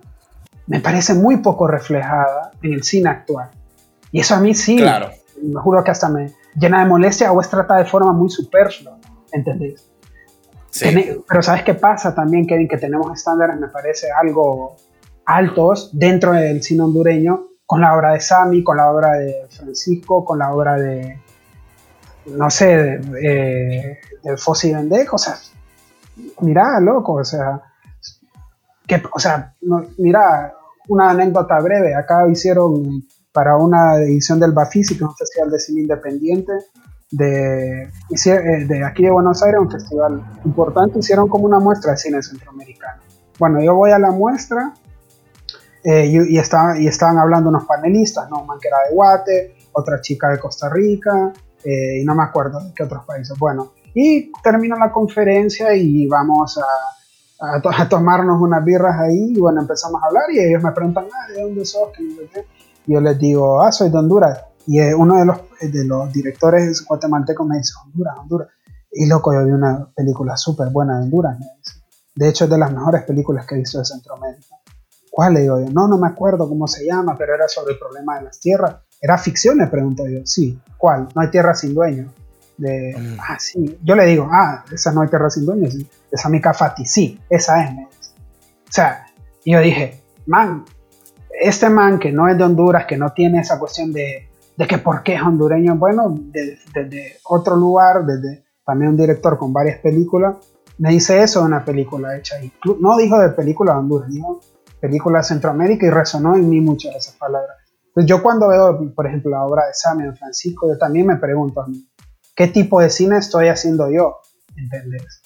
[0.66, 3.50] me parece muy poco reflejada en el cine actual.
[4.12, 5.10] Y eso a mí sí, claro.
[5.42, 8.98] me juro que hasta me llena de molestia o es tratada de forma muy superflua,
[9.32, 9.89] ¿entendés?
[10.78, 12.68] Pero ¿sabes qué pasa también, Kevin?
[12.68, 14.76] Que tenemos estándares, me parece, algo
[15.26, 20.24] altos dentro del cine hondureño, con la obra de Sami, con la obra de Francisco,
[20.24, 21.20] con la obra de,
[22.26, 22.66] no sé,
[22.98, 25.36] de, del Fossi Vendek, o sea,
[26.40, 27.60] mira, loco, o sea,
[28.86, 29.54] que, o sea,
[29.98, 30.52] mira,
[30.88, 35.60] una anécdota breve, acá hicieron para una edición del Bafisi, que es un festival de
[35.60, 36.52] cine independiente
[37.10, 41.98] de, eh, de aquí de Buenos Aires, un festival importante, hicieron como una muestra de
[41.98, 43.02] cine centroamericano.
[43.38, 44.74] Bueno, yo voy a la muestra
[45.82, 48.44] eh, y, y, estaban, y estaban hablando unos panelistas, ¿no?
[48.44, 51.32] Man que era de Guate, otra chica de Costa Rica,
[51.64, 53.36] eh, y no me acuerdo de qué otros países.
[53.38, 59.62] Bueno, y termina la conferencia y vamos a, a, tomarnos unas birras ahí, y bueno,
[59.62, 61.88] empezamos a hablar y ellos me preguntan, ah, ¿de dónde sos?
[62.86, 64.49] yo les digo, ah, soy de Honduras.
[64.66, 68.48] Y uno de los, de los directores guatemaltecos me dice, Honduras, Honduras.
[68.92, 71.80] Y loco, yo vi una película súper buena de Honduras, me dice.
[72.14, 74.56] De hecho, es de las mejores películas que he visto de Centroamérica.
[75.10, 75.70] ¿Cuál le digo yo?
[75.70, 78.76] No, no me acuerdo cómo se llama, pero era sobre el problema de las tierras.
[79.00, 79.58] ¿Era ficción?
[79.58, 80.20] Le pregunto yo.
[80.24, 80.60] Sí.
[80.76, 81.08] ¿Cuál?
[81.14, 82.12] No hay tierra sin dueño.
[82.56, 83.18] De, mm.
[83.20, 83.78] Ah, sí.
[83.82, 85.70] Yo le digo, ah, esa no hay tierra sin dueño.
[85.70, 85.88] Sí.
[86.10, 86.84] Esa Mika Fati.
[86.84, 87.74] Sí, esa es.
[87.74, 88.12] Me dice.
[88.68, 89.06] O sea,
[89.44, 90.64] yo dije, man,
[91.40, 94.29] este man que no es de Honduras, que no tiene esa cuestión de,
[94.60, 99.54] de que por qué es hondureño, bueno, desde otro lugar, desde también un director con
[99.54, 100.36] varias películas,
[100.76, 102.52] me dice eso de una película hecha ahí.
[102.78, 104.38] No dijo de película de Honduras, dijo
[104.78, 107.56] película de Centroamérica y resonó en mí muchas esas palabras.
[107.86, 111.62] Entonces yo cuando veo, por ejemplo, la obra de Samuel Francisco, yo también me pregunto
[111.62, 111.88] a mí,
[112.36, 114.18] ¿qué tipo de cine estoy haciendo yo?
[114.58, 115.22] ¿Entendés?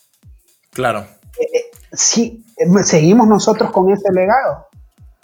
[0.70, 1.00] Claro.
[1.40, 4.68] Eh, eh, sí, eh, seguimos nosotros con ese legado.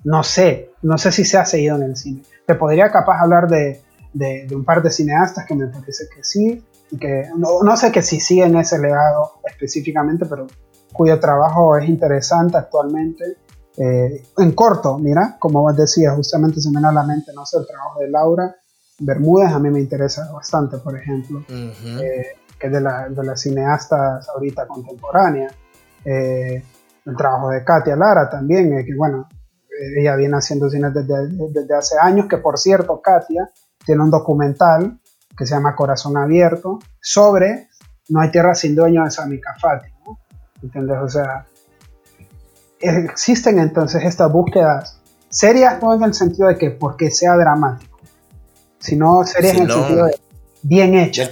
[0.03, 2.23] No sé, no sé si se ha seguido en el cine.
[2.45, 3.81] Te podría capaz hablar de,
[4.13, 7.93] de, un par de cineastas que me parece que sí, y que no, no sé
[7.93, 10.47] que si siguen ese legado específicamente, pero
[10.93, 13.37] cuyo trabajo es interesante actualmente.
[13.77, 17.47] Eh, en corto, mira, como vos decías, justamente se me viene a la mente, no
[17.47, 18.57] sé, el trabajo de Laura
[19.01, 22.23] Bermúdez a mí me interesa bastante, por ejemplo, eh,
[22.59, 25.55] que es de, la, de, las cineastas ahorita contemporáneas.
[26.05, 26.63] Eh,
[27.07, 29.27] el trabajo de Katia Lara también, que bueno,
[29.99, 33.51] ella viene haciendo cine desde, desde, hace años, que por cierto, Katia
[33.85, 34.99] tiene un documental
[35.37, 37.69] que se llama Corazón Abierto sobre
[38.09, 40.19] No hay tierra sin dueño de Sami Cafati, ¿no?
[40.63, 40.99] ¿Entiendes?
[41.03, 41.47] O sea,
[42.81, 47.99] existen entonces estas búsquedas serias, no en el sentido de que porque sea dramático,
[48.79, 50.21] sino serias en el sentido de
[50.63, 51.23] bien hecho.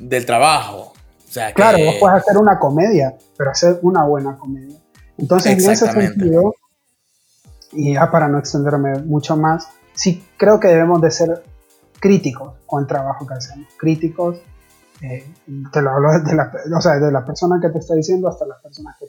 [0.00, 0.92] Del, trabajo.
[1.28, 4.76] O sea, claro, vos puedes hacer una comedia, pero hacer una buena comedia.
[5.18, 6.54] Entonces, en ese sentido,
[7.72, 11.44] y ya para no extenderme mucho más, sí creo que debemos de ser
[12.04, 14.36] críticos con el trabajo que hacemos, críticos,
[15.00, 15.24] eh,
[15.72, 18.44] te lo hablo desde la, o sea, de la persona que te está diciendo hasta
[18.44, 19.06] las personas que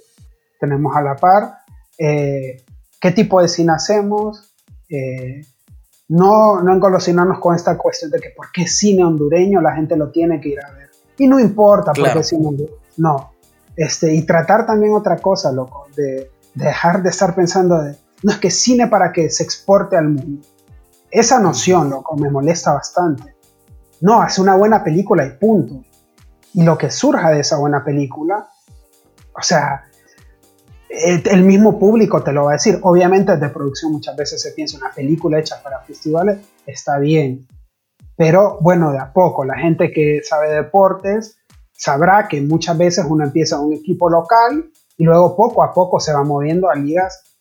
[0.62, 1.58] tenemos a la par,
[1.98, 2.64] eh,
[3.02, 4.50] qué tipo de cine hacemos,
[4.88, 5.46] eh,
[6.08, 10.10] no, no engolosinarnos con esta cuestión de que por qué cine hondureño la gente lo
[10.10, 10.90] tiene que ir a ver.
[11.18, 12.78] Y no importa por qué cine hondureño.
[12.96, 13.34] No.
[13.76, 18.38] Este, y tratar también otra cosa, loco, de, dejar de estar pensando de, no es
[18.38, 20.48] que cine para que se exporte al mundo.
[21.10, 23.36] Esa noción, loco, me molesta bastante.
[24.02, 25.84] No, hace una buena película y punto.
[26.54, 28.50] Y lo que surja de esa buena película,
[29.34, 29.86] o sea,
[30.90, 32.80] el mismo público te lo va a decir.
[32.84, 37.48] Obviamente de producción muchas veces se piensa una película hecha para festivales, está bien.
[38.16, 41.38] Pero bueno, de a poco, la gente que sabe deportes
[41.74, 46.14] sabrá que muchas veces uno empieza un equipo local y luego poco a poco se
[46.14, 47.35] va moviendo a ligas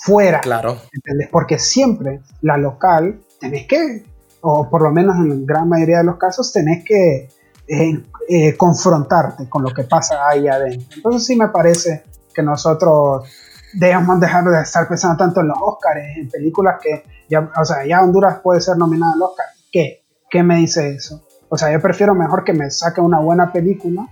[0.00, 0.40] fuera.
[0.40, 0.78] Claro.
[0.92, 1.28] ¿Entendés?
[1.30, 4.04] Porque siempre la local tenés que,
[4.40, 7.28] o por lo menos en gran mayoría de los casos, tenés que
[7.68, 10.96] eh, eh, confrontarte con lo que pasa ahí adentro.
[10.96, 12.04] Entonces sí me parece
[12.34, 13.28] que nosotros
[13.74, 17.86] debemos dejar de estar pensando tanto en los Oscars, en películas que ya, o sea,
[17.86, 19.46] ya Honduras puede ser nominada al Oscar.
[19.70, 20.02] ¿Qué?
[20.28, 21.22] ¿Qué me dice eso?
[21.48, 24.08] O sea, yo prefiero mejor que me saque una buena película,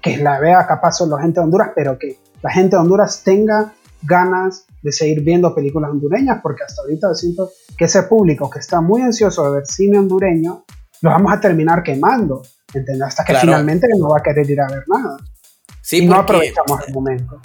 [0.00, 3.72] que la vea capaz solo gente de Honduras, pero que la gente de Honduras tenga
[4.02, 8.80] ganas de seguir viendo películas hondureñas, porque hasta ahorita siento que ese público que está
[8.80, 10.64] muy ansioso de ver cine hondureño,
[11.02, 12.42] lo vamos a terminar quemando,
[12.72, 13.08] ¿entendés?
[13.08, 15.16] Hasta que finalmente no va a querer ir a ver nada.
[15.82, 17.40] Sí, y no aprovechamos el momento.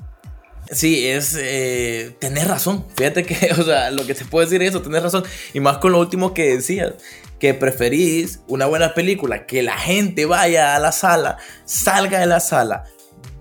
[0.72, 2.86] Sí, es eh, tener razón.
[2.96, 5.24] Fíjate que, o sea, lo que te puedo decir es eso, tener razón.
[5.54, 6.94] Y más con lo último que decías,
[7.40, 12.40] que preferís una buena película, que la gente vaya a la sala, salga de la
[12.40, 12.86] sala,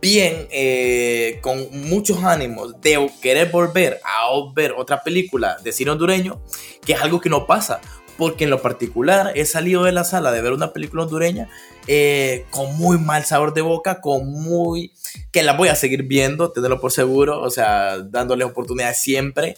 [0.05, 6.43] bien, eh, con muchos ánimos de querer volver a ver otra película de cine hondureño,
[6.85, 7.81] que es algo que no pasa.
[8.19, 11.49] Porque en lo particular he salido de la sala de ver una película hondureña
[11.89, 14.93] eh, con muy mal sabor de boca, con muy...
[15.33, 19.57] que la voy a seguir viendo, tenerlo por seguro, o sea, dándole oportunidades siempre,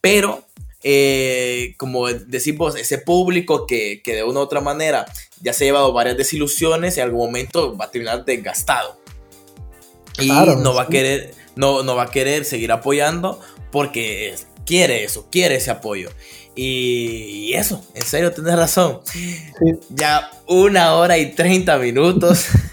[0.00, 0.44] pero
[0.84, 5.06] eh, como decís vos, ese público que, que, de una u otra manera
[5.40, 9.05] ya se ha llevado varias desilusiones en algún momento va a terminar desgastado.
[10.18, 13.40] Y no va a querer, no, no va a querer seguir apoyando
[13.70, 14.34] porque
[14.64, 16.10] quiere eso, quiere ese apoyo.
[16.54, 19.00] Y, eso, en serio, tienes razón.
[19.90, 22.48] Ya una hora y treinta minutos.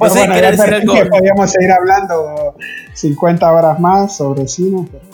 [0.00, 0.94] no sé, decir algo?
[1.08, 2.56] podríamos seguir hablando
[2.94, 5.04] 50 horas más sobre cine, pero...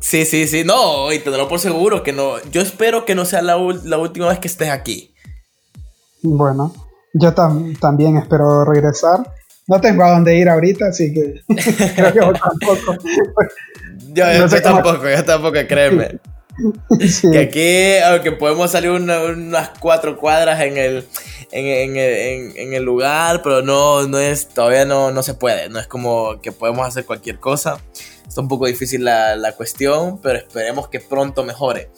[0.00, 2.42] Sí, sí, sí, no, y te lo por seguro que no.
[2.50, 5.14] Yo espero que no sea la, la última vez que estés aquí.
[6.22, 6.72] Bueno,
[7.12, 9.32] yo también espero regresar.
[9.68, 11.40] No tengo a dónde ir ahorita, así que
[11.94, 12.96] creo que vos tampoco.
[14.14, 16.18] yo, tampoco, yo tampoco, créeme.
[17.32, 21.04] Que aquí, aunque podemos salir unas cuatro cuadras en el,
[21.50, 25.68] en, en, en, el lugar, pero no, no es, todavía no, no se puede.
[25.70, 27.78] No es como que podemos hacer cualquier cosa.
[28.26, 31.90] Está un poco difícil la, la cuestión, pero esperemos que pronto mejore.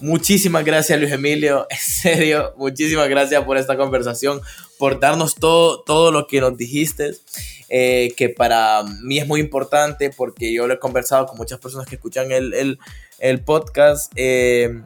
[0.00, 4.40] Muchísimas gracias Luis Emilio, en serio, muchísimas gracias por esta conversación,
[4.78, 7.12] por darnos todo, todo lo que nos dijiste,
[7.68, 11.86] eh, que para mí es muy importante porque yo lo he conversado con muchas personas
[11.86, 12.78] que escuchan el, el,
[13.18, 14.12] el podcast.
[14.16, 14.82] Eh,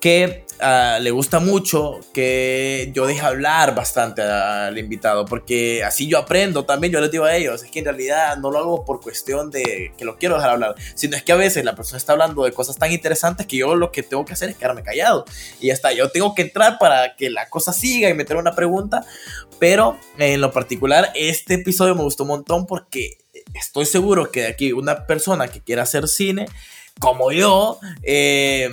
[0.00, 6.64] que le gusta mucho que yo deje hablar bastante al invitado, porque así yo aprendo
[6.64, 9.50] también, yo les digo a ellos, es que en realidad no lo hago por cuestión
[9.50, 12.44] de que lo quiero dejar hablar, sino es que a veces la persona está hablando
[12.44, 15.24] de cosas tan interesantes que yo lo que tengo que hacer es quedarme callado.
[15.60, 18.54] Y ya está, yo tengo que entrar para que la cosa siga y meter una
[18.54, 19.04] pregunta,
[19.58, 23.18] pero en lo particular este episodio me gustó un montón porque
[23.54, 26.46] estoy seguro que de aquí una persona que quiera hacer cine,
[26.98, 28.70] como yo, eh,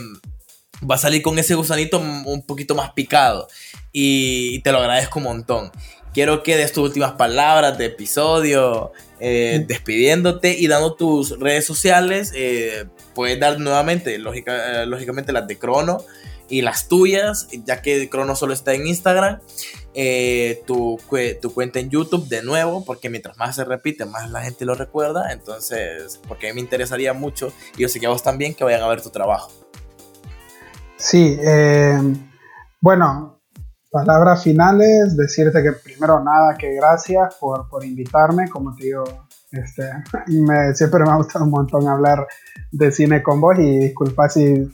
[0.89, 3.47] va a salir con ese gusanito un poquito más picado.
[3.91, 5.71] Y te lo agradezco un montón.
[6.13, 12.31] Quiero que des tus últimas palabras de episodio, eh, despidiéndote y dando tus redes sociales.
[12.35, 12.85] Eh,
[13.15, 16.03] puedes dar nuevamente, lógica, eh, lógicamente, las de Crono
[16.49, 19.39] y las tuyas, ya que Crono solo está en Instagram.
[20.67, 20.99] tu,
[21.41, 24.75] tu, cuenta en YouTube de nuevo, porque mientras más se repite, más la gente lo
[24.75, 25.31] recuerda.
[25.31, 28.63] Entonces, porque a mí me interesaría mucho, y yo sé que a vos también, que
[28.63, 29.62] vayan a ver tu trabajo.
[31.03, 31.99] Sí, eh,
[32.79, 33.41] bueno,
[33.91, 39.03] palabras finales, decirte que primero nada, que gracias por, por invitarme, como te digo,
[39.51, 39.83] este,
[40.27, 42.25] me, siempre me ha gustado un montón hablar
[42.71, 44.73] de cine con vos y disculpa si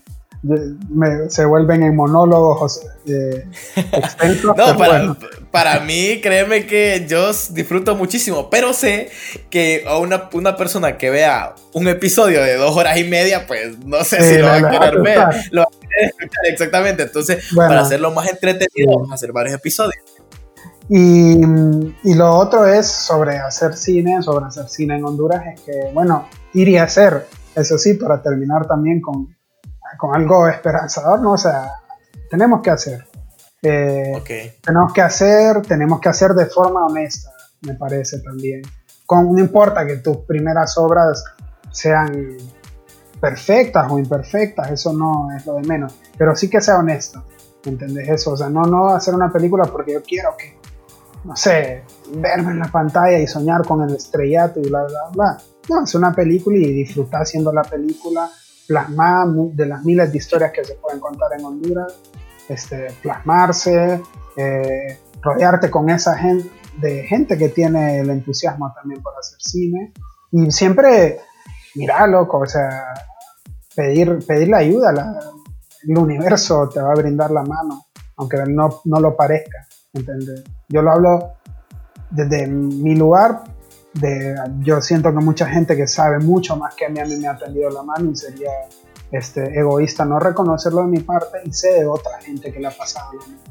[1.30, 3.45] se vuelven en monólogos eh,
[3.76, 4.56] extensos.
[4.56, 5.16] no, para,
[5.52, 9.10] para, mí, créeme que yo disfruto muchísimo, pero sé
[9.49, 13.78] que a una, una, persona que vea un episodio de dos horas y media, pues
[13.80, 15.18] no sé si lo va a querer ver.
[15.52, 17.03] Lo va a querer escuchar, exactamente.
[17.03, 20.03] Entonces, para hacerlo más entretenido, vamos a hacer varios episodios.
[20.88, 21.38] Y,
[22.03, 26.28] y, lo otro es sobre hacer cine, sobre hacer cine en Honduras, es que, bueno,
[26.53, 29.28] ir y hacer, eso sí, para terminar también con
[29.98, 31.34] con algo esperanzador, ¿no?
[31.34, 31.72] O sea,
[32.30, 33.06] tenemos que hacer.
[33.61, 38.61] Eh, tenemos que hacer, tenemos que hacer de forma honesta, me parece también.
[39.06, 41.24] Con, no importa que tus primeras obras
[41.72, 42.38] sean
[43.20, 47.24] perfectas o imperfectas, eso no es lo de menos, pero sí que sea honesto,
[47.66, 48.32] ¿entendés eso?
[48.32, 50.57] O sea, no, no hacer una película porque yo quiero que,
[51.26, 51.84] no sé,
[52.14, 55.38] verme en la pantalla y soñar con el estrellato y bla, bla, bla.
[55.70, 58.30] No, hacer una película y disfrutar haciendo la película,
[58.70, 61.91] plasmar de las miles de historias que se pueden contar en Honduras,
[62.48, 64.00] este, plasmarse,
[64.38, 66.48] eh, rodearte con esa gente,
[66.78, 69.91] de gente que tiene el entusiasmo también por hacer cine
[70.32, 71.20] y siempre,
[71.74, 72.94] mira, loco, o sea,
[73.76, 75.20] pedir, pedir la ayuda,
[75.88, 77.88] el universo te va a brindar la mano,
[78.18, 80.44] aunque no, no lo parezca, ¿entendés?
[80.68, 81.34] Yo lo hablo
[82.12, 83.41] desde mi lugar,
[83.94, 87.16] de, yo siento que mucha gente que sabe mucho más que a mí, a mí
[87.18, 88.52] me ha tendido la mano y sería
[89.11, 92.72] este, egoísta no reconocerlo de mi parte y sé de otra gente que le ha
[92.72, 93.44] pasado lo mismo.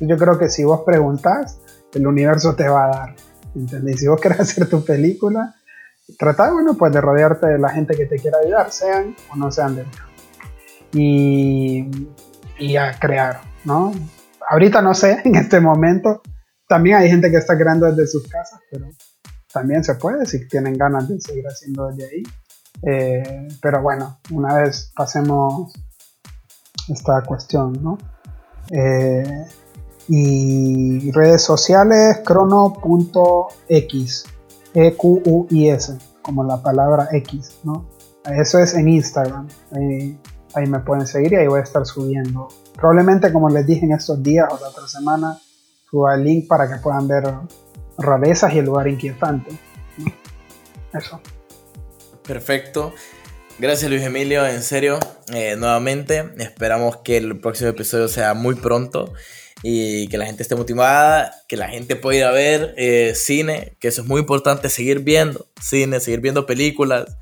[0.00, 1.58] Yo creo que si vos preguntas,
[1.94, 3.16] el universo te va a dar,
[3.54, 4.00] ¿entendés?
[4.00, 5.54] Si vos querés hacer tu película,
[6.18, 9.50] trata, bueno, pues de rodearte de la gente que te quiera ayudar, sean o no
[9.50, 9.84] sean de
[10.92, 12.08] y,
[12.58, 13.92] y a crear, ¿no?
[14.48, 16.22] Ahorita no sé, en este momento,
[16.68, 18.86] también hay gente que está creando desde sus casas, pero
[19.56, 22.22] también se puede si tienen ganas de seguir haciendo desde ahí.
[22.82, 25.72] Eh, pero bueno, una vez pasemos
[26.90, 27.96] esta cuestión, ¿no?
[28.70, 29.46] Eh,
[30.08, 34.24] y redes sociales, crono.x,
[34.74, 37.86] E-Q-U-I-S, como la palabra X, ¿no?
[38.26, 39.48] Eso es en Instagram.
[39.72, 40.20] Ahí,
[40.54, 42.48] ahí, me pueden seguir y ahí voy a estar subiendo.
[42.74, 45.38] Probablemente, como les dije en estos días o la otra semana,
[45.90, 47.24] suba el link para que puedan ver
[47.98, 49.50] rarezas y el lugar inquietante.
[50.92, 51.20] Eso.
[52.26, 52.94] Perfecto.
[53.58, 54.98] Gracias Luis Emilio, en serio,
[55.32, 56.30] eh, nuevamente.
[56.38, 59.12] Esperamos que el próximo episodio sea muy pronto
[59.62, 63.76] y que la gente esté motivada, que la gente pueda ir a ver eh, cine,
[63.80, 67.16] que eso es muy importante, seguir viendo cine, seguir viendo películas,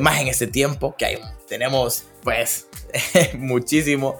[0.00, 1.18] más en este tiempo que hay,
[1.48, 2.66] tenemos pues
[3.34, 4.18] muchísimo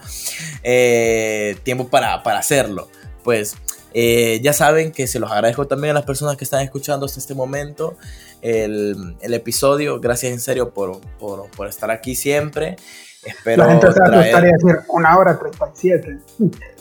[0.62, 2.90] eh, tiempo para, para hacerlo.
[3.22, 3.56] Pues
[3.94, 7.18] eh, ya saben que se los agradezco también a las personas que están escuchando hasta
[7.18, 7.96] este momento
[8.40, 10.00] el, el episodio.
[10.00, 12.76] Gracias en serio por, por, por estar aquí siempre.
[13.24, 14.34] Espero la gente se traer...
[14.34, 16.18] decir una hora 37.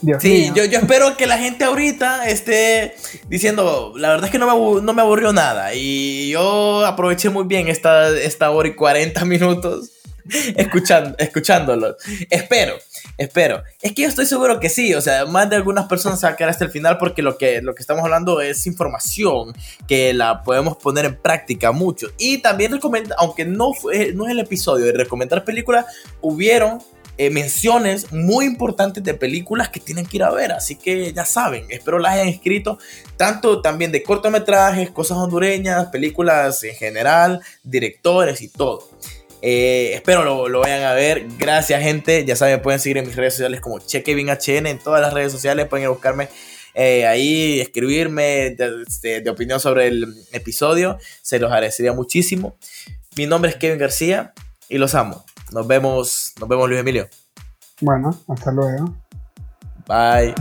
[0.00, 2.96] Dios sí, Yo, yo espero que la gente ahorita esté
[3.28, 5.72] diciendo, la verdad es que no me, no me aburrió nada.
[5.74, 9.92] Y yo aproveché muy bien esta, esta hora y 40 minutos
[10.56, 11.96] escuchando, escuchándolo.
[12.30, 12.74] Espero,
[13.18, 13.62] espero.
[13.80, 16.36] Es que yo estoy seguro que sí, o sea, más de algunas personas se a
[16.36, 19.54] quedar hasta el final porque lo que, lo que estamos hablando es información
[19.86, 22.08] que la podemos poner en práctica mucho.
[22.18, 25.86] Y también recomendar, aunque no, fue, no es el episodio de recomendar películas,
[26.20, 26.80] hubieron
[27.18, 30.52] eh, menciones muy importantes de películas que tienen que ir a ver.
[30.52, 32.78] Así que ya saben, espero las hayan escrito,
[33.16, 38.88] tanto también de cortometrajes, cosas hondureñas, películas en general, directores y todo.
[39.42, 41.26] Eh, espero lo, lo, vayan a ver.
[41.36, 42.24] Gracias, gente.
[42.24, 45.66] Ya saben, pueden seguir en mis redes sociales como ChekevinHN en todas las redes sociales.
[45.66, 46.28] Pueden ir a buscarme
[46.74, 50.96] eh, ahí, escribirme de, de, opinión sobre el episodio.
[51.20, 52.56] Se los agradecería muchísimo.
[53.16, 54.32] Mi nombre es Kevin García
[54.68, 55.24] y los amo.
[55.50, 57.08] Nos vemos, nos vemos, Luis Emilio.
[57.80, 58.96] Bueno, hasta luego.
[59.86, 60.34] Bye.